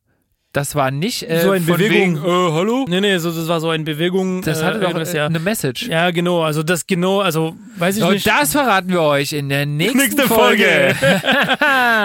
Das 0.52 0.74
war 0.74 0.90
nicht 0.90 1.22
äh, 1.30 1.40
So 1.40 1.48
von 1.54 1.64
Bewegung. 1.64 1.90
Wegen, 1.90 2.16
äh, 2.16 2.52
hallo? 2.52 2.84
Nee, 2.86 3.00
nee, 3.00 3.16
so, 3.16 3.30
das 3.32 3.48
war 3.48 3.58
so 3.58 3.70
eine 3.70 3.84
Bewegung. 3.84 4.42
Das 4.42 4.60
äh, 4.60 4.64
hatte 4.64 4.80
doch 4.80 4.88
irgendwas, 4.88 5.14
äh, 5.14 5.16
ja. 5.16 5.26
eine 5.26 5.38
Message. 5.38 5.88
Ja, 5.88 6.10
genau, 6.10 6.42
also 6.42 6.62
das 6.62 6.86
genau, 6.86 7.20
also 7.22 7.56
weiß 7.78 7.96
ich 7.96 8.02
Und 8.04 8.12
nicht. 8.12 8.26
das 8.26 8.52
verraten 8.52 8.90
wir 8.90 9.00
euch 9.00 9.32
in 9.32 9.48
der 9.48 9.64
nächsten 9.64 9.96
Nächste 9.96 10.22
Folge. 10.24 10.94
Folge. 10.98 11.22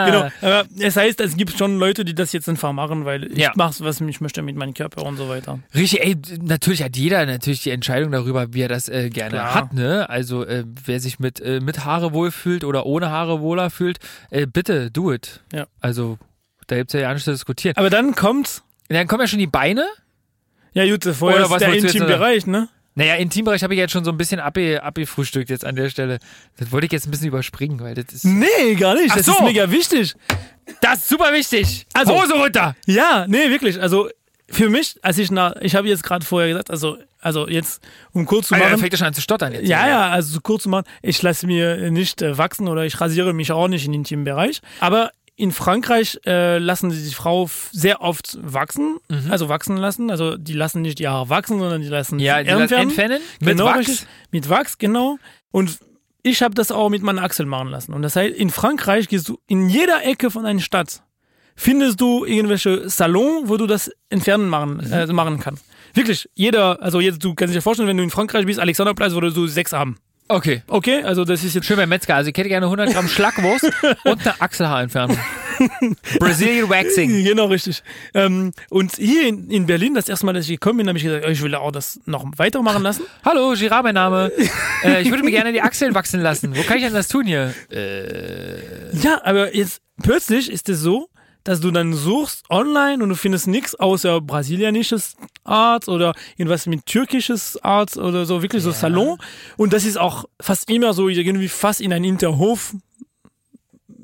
genau. 0.05 0.29
Aber 0.41 0.65
es 0.79 0.95
heißt, 0.95 1.19
es 1.19 1.35
gibt 1.35 1.57
schon 1.57 1.77
Leute, 1.77 2.05
die 2.05 2.15
das 2.15 2.31
jetzt 2.31 2.47
einfach 2.47 2.71
machen, 2.71 3.03
weil 3.03 3.25
ich 3.33 3.37
Ja. 3.37 3.51
mach's, 3.55 3.81
was 3.81 3.99
ich 3.99 4.21
möchte 4.21 4.41
mit 4.41 4.55
meinem 4.55 4.73
Körper 4.73 5.03
und 5.03 5.17
so 5.17 5.27
weiter. 5.27 5.59
Richtig, 5.75 6.01
ey, 6.05 6.15
natürlich 6.41 6.83
hat 6.83 6.95
jeder 6.95 7.25
natürlich 7.25 7.63
die 7.63 7.71
Entscheidung 7.71 8.13
darüber, 8.13 8.53
wie 8.53 8.61
er 8.61 8.69
das 8.69 8.87
äh, 8.87 9.09
gerne 9.09 9.31
Klar. 9.31 9.53
hat, 9.55 9.73
ne? 9.73 10.09
Also 10.09 10.45
äh, 10.45 10.63
wer 10.85 11.01
sich 11.01 11.19
mit, 11.19 11.41
äh, 11.41 11.59
mit 11.59 11.83
Haare 11.83 12.13
wohlfühlt 12.13 12.63
oder 12.63 12.85
ohne 12.85 13.09
Haare 13.09 13.41
wohler 13.41 13.69
fühlt, 13.69 13.97
äh, 14.29 14.47
bitte, 14.47 14.89
do 14.89 15.11
it. 15.11 15.41
Ja. 15.51 15.65
Also, 15.81 16.17
da 16.67 16.75
gibt's 16.77 16.93
ja 16.93 16.99
ja 17.01 17.09
nichts 17.09 17.25
zu 17.25 17.31
diskutieren. 17.31 17.75
Aber 17.77 17.89
dann 17.89 18.15
kommt, 18.15 18.61
Dann 18.89 19.07
kommen 19.07 19.21
ja 19.21 19.27
schon 19.27 19.39
die 19.39 19.47
Beine. 19.47 19.85
ja 20.73 20.85
gut, 20.89 21.03
vorher 21.03 21.37
Oder 21.39 21.45
ist 21.45 21.51
was 21.51 21.59
der 21.59 21.73
Intimbereich, 21.73 22.45
ne? 22.45 22.69
Naja, 22.95 23.13
Intimbereich 23.15 23.61
habe 23.63 23.75
ich 23.75 23.79
jetzt 23.79 23.91
schon 23.91 24.03
so 24.03 24.09
ein 24.11 24.17
bisschen 24.17 24.39
abge, 24.39 24.81
abgefrühstückt 24.81 25.51
jetzt 25.51 25.63
an 25.63 25.75
der 25.75 25.89
Stelle. 25.89 26.17
Das 26.57 26.71
wollte 26.71 26.87
ich 26.87 26.91
jetzt 26.91 27.05
ein 27.07 27.11
bisschen 27.11 27.27
überspringen, 27.27 27.79
weil 27.79 27.93
das 27.93 28.05
ist, 28.11 28.25
Nee, 28.25 28.73
gar 28.75 28.95
nicht. 28.95 29.11
Ach 29.11 29.17
das 29.17 29.27
so. 29.27 29.33
ist 29.33 29.41
mega 29.43 29.69
wichtig. 29.69 30.15
das 30.81 30.99
ist 30.99 31.09
super 31.09 31.31
wichtig. 31.31 31.85
Also- 31.93 32.19
Hose 32.19 32.33
runter. 32.33 32.75
Ja, 32.87 33.25
nee, 33.27 33.49
wirklich. 33.49 33.79
Also 33.79 34.09
für 34.49 34.69
mich, 34.69 34.97
als 35.03 35.19
ich 35.19 35.29
nach, 35.29 35.55
ich 35.61 35.75
habe 35.75 35.87
jetzt 35.87 36.01
gerade 36.03 36.25
vorher 36.25 36.49
gesagt, 36.49 36.71
also, 36.71 36.97
also 37.21 37.47
jetzt, 37.47 37.83
um 38.13 38.25
kurz 38.25 38.47
zu 38.47 38.55
machen. 38.55 38.79
fängt 38.79 38.93
er 38.93 38.97
schon 38.97 39.07
an 39.07 39.13
zu 39.13 39.21
stottern 39.21 39.53
jetzt. 39.53 39.67
Ja, 39.67 39.87
ja, 39.87 40.09
also 40.09 40.33
so 40.33 40.39
kurz 40.41 40.63
zu 40.63 40.69
machen, 40.69 40.85
ich 41.03 41.21
lasse 41.21 41.45
mir 41.45 41.91
nicht 41.91 42.21
äh, 42.23 42.35
wachsen 42.37 42.67
oder 42.67 42.83
ich 42.85 42.99
rasiere 42.99 43.31
mich 43.33 43.51
auch 43.51 43.67
nicht 43.67 43.85
in 43.85 43.91
den 43.91 44.01
intimen 44.01 44.25
Bereich. 44.25 44.61
Aber 44.79 45.11
in 45.37 45.51
Frankreich 45.51 46.19
äh, 46.25 46.57
lassen 46.57 46.89
sie 46.91 47.07
die 47.07 47.13
Frau 47.13 47.47
sehr 47.71 48.01
oft 48.01 48.37
wachsen, 48.41 48.97
also 49.29 49.47
wachsen 49.49 49.77
lassen. 49.77 50.09
Also 50.11 50.35
die 50.35 50.53
lassen 50.53 50.81
nicht 50.81 50.97
die 50.99 51.07
Haare 51.07 51.29
wachsen, 51.29 51.59
sondern 51.59 51.81
die 51.81 51.87
lassen 51.87 52.15
Mhm. 52.15 52.21
Ja, 52.21 52.43
sie 52.43 52.49
entfernen. 52.49 52.89
entfernen 52.89 53.19
mit 53.39 53.49
genau, 53.49 53.65
Wachs. 53.65 53.77
richtig. 53.87 54.07
Mit 54.31 54.49
Wachs, 54.49 54.77
genau. 54.79 55.17
Und 55.51 55.77
ich 56.23 56.41
habe 56.41 56.55
das 56.55 56.71
auch 56.71 56.89
mit 56.89 57.03
meinen 57.03 57.19
Achseln 57.19 57.47
machen 57.47 57.69
lassen. 57.69 57.93
Und 57.93 58.01
das 58.01 58.15
heißt, 58.15 58.35
in 58.35 58.49
Frankreich 58.49 59.07
gehst 59.07 59.29
du 59.29 59.37
in 59.47 59.69
jeder 59.69 60.03
Ecke 60.03 60.31
von 60.31 60.45
einer 60.45 60.59
Stadt, 60.59 61.03
findest 61.55 62.01
du 62.01 62.25
irgendwelche 62.25 62.89
Salon, 62.89 63.43
wo 63.47 63.57
du 63.57 63.67
das 63.67 63.91
entfernen 64.09 64.49
machen, 64.49 64.77
Mhm. 64.83 64.91
äh, 64.91 65.05
machen 65.07 65.39
kannst. 65.39 65.63
Wirklich, 65.93 66.27
jeder, 66.35 66.81
also 66.81 66.99
jetzt, 66.99 67.23
du 67.23 67.33
kannst 67.35 67.53
dir 67.55 67.61
vorstellen, 67.61 67.87
wenn 67.87 67.97
du 67.97 68.03
in 68.03 68.09
Frankreich 68.09 68.45
bist, 68.47 68.59
Alexanderplatz, 68.59 69.13
würdest 69.13 69.37
du 69.37 69.47
sechs 69.47 69.71
haben. 69.71 69.97
Okay. 70.29 70.61
Okay, 70.67 71.03
also 71.03 71.23
das 71.23 71.43
ist 71.43 71.55
jetzt 71.55 71.65
Schön 71.65 71.77
beim 71.77 71.89
Metzger. 71.89 72.15
Also 72.15 72.29
ich 72.29 72.37
hätte 72.37 72.49
gerne 72.49 72.65
100 72.65 72.93
Gramm 72.93 73.07
Schlackwurst 73.07 73.71
und 74.05 74.21
eine 74.21 74.41
Achselhaarentfernung. 74.41 75.17
Brazilian 76.19 76.69
Waxing. 76.69 77.23
Genau, 77.23 77.45
richtig. 77.45 77.81
Ähm, 78.13 78.51
und 78.69 78.95
hier 78.97 79.27
in, 79.27 79.49
in 79.49 79.65
Berlin, 79.65 79.95
das 79.95 80.09
erste 80.09 80.25
Mal, 80.25 80.33
dass 80.33 80.45
ich 80.45 80.51
gekommen 80.51 80.77
bin, 80.77 80.87
habe 80.87 80.97
ich 80.97 81.03
gesagt, 81.03 81.25
oh, 81.25 81.31
ich 81.31 81.41
will 81.41 81.55
auch 81.55 81.71
das 81.71 81.99
noch 82.05 82.25
weitermachen 82.37 82.83
lassen. 82.83 83.03
Hallo, 83.25 83.53
Girard, 83.53 83.83
mein 83.83 83.95
Name. 83.95 84.31
Äh, 84.83 85.01
ich 85.01 85.09
würde 85.09 85.23
mir 85.23 85.31
gerne 85.31 85.53
die 85.53 85.61
Achseln 85.61 85.95
wachsen 85.95 86.21
lassen. 86.21 86.55
Wo 86.55 86.61
kann 86.63 86.77
ich 86.77 86.83
denn 86.83 86.93
das 86.93 87.07
tun 87.07 87.25
hier? 87.25 87.53
Ja, 87.71 89.21
aber 89.23 89.55
jetzt 89.55 89.81
plötzlich 90.03 90.51
ist 90.51 90.69
es 90.69 90.79
so, 90.79 91.09
dass 91.47 91.61
du 91.61 91.71
dann 91.71 91.93
suchst 91.93 92.43
online 92.49 93.01
und 93.01 93.07
du 93.09 93.15
findest 93.15 93.47
nichts 93.47 93.73
außer 93.73 94.19
brasilianisches 94.19 95.15
Arzt 95.45 95.87
oder 95.87 96.13
irgendwas 96.35 96.65
mit 96.65 96.85
türkisches 96.85 97.57
Arzt 97.63 97.97
oder 97.97 98.25
so, 98.25 98.41
wirklich 98.41 98.63
so 98.63 98.71
Salon. 98.71 99.17
Und 99.55 99.71
das 99.71 99.85
ist 99.85 99.97
auch 99.97 100.25
fast 100.41 100.69
immer 100.69 100.93
so 100.93 101.07
irgendwie 101.07 101.47
fast 101.47 101.79
in 101.79 101.93
ein 101.93 102.03
Interhof 102.03 102.73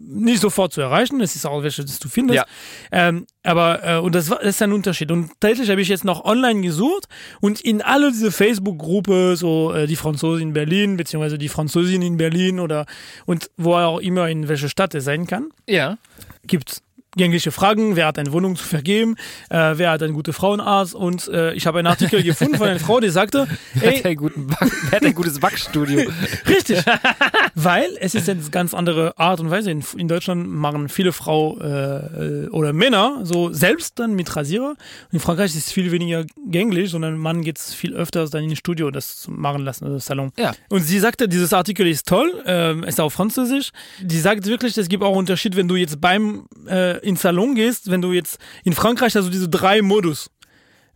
nicht 0.05 0.41
sofort 0.41 0.71
zu 0.71 0.79
erreichen. 0.79 1.19
Es 1.21 1.35
ist 1.35 1.45
auch 1.45 1.63
welche, 1.63 1.83
das 1.83 1.99
du 1.99 2.07
findest. 2.07 2.37
Ja. 2.37 2.45
Ähm, 2.91 3.25
aber, 3.43 3.83
äh, 3.83 3.97
und 3.99 4.15
das, 4.15 4.29
war, 4.29 4.37
das 4.37 4.49
ist 4.55 4.61
ein 4.61 4.71
Unterschied. 4.71 5.11
Und 5.11 5.31
tatsächlich 5.39 5.69
habe 5.69 5.81
ich 5.81 5.87
jetzt 5.87 6.05
noch 6.05 6.23
online 6.23 6.61
gesucht 6.61 7.07
und 7.41 7.59
in 7.59 7.81
alle 7.81 8.11
diese 8.11 8.31
Facebook-Gruppe, 8.31 9.35
so 9.35 9.73
äh, 9.73 9.87
die 9.87 9.95
Franzosin 9.95 10.49
in 10.49 10.53
Berlin, 10.53 10.97
beziehungsweise 10.97 11.37
die 11.37 11.49
Französin 11.49 12.01
in 12.01 12.17
Berlin 12.17 12.59
oder 12.59 12.85
und 13.25 13.49
wo 13.57 13.73
auch 13.73 13.99
immer 13.99 14.29
in 14.29 14.47
welcher 14.47 14.69
Stadt 14.69 14.93
es 14.95 15.03
sein 15.03 15.25
kann, 15.27 15.49
Ja. 15.67 15.97
gibt 16.45 16.82
gängliche 17.15 17.51
Fragen, 17.51 17.95
wer 17.95 18.07
hat 18.07 18.17
eine 18.17 18.31
Wohnung 18.31 18.55
zu 18.55 18.63
vergeben, 18.63 19.15
äh, 19.49 19.73
wer 19.75 19.91
hat 19.91 20.03
einen 20.03 20.13
guten 20.13 20.33
Frauenarzt 20.33 20.95
und 20.95 21.27
äh, 21.27 21.53
ich 21.53 21.65
habe 21.67 21.79
einen 21.79 21.87
Artikel 21.87 22.23
gefunden 22.23 22.57
von 22.57 22.67
einer 22.67 22.79
Frau, 22.79 22.99
die 22.99 23.09
sagte, 23.09 23.47
Wer 23.73 23.89
hat 23.89 24.05
ey, 24.05 24.11
ein, 24.11 24.15
guten 24.17 24.49
Wach- 24.51 24.59
wer 24.89 24.91
hat 24.99 25.05
ein 25.05 25.15
gutes 25.15 25.41
Wachsstudio? 25.41 26.09
richtig, 26.47 26.83
weil 27.55 27.89
es 27.99 28.15
ist 28.15 28.27
jetzt 28.27 28.51
ganz 28.51 28.73
andere 28.73 29.17
Art 29.17 29.39
und 29.39 29.49
Weise. 29.49 29.71
In, 29.71 29.83
in 29.97 30.07
Deutschland 30.07 30.47
machen 30.47 30.89
viele 30.89 31.11
Frauen 31.13 31.59
äh, 31.61 32.47
oder 32.49 32.73
Männer 32.73 33.21
so 33.23 33.51
selbst 33.53 33.99
dann 33.99 34.13
mit 34.13 34.35
Rasierer. 34.35 34.75
In 35.11 35.19
Frankreich 35.19 35.51
ist 35.55 35.67
es 35.67 35.71
viel 35.71 35.91
weniger 35.91 36.25
gänglich, 36.47 36.89
sondern 36.89 37.17
man 37.17 37.41
geht 37.41 37.59
viel 37.59 37.93
öfters 37.93 38.29
dann 38.29 38.43
in 38.43 38.49
ein 38.51 38.55
Studio 38.55 38.91
das 38.91 39.27
machen 39.29 39.61
lassen, 39.63 39.85
also 39.85 39.99
Salon. 39.99 40.31
Ja. 40.37 40.53
Und 40.69 40.81
sie 40.81 40.99
sagte, 40.99 41.27
dieses 41.27 41.53
Artikel 41.53 41.87
ist 41.87 42.07
toll, 42.07 42.31
ähm, 42.45 42.83
ist 42.83 42.99
auf 42.99 43.13
Französisch. 43.13 43.71
Die 44.01 44.19
sagt 44.19 44.45
wirklich, 44.45 44.77
es 44.77 44.87
gibt 44.89 45.03
auch 45.03 45.09
einen 45.09 45.17
Unterschied, 45.19 45.55
wenn 45.55 45.67
du 45.67 45.75
jetzt 45.75 45.99
beim 46.01 46.45
äh, 46.67 46.97
in 47.03 47.15
Salon 47.15 47.55
gehst, 47.55 47.91
wenn 47.91 48.01
du 48.01 48.11
jetzt 48.11 48.39
in 48.63 48.73
Frankreich 48.73 49.15
also 49.15 49.29
diese 49.29 49.49
drei 49.49 49.81
Modus. 49.81 50.29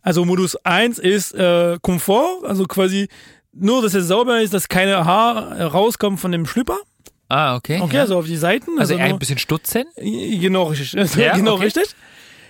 Also 0.02 0.24
Modus 0.24 0.56
1 0.64 0.98
ist 0.98 1.34
äh, 1.34 1.78
Komfort, 1.82 2.44
also 2.44 2.64
quasi 2.64 3.08
nur, 3.52 3.82
dass 3.82 3.94
es 3.94 4.06
sauber 4.06 4.40
ist, 4.40 4.54
dass 4.54 4.68
keine 4.68 5.04
Haar 5.04 5.56
äh, 5.56 5.62
rauskommt 5.64 6.20
von 6.20 6.32
dem 6.32 6.46
Schlüpper. 6.46 6.78
Ah, 7.28 7.56
okay. 7.56 7.80
Okay, 7.82 7.96
ja. 7.96 8.02
also 8.02 8.18
auf 8.18 8.26
die 8.26 8.36
Seiten. 8.36 8.78
also 8.78 8.94
Also, 8.94 8.94
eher 8.94 9.04
ein 9.04 9.18
bisschen 9.18 9.38
stutzen. 9.38 9.84
genau 9.96 10.64
richtig. 10.64 10.94
Also, 10.98 11.20
Ja, 11.20 11.36
genau 11.36 11.54
okay. 11.54 11.64
richtig. 11.64 11.94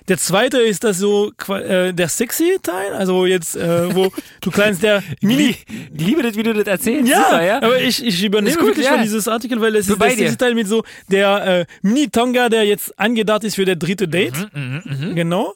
Der 0.09 0.16
zweite 0.18 0.59
ist 0.59 0.84
das 0.84 0.98
so 0.98 1.32
äh, 1.48 1.92
der 1.92 2.09
sexy 2.09 2.59
Teil, 2.62 2.94
also 2.94 3.26
jetzt, 3.26 3.56
äh, 3.56 3.94
wo 3.94 4.11
du 4.40 4.50
kleinst 4.50 4.82
der 4.82 5.02
Mini. 5.20 5.50
Ich 5.50 5.66
liebe 6.00 6.22
das, 6.22 6.34
wie 6.34 6.42
du 6.42 6.54
das 6.54 6.66
erzählst. 6.66 7.11
Ja, 7.11 7.24
Super, 7.24 7.44
ja. 7.44 7.56
aber 7.59 7.80
ich, 7.80 8.04
ich 8.04 8.24
übernehme 8.24 8.56
gut, 8.56 8.68
wirklich 8.68 8.86
ja. 8.86 8.92
von 8.92 9.02
dieses 9.02 9.28
Artikel, 9.28 9.61
weil 9.61 9.76
es 9.76 9.88
ist 9.88 10.00
der 10.00 10.11
sexy 10.11 10.36
Teil 10.36 10.54
mit 10.54 10.66
so 10.66 10.82
der 11.09 11.61
äh, 11.61 11.66
Mini-Tonga, 11.82 12.48
der 12.48 12.64
jetzt 12.64 12.98
angedacht 12.98 13.44
ist 13.44 13.56
für 13.56 13.64
der 13.64 13.76
dritte 13.76 14.09
Date. 14.09 14.34
Mhm, 14.54 15.14
Genau. 15.14 15.54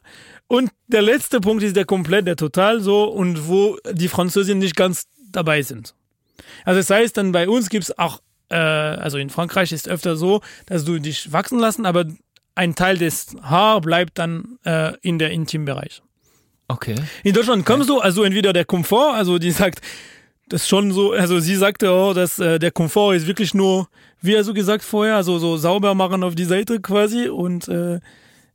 Und 0.49 0.71
der 0.87 1.01
letzte 1.01 1.41
Punkt 1.41 1.63
ist 1.63 1.77
der 1.77 1.87
komplett, 1.87 2.27
der 2.27 2.37
total 2.37 2.81
so 2.81 3.05
und 3.05 3.49
wo 3.49 3.79
die 3.91 4.09
Französinnen 4.09 4.59
nicht 4.59 4.77
ganz 4.77 5.07
dabei 5.31 5.63
sind. 5.63 5.95
Also 6.67 6.79
das 6.79 6.91
heißt 6.91 7.17
dann 7.17 7.33
bei 7.33 7.49
uns 7.49 7.71
gibt 7.71 7.85
es 7.85 7.99
auch, 7.99 8.21
äh, 8.51 8.57
also 8.57 9.17
in 9.17 9.31
Frankreich 9.31 9.73
ist 9.73 9.89
öfter 9.89 10.17
so, 10.17 10.43
dass 10.67 10.85
du 10.85 10.99
dich 10.99 11.33
wachsen 11.33 11.59
lassen, 11.59 11.87
aber 11.87 12.05
ein 12.55 12.75
Teil 12.75 12.99
des 12.99 13.37
Haar 13.43 13.81
bleibt 13.81 14.19
dann 14.19 14.59
äh, 14.65 14.93
in 15.01 15.19
der 15.19 15.31
Intimbereich. 15.31 16.03
Okay. 16.69 16.95
In 17.23 17.35
Deutschland 17.35 17.67
kommst 17.67 17.89
du, 17.89 18.01
also 18.01 18.23
entweder 18.23 18.53
der 18.53 18.65
Komfort, 18.65 19.15
also 19.15 19.39
die 19.39 19.51
sagt, 19.51 19.81
das 20.49 20.63
ist 20.63 20.69
schon 20.69 20.93
so, 20.93 21.13
also 21.13 21.41
sie 21.41 21.57
sagte 21.57 21.91
auch, 21.91 22.15
dass 22.15 22.39
äh, 22.39 22.59
der 22.59 22.71
Komfort 22.71 23.15
ist 23.15 23.27
wirklich 23.27 23.55
nur, 23.55 23.89
wie 24.21 24.35
er 24.35 24.45
so 24.45 24.55
gesagt 24.55 24.85
vorher, 24.85 25.17
also 25.17 25.39
so 25.39 25.57
sauber 25.57 25.95
machen 25.95 26.23
auf 26.23 26.35
die 26.35 26.45
Seite 26.45 26.81
quasi 26.81 27.29
und 27.29 27.69
äh, 27.69 28.01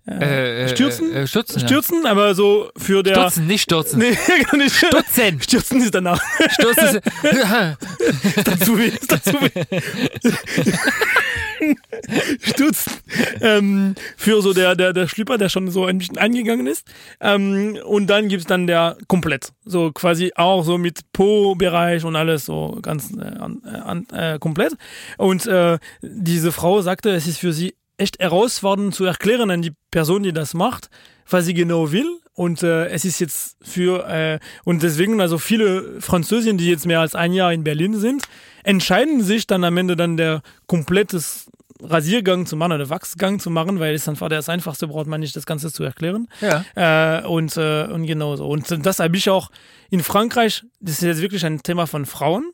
Äh, 0.09 0.63
äh, 0.63 0.69
Stürzen? 0.69 1.13
Äh, 1.13 1.27
stürzen. 1.27 1.59
ja. 1.61 1.67
stürzen, 1.67 2.05
aber 2.05 2.33
so 2.33 2.71
für 2.77 3.03
der. 3.03 3.15
Stürzen, 3.15 3.47
nicht 3.47 3.63
stürzen. 3.63 3.99
Nee, 3.99 4.17
nicht. 4.57 4.75
Stutzen. 4.75 5.41
Stürzen 5.41 5.81
ist 5.81 5.93
danach. 5.93 6.21
Stürzen. 6.51 6.97
ist- 6.97 8.47
dazu 8.47 8.77
weh, 8.79 8.87
ist 9.01 9.11
dazu 9.11 9.33
weh. 9.33 9.79
Stürzen. 12.41 12.93
Ähm, 13.41 13.95
für 14.15 14.41
so 14.41 14.53
der, 14.53 14.75
der, 14.75 14.93
der 14.93 15.07
Schlüpper, 15.07 15.37
der 15.37 15.49
schon 15.49 15.69
so 15.71 15.85
ein 15.85 15.97
bisschen 15.97 16.17
eingegangen 16.17 16.67
ist. 16.67 16.87
Ähm, 17.19 17.77
und 17.83 18.07
dann 18.07 18.29
gibt's 18.29 18.45
dann 18.45 18.67
der 18.67 18.97
komplett. 19.07 19.51
So 19.65 19.91
quasi 19.91 20.31
auch 20.35 20.63
so 20.63 20.77
mit 20.77 21.01
Po-Bereich 21.11 22.05
und 22.05 22.15
alles 22.15 22.45
so 22.45 22.79
ganz 22.81 23.11
äh, 23.11 23.21
an, 23.21 23.61
äh, 23.65 23.77
an, 23.77 24.07
äh, 24.13 24.39
komplett. 24.39 24.73
Und 25.17 25.45
äh, 25.47 25.79
diese 26.01 26.51
Frau 26.51 26.81
sagte, 26.81 27.09
es 27.09 27.27
ist 27.27 27.39
für 27.39 27.51
sie 27.53 27.75
echt 27.97 28.19
herausfordernd 28.19 28.93
zu 28.93 29.05
erklären 29.05 29.51
an 29.51 29.61
die 29.61 29.73
Person, 29.91 30.23
die 30.23 30.33
das 30.33 30.53
macht, 30.53 30.89
was 31.29 31.45
sie 31.45 31.53
genau 31.53 31.91
will. 31.91 32.09
Und 32.33 32.61
äh, 32.61 32.87
es 32.89 33.03
ist 33.03 33.19
jetzt 33.19 33.57
für, 33.61 34.07
äh, 34.07 34.39
und 34.63 34.83
deswegen, 34.83 35.19
also 35.21 35.39
viele 35.39 35.99
Französinnen, 35.99 36.59
die 36.59 36.69
jetzt 36.69 36.85
mehr 36.85 36.99
als 36.99 37.15
ein 37.15 37.33
Jahr 37.33 37.51
in 37.51 37.63
Berlin 37.63 37.95
sind, 37.95 38.23
entscheiden 38.63 39.23
sich 39.23 39.47
dann 39.47 39.63
am 39.63 39.75
Ende 39.77 39.95
dann 39.95 40.17
der 40.17 40.43
komplettes 40.67 41.49
Rasiergang 41.81 42.45
zu 42.45 42.55
machen 42.55 42.73
oder 42.73 42.89
Wachsgang 42.89 43.39
zu 43.39 43.49
machen, 43.49 43.79
weil 43.79 43.95
es 43.95 44.07
einfach 44.07 44.29
das 44.29 44.49
Einfachste 44.49 44.87
braucht 44.87 45.07
man 45.07 45.19
nicht, 45.19 45.35
das 45.35 45.45
Ganze 45.45 45.71
zu 45.71 45.83
erklären. 45.83 46.27
Ja. 46.41 46.63
Äh, 46.75 47.25
und, 47.25 47.57
äh, 47.57 47.85
und 47.85 48.05
genau 48.05 48.35
so. 48.35 48.47
Und 48.47 48.85
das 48.85 48.99
habe 48.99 49.17
ich 49.17 49.29
auch 49.29 49.49
in 49.89 50.03
Frankreich, 50.03 50.63
das 50.79 50.95
ist 50.95 51.01
jetzt 51.01 51.21
wirklich 51.21 51.45
ein 51.45 51.63
Thema 51.63 51.87
von 51.87 52.05
Frauen. 52.05 52.51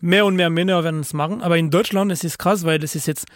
Mehr 0.00 0.26
und 0.26 0.34
mehr 0.34 0.50
Männer 0.50 0.82
werden 0.82 1.00
es 1.00 1.12
machen. 1.12 1.40
Aber 1.40 1.56
in 1.56 1.70
Deutschland 1.70 2.10
ist 2.10 2.24
es 2.24 2.36
krass, 2.36 2.64
weil 2.64 2.80
das 2.80 2.96
ist 2.96 3.06
jetzt 3.06 3.26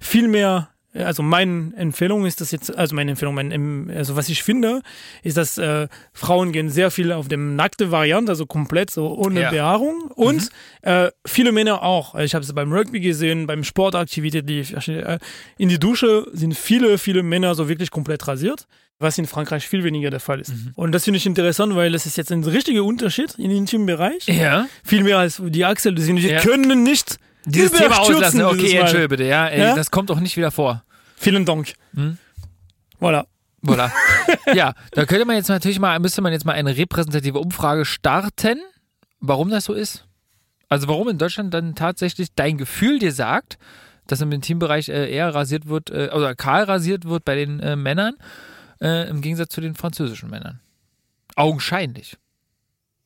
viel 0.00 0.26
mehr, 0.26 0.68
also 0.94 1.22
meine 1.22 1.72
Empfehlung 1.76 2.26
ist 2.26 2.40
das 2.40 2.50
jetzt, 2.50 2.76
also 2.76 2.94
meine 2.94 3.12
Empfehlung, 3.12 3.34
mein, 3.34 3.90
also 3.96 4.14
was 4.16 4.28
ich 4.28 4.42
finde, 4.42 4.82
ist, 5.22 5.36
dass 5.36 5.56
äh, 5.58 5.88
Frauen 6.12 6.52
gehen 6.52 6.68
sehr 6.68 6.90
viel 6.90 7.12
auf 7.12 7.28
dem 7.28 7.56
nackte 7.56 7.90
Variante, 7.90 8.30
also 8.32 8.46
komplett 8.46 8.90
so 8.90 9.08
ohne 9.14 9.40
Ja. 9.42 9.50
Behaarung. 9.50 10.10
Und 10.14 10.50
äh, 10.82 11.10
viele 11.26 11.52
Männer 11.52 11.82
auch. 11.82 12.14
Ich 12.16 12.34
habe 12.34 12.44
es 12.44 12.52
beim 12.52 12.72
Rugby 12.72 13.00
gesehen, 13.00 13.46
beim 13.46 13.64
Sportaktivität, 13.64 14.48
die 14.48 14.60
äh, 14.60 15.18
in 15.58 15.68
die 15.68 15.78
Dusche 15.78 16.26
sind 16.32 16.54
viele, 16.56 16.98
viele 16.98 17.22
Männer 17.22 17.54
so 17.54 17.68
wirklich 17.68 17.90
komplett 17.90 18.26
rasiert, 18.28 18.66
was 18.98 19.16
in 19.18 19.26
Frankreich 19.26 19.66
viel 19.66 19.84
weniger 19.84 20.10
der 20.10 20.20
Fall 20.20 20.40
ist. 20.40 20.50
Mhm. 20.50 20.72
Und 20.76 20.92
das 20.92 21.04
finde 21.04 21.16
ich 21.16 21.26
interessant, 21.26 21.74
weil 21.74 21.90
das 21.92 22.06
ist 22.06 22.16
jetzt 22.16 22.30
ein 22.30 22.44
richtiger 22.44 22.84
Unterschied 22.84 23.34
im 23.38 23.50
intimen 23.50 23.86
Bereich. 23.86 24.26
Ja. 24.26 24.66
Viel 24.84 25.02
mehr 25.04 25.18
als 25.18 25.40
die 25.44 25.64
Achsel. 25.64 25.96
Wir 25.96 26.32
Ja. 26.32 26.40
können 26.40 26.82
nicht 26.84 27.18
Dieses 27.44 27.72
Thema 27.72 27.98
auslassen. 28.00 28.42
Okay, 28.42 28.76
entschuldige 28.76 29.08
bitte. 29.08 29.24
Ja, 29.24 29.48
ey, 29.48 29.60
Ja? 29.60 29.74
das 29.74 29.90
kommt 29.90 30.10
auch 30.10 30.20
nicht 30.20 30.36
wieder 30.36 30.50
vor. 30.50 30.84
Vielen 31.16 31.44
Dank. 31.44 31.74
Hm? 31.94 32.18
Voilà. 33.00 33.26
Voilà. 33.64 33.90
ja, 34.54 34.74
da 34.90 35.04
könnte 35.06 35.24
man 35.24 35.36
jetzt 35.36 35.48
natürlich 35.48 35.78
mal, 35.78 35.98
müsste 36.00 36.20
man 36.20 36.32
jetzt 36.32 36.44
mal 36.44 36.52
eine 36.52 36.76
repräsentative 36.76 37.38
Umfrage 37.38 37.84
starten, 37.84 38.60
warum 39.20 39.50
das 39.50 39.64
so 39.66 39.72
ist. 39.72 40.04
Also 40.68 40.88
warum 40.88 41.08
in 41.08 41.18
Deutschland 41.18 41.52
dann 41.54 41.74
tatsächlich 41.74 42.34
dein 42.34 42.58
Gefühl 42.58 42.98
dir 42.98 43.12
sagt, 43.12 43.58
dass 44.06 44.20
im 44.20 44.32
Intimbereich 44.32 44.88
äh, 44.88 45.12
eher 45.12 45.32
rasiert 45.34 45.66
wird, 45.68 45.90
äh, 45.90 46.10
oder 46.12 46.34
kahl 46.34 46.64
rasiert 46.64 47.04
wird 47.04 47.24
bei 47.24 47.36
den 47.36 47.60
äh, 47.60 47.76
Männern, 47.76 48.14
äh, 48.80 49.08
im 49.08 49.20
Gegensatz 49.20 49.54
zu 49.54 49.60
den 49.60 49.74
französischen 49.74 50.28
Männern. 50.28 50.60
Augenscheinlich. 51.36 52.16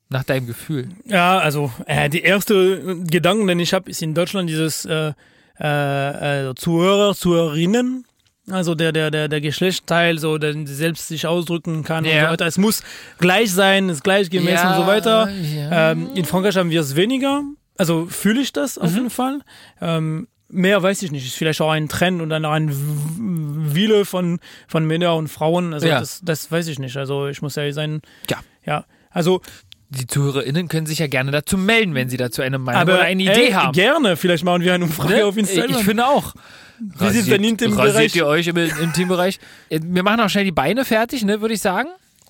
Nach 0.09 0.23
deinem 0.25 0.47
Gefühl. 0.47 0.89
Ja, 1.05 1.39
also 1.39 1.73
äh, 1.87 2.09
die 2.09 2.21
erste 2.23 2.97
Gedanken, 3.05 3.47
den 3.49 3.59
ich 3.59 3.75
habe, 3.75 3.91
ist 3.91 4.03
in 4.03 4.15
Deutschland 4.15 4.49
dieses 4.49 4.85
äh, 4.85 5.13
äh, 5.59 5.65
also 5.65 6.55
Zuhörer, 6.55 7.15
Zuhörerinnen. 7.15 8.05
Also 8.49 8.77
der, 8.77 8.93
der, 8.93 9.11
der, 9.11 9.27
der 9.27 9.41
Geschlechtsteil, 9.41 10.19
so 10.19 10.39
der 10.39 10.55
selbst 10.67 11.09
sich 11.09 11.27
ausdrücken 11.27 11.83
kann 11.83 12.05
und 12.05 12.11
Ja. 12.13 12.27
so 12.27 12.33
weiter. 12.33 12.47
Es 12.47 12.59
muss 12.59 12.85
gleich 13.19 13.51
sein, 13.53 13.89
ist 13.89 14.05
gleichgemäß 14.05 14.63
und 14.65 14.75
so 14.77 14.87
weiter. 14.87 15.29
Ja. 15.31 15.91
Ähm, 15.91 16.11
in 16.15 16.25
Frankreich 16.25 16.57
haben 16.57 16.71
wir 16.71 16.81
es 16.81 16.95
weniger. 16.95 17.43
Also 17.77 18.07
fühle 18.07 18.41
ich 18.41 18.53
das 18.53 18.77
Mhm. 18.77 18.83
auf 18.83 18.95
jeden 18.95 19.11
Fall. 19.11 19.41
Ähm, 19.81 20.29
mehr 20.49 20.81
weiß 20.81 21.03
ich 21.03 21.11
nicht. 21.11 21.27
Ist 21.27 21.35
vielleicht 21.35 21.61
auch 21.61 21.71
ein 21.73 21.89
Trend 21.89 22.23
und 22.23 22.29
dann 22.29 22.45
auch 22.45 22.53
ein 22.53 22.71
Wille 23.75 24.05
von, 24.05 24.39
von 24.69 24.85
Männern 24.87 25.17
und 25.19 25.29
Frauen. 25.29 25.75
Also 25.75 25.89
Ja. 25.89 25.99
das, 25.99 26.21
das 26.23 26.51
weiß 26.53 26.69
ich 26.69 26.79
nicht. 26.79 26.97
Also 26.97 27.27
ich 27.27 27.43
muss 27.43 27.57
ehrlich 27.57 27.75
sein. 27.75 28.01
Ja. 28.31 28.39
Ja. 28.65 28.85
Also, 29.11 29.41
Die 29.89 30.07
ZuhörerInnen 30.07 30.69
können 30.69 30.87
sich 30.87 30.99
ja 30.99 31.07
gerne 31.07 31.31
dazu 31.31 31.57
melden, 31.57 31.95
wenn 31.95 32.09
sie 32.09 32.17
dazu 32.17 32.43
eine 32.43 32.59
Meinung 32.59 32.81
aber 32.83 32.95
oder 32.95 33.03
eine 33.03 33.23
Idee 33.23 33.47
ey, 33.47 33.53
haben. 33.53 33.73
gerne. 33.73 34.17
Vielleicht 34.17 34.45
machen 34.45 34.63
wir 34.63 34.75
eine 34.75 34.85
Umfrage 34.85 35.15
Ne? 35.15 35.25
auf 35.27 35.37
Instagram. 35.37 35.71
Ich 35.79 35.85
finde 35.85 36.07
auch. 36.07 36.35
Wie 36.99 37.09
sieht's 37.09 37.29
denn 37.29 37.43
in 37.45 37.57
dem 37.57 37.73
rasiert 37.73 38.15
ihr 38.17 38.27
euch 38.27 38.49
im 38.49 38.57
Intimbereich? 38.57 39.39
Äh, 39.71 39.81
Wir 39.83 40.03
machen 40.03 40.21
auch 40.21 40.29
schnell 40.29 40.45
die 40.45 40.53
Beine 40.53 40.85
fertig, 40.85 41.25
ne, 41.25 41.41
würde 41.41 41.55
ich 41.55 41.61
sagen. 41.61 41.89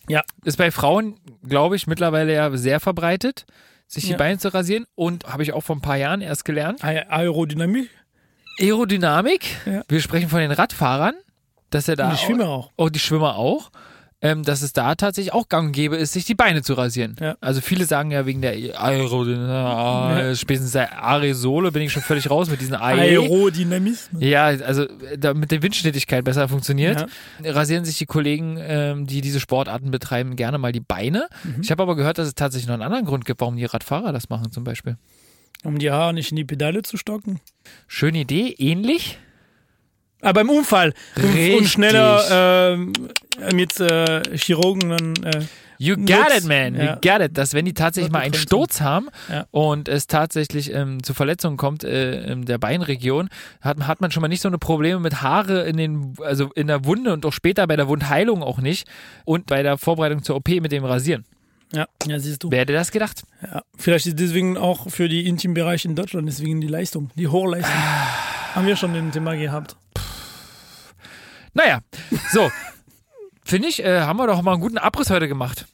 Ja. 0.09 0.23
Ist 0.45 0.57
bei 0.59 0.71
Frauen, 0.71 1.17
glaube 1.49 1.75
ich, 1.77 1.87
mittlerweile 1.89 2.33
ja 2.33 2.55
sehr 2.57 2.79
verbreitet, 2.79 3.45
sich 3.89 4.05
die 4.05 4.11
Ja. 4.13 4.17
Beine 4.19 4.39
zu 4.39 4.53
rasieren. 4.55 4.85
Und 4.95 5.25
habe 5.27 5.43
ich 5.43 5.53
auch 5.53 5.63
vor 5.63 5.75
ein 5.77 5.81
paar 5.81 5.97
Jahren 5.97 6.21
erst 6.21 6.45
gelernt. 6.45 6.85
Aer- 6.85 7.11
Aerodynamik. 7.11 7.89
Aerodynamik. 8.61 9.45
Ja. 9.67 9.83
Wir 9.89 10.01
sprechen 10.01 10.29
von 10.29 10.41
den 10.41 10.51
Radfahrern, 10.53 11.15
dass 11.71 11.89
er 11.89 11.97
da. 11.97 12.11
Und 12.11 12.19
die 12.21 12.25
Schwimmer 12.25 12.49
auch. 12.49 12.71
Oh, 12.77 12.89
die 12.89 12.99
Schwimmer 12.99 13.37
auch. 13.37 13.71
Ähm, 14.23 14.45
dass 14.45 14.63
es 14.63 14.73
da 14.73 14.95
tatsächlich 14.95 15.35
auch 15.35 15.51
gang 15.51 15.67
und 15.67 15.73
gäbe 15.73 15.95
ist, 15.97 16.15
sich 16.15 16.25
die 16.25 16.35
Beine 16.35 16.63
zu 16.63 16.73
rasieren. 16.73 17.17
Ja. 17.21 17.37
Also 17.43 17.61
viele 17.61 17.85
sagen 17.85 18.11
ja 18.11 18.25
wegen 18.25 18.41
der 18.41 18.53
Aerodynamik, 18.81 20.39
spätestens 20.39 20.73
der 20.73 21.05
Aerosole 21.05 21.71
bin 21.71 21.83
ich 21.83 21.93
schon 21.93 22.03
völlig 22.03 22.31
raus 22.31 22.49
mit 22.49 22.63
diesen 22.63 22.77
AE. 22.77 22.99
Aerodynamismus. 22.99 24.23
Ja, 24.23 24.47
also 24.47 24.85
äh, 24.85 25.19
damit 25.19 25.51
die 25.51 25.63
Windschnittigkeit 25.63 26.25
besser 26.25 26.49
funktioniert, 26.49 27.05
rasieren 27.45 27.85
sich 27.85 27.99
die 27.99 28.07
Kollegen, 28.07 28.57
ähm, 28.59 29.07
die 29.07 29.21
diese 29.21 29.39
Sportarten 29.39 29.91
betreiben, 29.91 30.35
gerne 30.35 30.57
mal 30.57 30.73
die 30.73 30.81
Beine. 30.81 31.29
Mhm. 31.45 31.61
Ich 31.61 31.71
habe 31.71 31.83
aber 31.83 31.95
gehört, 31.95 32.17
dass 32.17 32.27
es 32.27 32.35
tatsächlich 32.35 32.69
noch 32.69 32.75
einen 32.75 32.85
anderen 32.85 33.05
Grund 33.05 33.27
gibt, 33.27 33.43
warum 33.43 33.57
die 33.57 33.67
Radfahrer 33.67 34.15
das 34.15 34.31
machen 34.31 34.51
zum 34.51 34.65
Beispiel. 34.65 34.97
Um 35.63 35.79
die 35.79 35.91
Haare 35.91 36.15
nicht 36.15 36.31
in 36.31 36.37
die 36.37 36.45
Pedale 36.45 36.81
zu 36.81 36.97
stocken. 36.97 37.41
Schöne 37.87 38.21
Idee, 38.21 38.55
ähnlich. 38.57 39.19
Aber 40.27 40.41
beim 40.41 40.51
Unfall. 40.51 40.93
Und, 41.17 41.25
Richtig. 41.25 41.57
und 41.59 41.67
schneller 41.69 42.73
ähm, 42.75 42.93
mit 43.55 43.79
äh, 43.81 44.37
Chirurgen 44.37 44.91
dann. 44.91 45.15
Äh, 45.25 45.43
You 45.79 45.95
got 45.95 46.09
Nutz. 46.09 46.39
it, 46.39 46.45
man. 46.47 46.75
You 46.75 46.81
Ja. 46.81 46.95
got 46.95 47.21
it. 47.21 47.37
Dass 47.37 47.53
wenn 47.53 47.67
die 47.67 47.75
tatsächlich 47.75 48.11
mal 48.11 48.21
einen 48.21 48.33
Sturz 48.33 48.81
haben 48.81 49.09
Ja. 49.31 49.45
und 49.51 49.89
es 49.91 50.07
tatsächlich 50.07 50.73
ähm, 50.73 51.03
zu 51.03 51.13
Verletzungen 51.13 51.59
kommt 51.59 51.85
äh, 51.85 52.23
in 52.33 52.47
der 52.47 52.57
Beinregion, 52.57 53.29
hat, 53.61 53.79
hat 53.87 54.01
man 54.01 54.11
schon 54.11 54.23
mal 54.23 54.29
nicht 54.29 54.41
so 54.41 54.49
eine 54.49 54.57
Probleme 54.57 55.01
mit 55.01 55.21
Haare 55.21 55.69
in 55.69 55.77
den, 55.77 56.15
also 56.25 56.51
in 56.55 56.67
der 56.69 56.87
Wunde 56.87 57.13
und 57.13 57.27
auch 57.27 57.33
später 57.35 57.67
bei 57.67 57.77
der 57.77 57.89
Wundheilung 57.89 58.43
auch 58.43 58.57
nicht 58.59 58.89
und 59.27 59.45
bei 59.47 59.63
der 59.63 59.77
Vorbereitung 59.77 60.23
zur 60.23 60.37
OP 60.37 60.49
mit 60.49 60.73
dem 60.73 60.85
Rasieren. 60.87 61.27
ja, 61.75 61.87
ja, 62.07 62.19
siehst 62.19 62.43
du. 62.43 62.51
Wer 62.51 62.61
hätte 62.61 62.73
das 62.73 62.91
gedacht? 62.91 63.25
Ja. 63.43 63.61
Vielleicht 63.77 64.07
ist 64.07 64.19
deswegen 64.19 64.57
auch 64.57 64.89
für 64.91 65.11
die 65.11 65.27
Intimbereich 65.27 65.85
in 65.85 65.95
Deutschland 65.95 66.27
deswegen 66.27 66.63
die 66.63 66.69
Leistung, 66.69 67.11
die 67.17 67.29
Hochleistung. 67.29 67.75
Ah. 67.77 68.55
Haben 68.55 68.67
wir 68.67 68.77
schon 68.77 68.95
den 68.95 69.13
Thema 69.13 69.37
gehabt. 69.37 69.77
Naja, 71.57 71.81
so. 72.33 72.51
Finde 73.45 73.69
ich, 73.69 73.83
äh, 73.85 74.01
haben 74.01 74.19
wir 74.19 74.27
doch 74.27 74.43
mal 74.43 74.53
einen 74.53 74.61
guten 74.61 74.79
Abriss 74.79 75.09
heute 75.11 75.29
gemacht. 75.29 75.67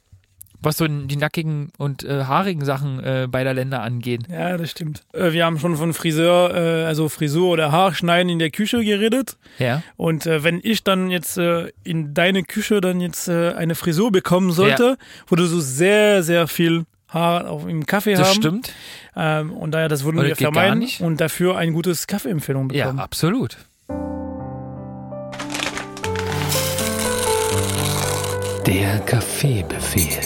Was 0.64 0.76
so 0.76 0.86
die 0.86 1.16
nackigen 1.16 1.72
und 1.76 2.04
äh, 2.04 2.22
haarigen 2.24 2.64
Sachen 2.64 3.02
äh, 3.02 3.26
beider 3.28 3.52
Länder 3.52 3.82
angeht. 3.82 4.28
Ja, 4.30 4.56
das 4.56 4.70
stimmt. 4.70 5.02
Äh, 5.12 5.32
wir 5.32 5.44
haben 5.44 5.58
schon 5.58 5.76
von 5.76 5.92
Friseur, 5.92 6.54
äh, 6.54 6.84
also 6.84 7.08
Frisur 7.08 7.48
oder 7.50 7.72
Haarschneiden 7.72 8.28
in 8.30 8.38
der 8.38 8.50
Küche 8.50 8.84
geredet. 8.84 9.36
Ja. 9.58 9.82
Und 9.96 10.24
äh, 10.26 10.44
wenn 10.44 10.60
ich 10.62 10.84
dann 10.84 11.10
jetzt 11.10 11.36
in 11.38 12.14
deine 12.14 12.44
Küche 12.44 12.80
dann 12.80 13.00
jetzt 13.00 13.28
eine 13.28 13.74
Frisur 13.74 14.12
bekommen 14.12 14.52
sollte, 14.52 14.98
wo 15.26 15.34
du 15.34 15.46
so 15.46 15.60
sehr, 15.60 16.22
sehr 16.22 16.46
viel 16.46 16.84
Haar 17.08 17.48
auf, 17.50 17.66
im 17.66 17.84
Kaffee 17.84 18.14
Das 18.14 18.28
haben. 18.28 18.36
stimmt. 18.36 18.72
Ähm, 19.16 19.52
und 19.52 19.72
daher, 19.72 19.88
das 19.88 20.04
würden 20.04 20.18
Oder 20.20 20.28
wir 20.28 20.36
vermeiden 20.36 20.88
und 21.00 21.20
dafür 21.20 21.56
ein 21.58 21.72
gutes 21.72 22.06
Kaffeeempfehlung 22.06 22.70
Ja, 22.70 22.84
bekommen. 22.84 23.00
absolut. 23.00 23.56
Der 28.66 29.00
Kaffeebefehl. 29.00 30.20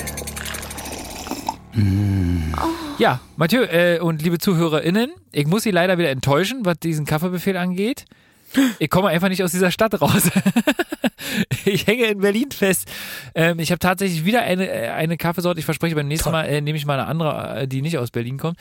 Ja, 2.98 3.20
Mathieu 3.36 3.62
äh, 3.62 3.98
und 4.00 4.22
liebe 4.22 4.38
ZuhörerInnen, 4.38 5.10
ich 5.32 5.46
muss 5.46 5.62
Sie 5.62 5.70
leider 5.70 5.96
wieder 5.96 6.10
enttäuschen, 6.10 6.64
was 6.64 6.78
diesen 6.78 7.06
Kaffeebefehl 7.06 7.56
angeht. 7.56 8.04
Ich 8.78 8.90
komme 8.90 9.08
einfach 9.08 9.28
nicht 9.28 9.42
aus 9.42 9.52
dieser 9.52 9.70
Stadt 9.70 10.00
raus. 10.00 10.30
ich 11.64 11.86
hänge 11.86 12.04
in 12.06 12.20
Berlin 12.20 12.50
fest. 12.50 12.90
Ähm, 13.34 13.58
ich 13.58 13.70
habe 13.70 13.78
tatsächlich 13.78 14.24
wieder 14.24 14.42
eine, 14.42 14.68
äh, 14.68 14.88
eine 14.90 15.16
Kaffeesorte. 15.16 15.58
Ich 15.58 15.64
verspreche, 15.64 15.94
beim 15.94 16.08
nächsten 16.08 16.30
Mal 16.30 16.44
äh, 16.44 16.60
nehme 16.60 16.78
ich 16.78 16.86
mal 16.86 16.98
eine 16.98 17.08
andere, 17.08 17.60
äh, 17.60 17.68
die 17.68 17.82
nicht 17.82 17.98
aus 17.98 18.10
Berlin 18.10 18.38
kommt. 18.38 18.58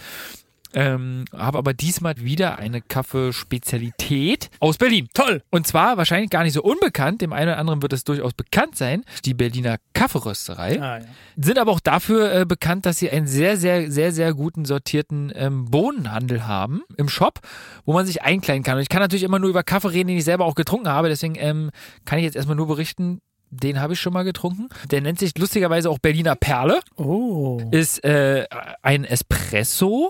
Ähm, 0.75 1.25
habe 1.33 1.57
aber 1.57 1.73
diesmal 1.73 2.15
wieder 2.17 2.59
eine 2.59 2.81
Kaffeespezialität 2.81 4.49
aus 4.59 4.77
Berlin. 4.77 5.07
Toll. 5.13 5.41
Und 5.49 5.65
zwar 5.67 5.97
wahrscheinlich 5.97 6.29
gar 6.29 6.43
nicht 6.43 6.53
so 6.53 6.61
unbekannt, 6.61 7.21
dem 7.21 7.33
einen 7.33 7.49
oder 7.49 7.57
anderen 7.57 7.81
wird 7.81 7.93
es 7.93 8.03
durchaus 8.03 8.33
bekannt 8.33 8.75
sein, 8.75 9.03
die 9.23 9.33
Berliner 9.33 9.77
Kaffeerösterei. 9.93 10.81
Ah, 10.81 10.97
ja. 10.99 11.05
Sind 11.37 11.57
aber 11.57 11.71
auch 11.71 11.79
dafür 11.79 12.33
äh, 12.41 12.45
bekannt, 12.45 12.85
dass 12.85 12.99
sie 12.99 13.09
einen 13.09 13.27
sehr, 13.27 13.57
sehr, 13.57 13.89
sehr, 13.89 14.11
sehr 14.11 14.33
guten 14.33 14.65
sortierten 14.65 15.31
ähm, 15.35 15.65
Bohnenhandel 15.65 16.45
haben 16.47 16.81
im 16.97 17.09
Shop, 17.09 17.39
wo 17.85 17.93
man 17.93 18.05
sich 18.05 18.21
einkleiden 18.23 18.63
kann. 18.63 18.75
Und 18.75 18.81
ich 18.81 18.89
kann 18.89 19.01
natürlich 19.01 19.23
immer 19.23 19.39
nur 19.39 19.49
über 19.49 19.63
Kaffee 19.63 19.89
reden, 19.91 20.09
den 20.09 20.17
ich 20.17 20.25
selber 20.25 20.45
auch 20.45 20.55
getrunken 20.55 20.89
habe, 20.89 21.09
deswegen 21.09 21.35
ähm, 21.37 21.71
kann 22.03 22.19
ich 22.19 22.25
jetzt 22.25 22.35
erstmal 22.35 22.55
nur 22.57 22.67
berichten, 22.67 23.21
den 23.49 23.79
habe 23.79 23.93
ich 23.93 24.01
schon 24.01 24.11
mal 24.11 24.23
getrunken. 24.23 24.67
Der 24.91 25.01
nennt 25.01 25.19
sich 25.19 25.37
lustigerweise 25.37 25.89
auch 25.89 25.99
Berliner 25.99 26.35
Perle 26.35 26.81
Oh. 26.97 27.61
ist 27.71 28.03
äh, 28.03 28.45
ein 28.81 29.05
Espresso. 29.05 30.09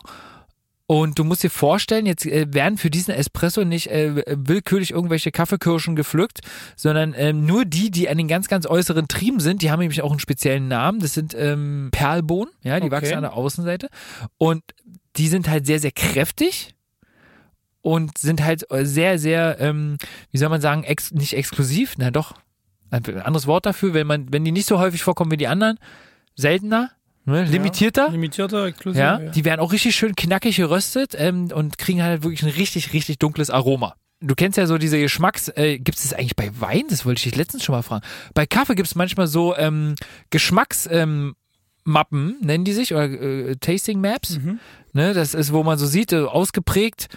Und 0.88 1.18
du 1.18 1.24
musst 1.24 1.42
dir 1.44 1.50
vorstellen, 1.50 2.06
jetzt 2.06 2.26
äh, 2.28 2.46
werden 2.54 2.78
für 2.78 2.92
diesen 2.92 3.14
Espresso 3.14 3.64
nicht 3.64 3.88
äh, 3.88 4.24
willkürlich 4.28 4.92
irgendwelche 4.92 5.32
Kaffeekirschen 5.32 5.96
gepflückt, 5.96 6.42
sondern 6.76 7.16
ähm, 7.18 7.46
nur 7.46 7.66
die, 7.66 7.90
die 7.90 8.08
an 8.08 8.18
den 8.18 8.28
ganz, 8.28 8.48
ganz 8.48 8.68
äußeren 8.68 9.08
Trieben 9.08 9.40
sind. 9.40 9.64
Die 9.64 9.72
haben 9.72 9.80
nämlich 9.80 10.04
auch 10.04 10.12
einen 10.12 10.20
speziellen 10.20 10.68
Namen. 10.68 11.00
Das 11.00 11.16
sind 11.16 11.34
ähm, 11.34 11.90
Perlbohnen, 11.92 12.54
ja, 12.62 12.80
die 12.80 12.86
Okay. 12.86 12.92
wachsen 12.92 13.16
an 13.16 13.24
der 13.24 13.34
Außenseite. 13.34 13.90
Und 14.38 14.62
die 15.16 15.28
sind 15.28 15.50
halt 15.50 15.66
sehr, 15.66 15.80
sehr 15.80 15.92
kräftig 15.92 16.76
und 17.82 18.18
sind 18.18 18.44
halt 18.44 18.70
äh, 18.72 18.86
sehr, 18.86 19.18
sehr, 19.18 19.60
ähm, 19.60 19.98
wie 20.32 20.38
soll 20.38 20.50
man 20.50 20.62
sagen, 20.62 20.84
ex 20.84 21.12
nicht 21.12 21.34
exklusiv, 21.34 21.96
na 21.98 22.12
doch, 22.12 22.34
ein 22.92 23.04
anderes 23.22 23.48
Wort 23.48 23.66
dafür, 23.66 23.94
wenn 23.96 24.06
man, 24.06 24.32
wenn 24.32 24.46
die 24.46 24.52
nicht 24.52 24.68
so 24.68 24.80
häufig 24.80 25.02
vorkommen 25.02 25.32
wie 25.32 25.38
die 25.38 25.48
anderen, 25.48 25.80
seltener, 26.36 26.92
ne, 27.26 27.44
limitierter. 27.44 28.10
Limitierter, 28.10 28.66
exklusiv. 28.66 29.00
Ja, 29.00 29.18
die 29.18 29.46
werden 29.46 29.60
auch 29.60 29.72
richtig 29.72 29.96
schön 29.96 30.16
knackig 30.16 30.56
geröstet 30.56 31.16
ähm, 31.18 31.50
und 31.54 31.78
kriegen 31.78 32.02
halt 32.02 32.24
wirklich 32.24 32.44
ein 32.44 32.50
richtig, 32.50 32.94
richtig 32.94 33.20
dunkles 33.20 33.50
Aroma. 33.50 33.96
Du 34.22 34.34
kennst 34.34 34.58
ja 34.58 34.66
so 34.66 34.78
diese 34.78 35.00
Geschmacks, 35.00 35.50
äh, 35.50 35.78
gibt 35.78 35.98
es 35.98 36.04
das 36.04 36.14
eigentlich 36.14 36.36
bei 36.36 36.50
Wein? 36.60 36.86
Das 36.90 37.06
wollte 37.06 37.20
ich 37.20 37.24
dich 37.24 37.36
letztens 37.36 37.64
schon 37.64 37.76
mal 37.76 37.82
fragen. 37.82 38.06
Bei 38.34 38.46
Kaffee 38.46 38.76
gibt 38.76 38.88
es 38.88 38.96
manchmal 38.96 39.28
so 39.28 39.56
ähm, 39.56 39.96
Geschmacksmappen, 40.30 41.02
ähm, 41.02 41.36
Mappen, 41.84 42.38
nennen 42.42 42.64
die 42.64 42.74
sich, 42.74 42.94
oder 42.94 43.06
äh, 43.06 43.56
Tasting 43.58 44.02
Maps. 44.02 44.40
Ne, 44.94 45.14
das 45.14 45.34
ist, 45.34 45.52
wo 45.52 45.62
man 45.64 45.78
so 45.78 45.86
sieht, 45.86 46.14
äh, 46.14 46.24
ausgeprägt. 46.24 47.10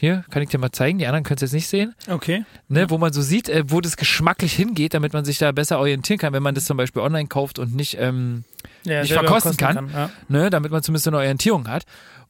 Hier, 0.00 0.24
kann 0.30 0.42
ich 0.42 0.48
dir 0.48 0.58
mal 0.58 0.70
zeigen, 0.70 0.98
die 0.98 1.06
anderen 1.06 1.24
können 1.24 1.36
es 1.38 1.42
jetzt 1.42 1.54
nicht 1.54 1.66
sehen 1.66 1.92
Okay. 2.08 2.44
ne, 2.68 2.88
wo 2.88 2.98
man 2.98 3.12
so 3.12 3.20
sieht, 3.20 3.48
äh, 3.48 3.64
wo 3.66 3.80
das 3.80 3.96
geschmacklich 3.96 4.52
hingeht, 4.52 4.94
damit 4.94 5.12
man 5.12 5.24
sich 5.24 5.38
da 5.38 5.50
besser 5.50 5.80
orientieren 5.80 6.20
kann, 6.20 6.32
wenn 6.32 6.42
man 6.42 6.54
das 6.54 6.66
zum 6.66 6.76
Beispiel 6.76 7.02
online 7.02 7.26
kauft 7.26 7.58
und 7.58 7.74
nicht, 7.74 7.96
ähm, 7.98 8.44
Ja, 8.84 9.02
Nicht 9.02 9.12
verkosten 9.12 9.56
kosten 9.56 9.74
kann. 9.74 9.90
Ja. 9.92 10.10
ne, 10.28 10.50
damit 10.50 10.70
man 10.70 10.82
zumindest 10.84 11.08
eine 11.08 11.16
Orientierung 11.16 11.66
hat. 11.68 11.82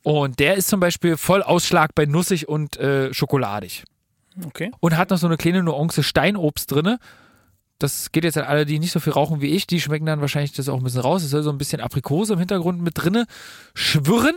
Und 0.03 0.39
der 0.39 0.55
ist 0.55 0.69
zum 0.69 0.81
Beispiel 0.81 1.17
voll 1.19 1.43
Ausschlag 1.43 1.95
bei 1.95 2.07
nussig 2.07 2.49
und 2.49 2.79
äh, 2.79 3.13
schokoladig. 3.13 3.85
Okay. 4.47 4.71
Und 4.81 4.97
hat 4.97 5.11
noch 5.11 5.19
so 5.19 5.27
eine 5.27 5.37
kleine 5.37 5.63
Nuance 5.63 6.03
Steinobst 6.03 6.71
drinne. 6.73 6.99
Das 7.79 8.13
geht 8.13 8.25
jetzt 8.25 8.39
an 8.39 8.45
alle, 8.45 8.65
die 8.65 8.79
nicht 8.79 8.93
so 8.93 9.01
viel 9.01 9.13
rauchen 9.13 9.41
wie 9.41 9.49
ich. 9.55 9.67
Die 9.67 9.81
schmecken 9.81 10.07
dann 10.07 10.21
wahrscheinlich 10.21 10.53
das 10.53 10.69
auch 10.69 10.79
ein 10.79 10.85
bisschen 10.85 11.01
raus. 11.03 11.23
Es 11.23 11.31
soll 11.31 11.43
so 11.43 11.51
ein 11.51 11.59
bisschen 11.59 11.81
Aprikose 11.81 12.33
im 12.33 12.39
Hintergrund 12.39 12.81
mit 12.83 12.95
drinne 12.97 13.27
schwirren. 13.75 14.37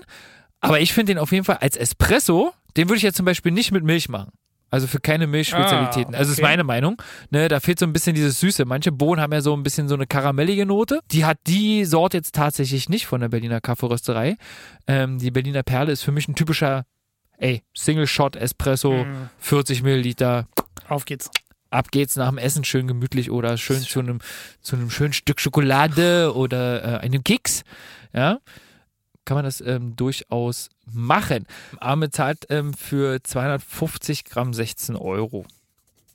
Aber 0.60 0.80
ich 0.80 0.94
finde 0.94 1.14
den 1.14 1.20
auf 1.20 1.32
jeden 1.32 1.44
Fall 1.46 1.58
als 1.58 1.76
Espresso, 1.78 2.54
den 2.78 2.88
würde 2.89 2.97
ich 2.97 3.03
jetzt 3.03 3.17
zum 3.17 3.26
Beispiel 3.26 3.51
nicht 3.51 3.72
mit 3.72 3.84
Milch 3.84 4.09
machen. 4.09 4.32
Also 4.74 4.88
für 4.88 5.01
keine 5.01 5.28
Milchspezialitäten. 5.28 6.15
Ah, 6.15 6.19
Also 6.19 6.32
ist 6.32 6.38
okay. 6.39 6.47
meine 6.47 6.63
Meinung. 6.63 7.01
Ne, 7.30 7.49
da 7.49 7.59
fehlt 7.59 7.78
so 7.78 7.86
ein 7.86 7.91
bisschen 7.91 8.15
dieses 8.15 8.39
Süße. 8.39 8.63
Manche 8.63 8.93
Bohnen 8.93 9.22
haben 9.22 9.34
ja 9.34 9.41
so 9.41 9.53
ein 9.53 9.63
bisschen 9.63 9.89
so 9.89 9.95
eine 9.95 10.07
karamellige 10.07 10.65
Note. 10.65 11.01
Die 11.11 11.26
hat 11.26 11.39
die 11.45 11.84
Sorte 11.84 12.15
jetzt 12.17 12.34
tatsächlich 12.34 12.88
nicht 12.88 13.05
von 13.05 13.19
der 13.19 13.28
Berliner 13.28 13.59
Kaffeerösterei. 13.59 14.38
Ähm, 14.88 15.17
die 15.19 15.30
Berliner 15.30 15.63
Perle 15.63 15.91
ist 15.91 16.03
für 16.03 16.13
mich 16.13 16.30
ein 16.30 16.36
typischer, 16.36 16.86
ey, 17.38 17.63
Single 17.76 18.07
Shot 18.07 18.38
Espresso, 18.38 19.03
Mhm. 19.03 19.30
40 19.39 19.84
Milliliter. 19.84 20.47
Auf 20.88 21.03
geht's. 21.03 21.30
Ab 21.69 21.91
geht's 21.91 22.15
nach 22.15 22.30
dem 22.30 22.38
Essen 22.38 22.63
schön 22.63 22.88
gemütlich 22.88 23.30
oder 23.30 23.57
schön 23.57 23.82
zu 23.82 23.99
einem, 23.99 24.19
zu 24.61 24.78
einem 24.78 24.89
schönen 24.89 25.11
Stück 25.13 25.41
Schokolade 25.41 26.34
oder 26.34 26.84
äh, 26.84 26.97
einem 26.99 27.24
Keks. 27.26 27.63
Ja, 28.13 28.39
kann 29.26 29.36
man 29.36 29.45
das 29.45 29.61
ähm, 29.61 29.95
durchaus 29.95 30.69
machen. 30.91 31.45
Arme 31.80 32.09
zahlt 32.09 32.45
ähm, 32.49 32.74
für 32.74 33.22
250 33.24 34.26
Gramm 34.26 34.53
16 34.53 34.95
Euro. 34.95 35.45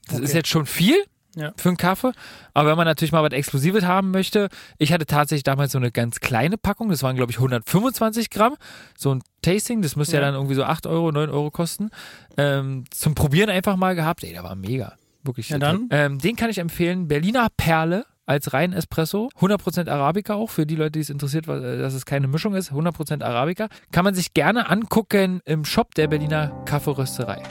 Das 0.09 0.18
ist 0.18 0.30
Okay. 0.30 0.36
jetzt 0.38 0.48
schon 0.48 0.66
viel 0.66 0.96
Ja. 1.34 1.52
für 1.57 1.68
einen 1.68 1.76
Kaffee, 1.76 2.12
aber 2.54 2.70
wenn 2.70 2.76
man 2.76 2.86
natürlich 2.86 3.12
mal 3.12 3.22
was 3.22 3.32
Exklusives 3.32 3.84
haben 3.84 4.11
möchte, 4.11 4.48
ich 4.78 4.92
hatte 4.92 5.04
tatsächlich 5.04 5.42
damals 5.42 5.72
so 5.72 5.78
eine 5.78 5.90
ganz 5.92 6.20
kleine 6.20 6.57
Packung, 6.57 6.88
das 6.88 7.02
waren 7.02 7.14
glaube 7.16 7.30
ich 7.32 7.36
125 7.38 8.30
Gramm, 8.30 8.57
so 8.96 9.14
ein 9.14 9.22
Tasting, 9.42 9.82
das 9.82 9.96
müsste 9.96 10.16
ja, 10.16 10.22
Ja. 10.22 10.26
dann 10.28 10.34
irgendwie 10.34 10.54
so 10.54 10.64
8 10.64 10.86
Euro, 10.86 11.12
9 11.12 11.28
Euro 11.28 11.50
kosten. 11.50 11.90
Ähm, 12.38 12.84
zum 12.90 13.14
Probieren 13.14 13.50
einfach 13.50 13.76
mal 13.76 13.94
gehabt, 13.94 14.24
ey, 14.24 14.32
der 14.32 14.44
war 14.44 14.54
mega. 14.54 14.94
Wirklich. 15.24 15.48
Ja, 15.50 15.59
dann. 15.59 15.88
Ähm, 15.90 16.18
den 16.20 16.36
kann 16.36 16.50
ich 16.50 16.59
empfehlen. 16.59 17.09
Berliner 17.09 17.48
Perle 17.57 18.07
als 18.27 18.53
rein 18.53 18.72
Espresso. 18.72 19.31
100% 19.41 19.89
Arabica 19.89 20.35
auch, 20.35 20.51
für 20.51 20.66
die 20.66 20.77
Leute, 20.77 20.93
die 20.93 21.01
es 21.01 21.11
interessiert, 21.11 21.49
äh, 21.49 21.79
dass 21.79 21.95
es 21.95 22.05
keine 22.05 22.29
Mischung 22.29 22.55
ist. 22.55 22.72
100% 22.72 23.22
Arabica. 23.22 23.68
Kann 23.93 24.05
man 24.05 24.14
sich 24.14 24.35
gerne 24.35 24.68
angucken 24.68 25.41
im 25.45 25.64
Shop 25.64 25.95
der 25.95 26.09
Berliner 26.09 26.49
Kaffeerösterei. 26.64 27.43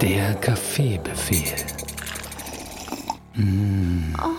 Der 0.00 0.34
Kaffeebefehl. 0.36 1.44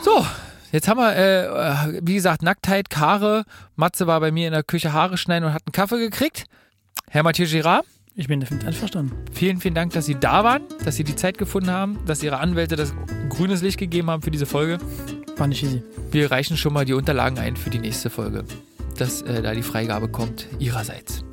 So, 0.04 0.26
jetzt 0.72 0.88
haben 0.88 1.00
wir, 1.00 1.16
äh, 1.16 1.46
äh, 1.46 2.00
wie 2.04 2.16
gesagt, 2.16 2.42
Nacktheit, 2.42 2.88
Haare. 2.96 3.44
Matze 3.76 4.08
war 4.08 4.20
bei 4.20 4.32
mir 4.32 4.48
in 4.48 4.54
der 4.54 4.64
Küche 4.64 4.94
Haare 4.94 5.18
schneiden 5.18 5.46
und 5.46 5.54
hat 5.54 5.64
einen 5.66 5.74
Kaffee 5.74 6.00
gekriegt. 6.00 6.46
Herr 7.10 7.24
Mathieu 7.24 7.46
Girard, 7.46 7.86
Ich 8.16 8.28
bin 8.28 8.42
damit 8.42 8.66
einverstanden. 8.66 9.14
vielen, 9.32 9.60
vielen 9.60 9.74
Dank, 9.74 9.94
dass 9.94 10.06
Sie 10.06 10.16
da 10.16 10.44
waren, 10.44 10.64
dass 10.84 10.96
Sie 10.98 11.04
die 11.04 11.16
Zeit 11.16 11.38
gefunden 11.38 11.72
haben, 11.72 11.98
dass 12.06 12.22
Ihre 12.22 12.40
Anwälte 12.40 12.76
das 12.76 12.94
grünes 13.30 13.62
Licht 13.62 13.78
gegeben 13.78 14.10
haben 14.10 14.22
für 14.22 14.32
diese 14.32 14.46
Folge. 14.46 14.80
War 15.38 15.48
nicht 15.48 15.64
easy. 15.64 15.82
Wir 16.12 16.30
reichen 16.30 16.58
schon 16.58 16.74
mal 16.74 16.84
die 16.84 16.94
Unterlagen 16.94 17.40
ein 17.40 17.56
für 17.56 17.70
die 17.70 17.80
nächste 17.80 18.10
Folge, 18.10 18.44
dass 18.98 19.22
äh, 19.22 19.42
da 19.42 19.54
die 19.54 19.64
Freigabe 19.64 20.10
kommt 20.10 20.48
Ihrerseits. 20.60 21.24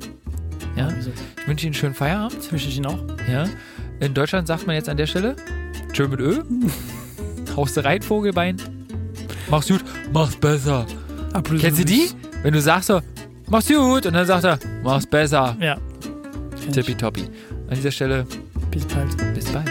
Ja, 0.77 0.87
ich 0.87 1.47
wünsche 1.47 1.65
Ihnen 1.65 1.73
einen 1.73 1.73
schönen 1.73 1.93
Feierabend. 1.95 2.37
Das 2.39 2.51
wünsche 2.51 2.69
ich 2.69 2.77
Ihnen 2.77 2.85
auch. 2.85 2.99
Ja. 3.29 3.45
In 3.99 4.13
Deutschland 4.13 4.47
sagt 4.47 4.65
man 4.65 4.75
jetzt 4.75 4.87
an 4.87 4.95
der 4.95 5.07
Stelle 5.07 5.35
Tschö 5.91 6.07
mit 6.07 6.21
Ö. 6.21 6.41
Haust 7.57 7.75
du 7.75 7.83
rein, 7.83 8.01
Vogelbein. 8.01 8.55
Mach's 9.49 9.67
gut. 9.67 9.83
Mach's 10.13 10.37
besser. 10.37 10.85
Applaus. 11.33 11.59
Kennst 11.59 11.81
du 11.81 11.85
die? 11.85 12.09
Wenn 12.41 12.53
du 12.53 12.61
sagst 12.61 12.87
so, 12.87 13.01
mach's 13.47 13.67
gut. 13.67 14.05
Und 14.05 14.13
dann 14.13 14.25
sagt 14.25 14.45
er, 14.45 14.59
mach's 14.81 15.05
besser. 15.05 15.57
Ja. 15.59 15.77
Kenn 16.59 16.69
ich. 16.69 16.75
Tippitoppi. 16.75 17.23
An 17.69 17.75
dieser 17.75 17.91
Stelle, 17.91 18.25
Bis 18.71 18.85
bald. 18.85 19.33
bis 19.33 19.45
bald. 19.51 19.69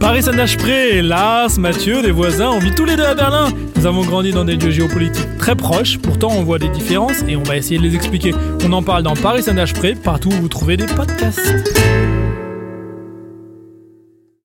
Paris 0.00 0.24
Saint-Desprez, 0.24 1.00
Lars, 1.00 1.56
Mathieu, 1.56 2.02
des 2.02 2.10
voisins, 2.10 2.50
on 2.50 2.58
vit 2.58 2.74
tous 2.74 2.84
les 2.84 2.94
deux 2.94 3.04
à 3.06 3.14
Berlin. 3.14 3.48
Nous 3.74 3.86
avons 3.86 4.02
grandi 4.04 4.32
dans 4.32 4.44
des 4.44 4.56
lieux 4.56 4.70
géopolitiques 4.70 5.38
très 5.38 5.56
proches, 5.56 5.98
pourtant 5.98 6.28
on 6.30 6.42
voit 6.42 6.58
des 6.58 6.68
différences 6.68 7.22
et 7.26 7.36
on 7.36 7.42
va 7.42 7.56
essayer 7.56 7.78
de 7.78 7.84
les 7.84 7.94
expliquer. 7.94 8.34
On 8.64 8.72
en 8.74 8.82
parle 8.82 9.02
dans 9.02 9.16
Paris 9.16 9.42
Saint-Desprez, 9.42 9.94
partout 9.94 10.28
où 10.28 10.32
vous 10.42 10.48
trouvez 10.48 10.76
des 10.76 10.84
podcasts. 10.86 11.40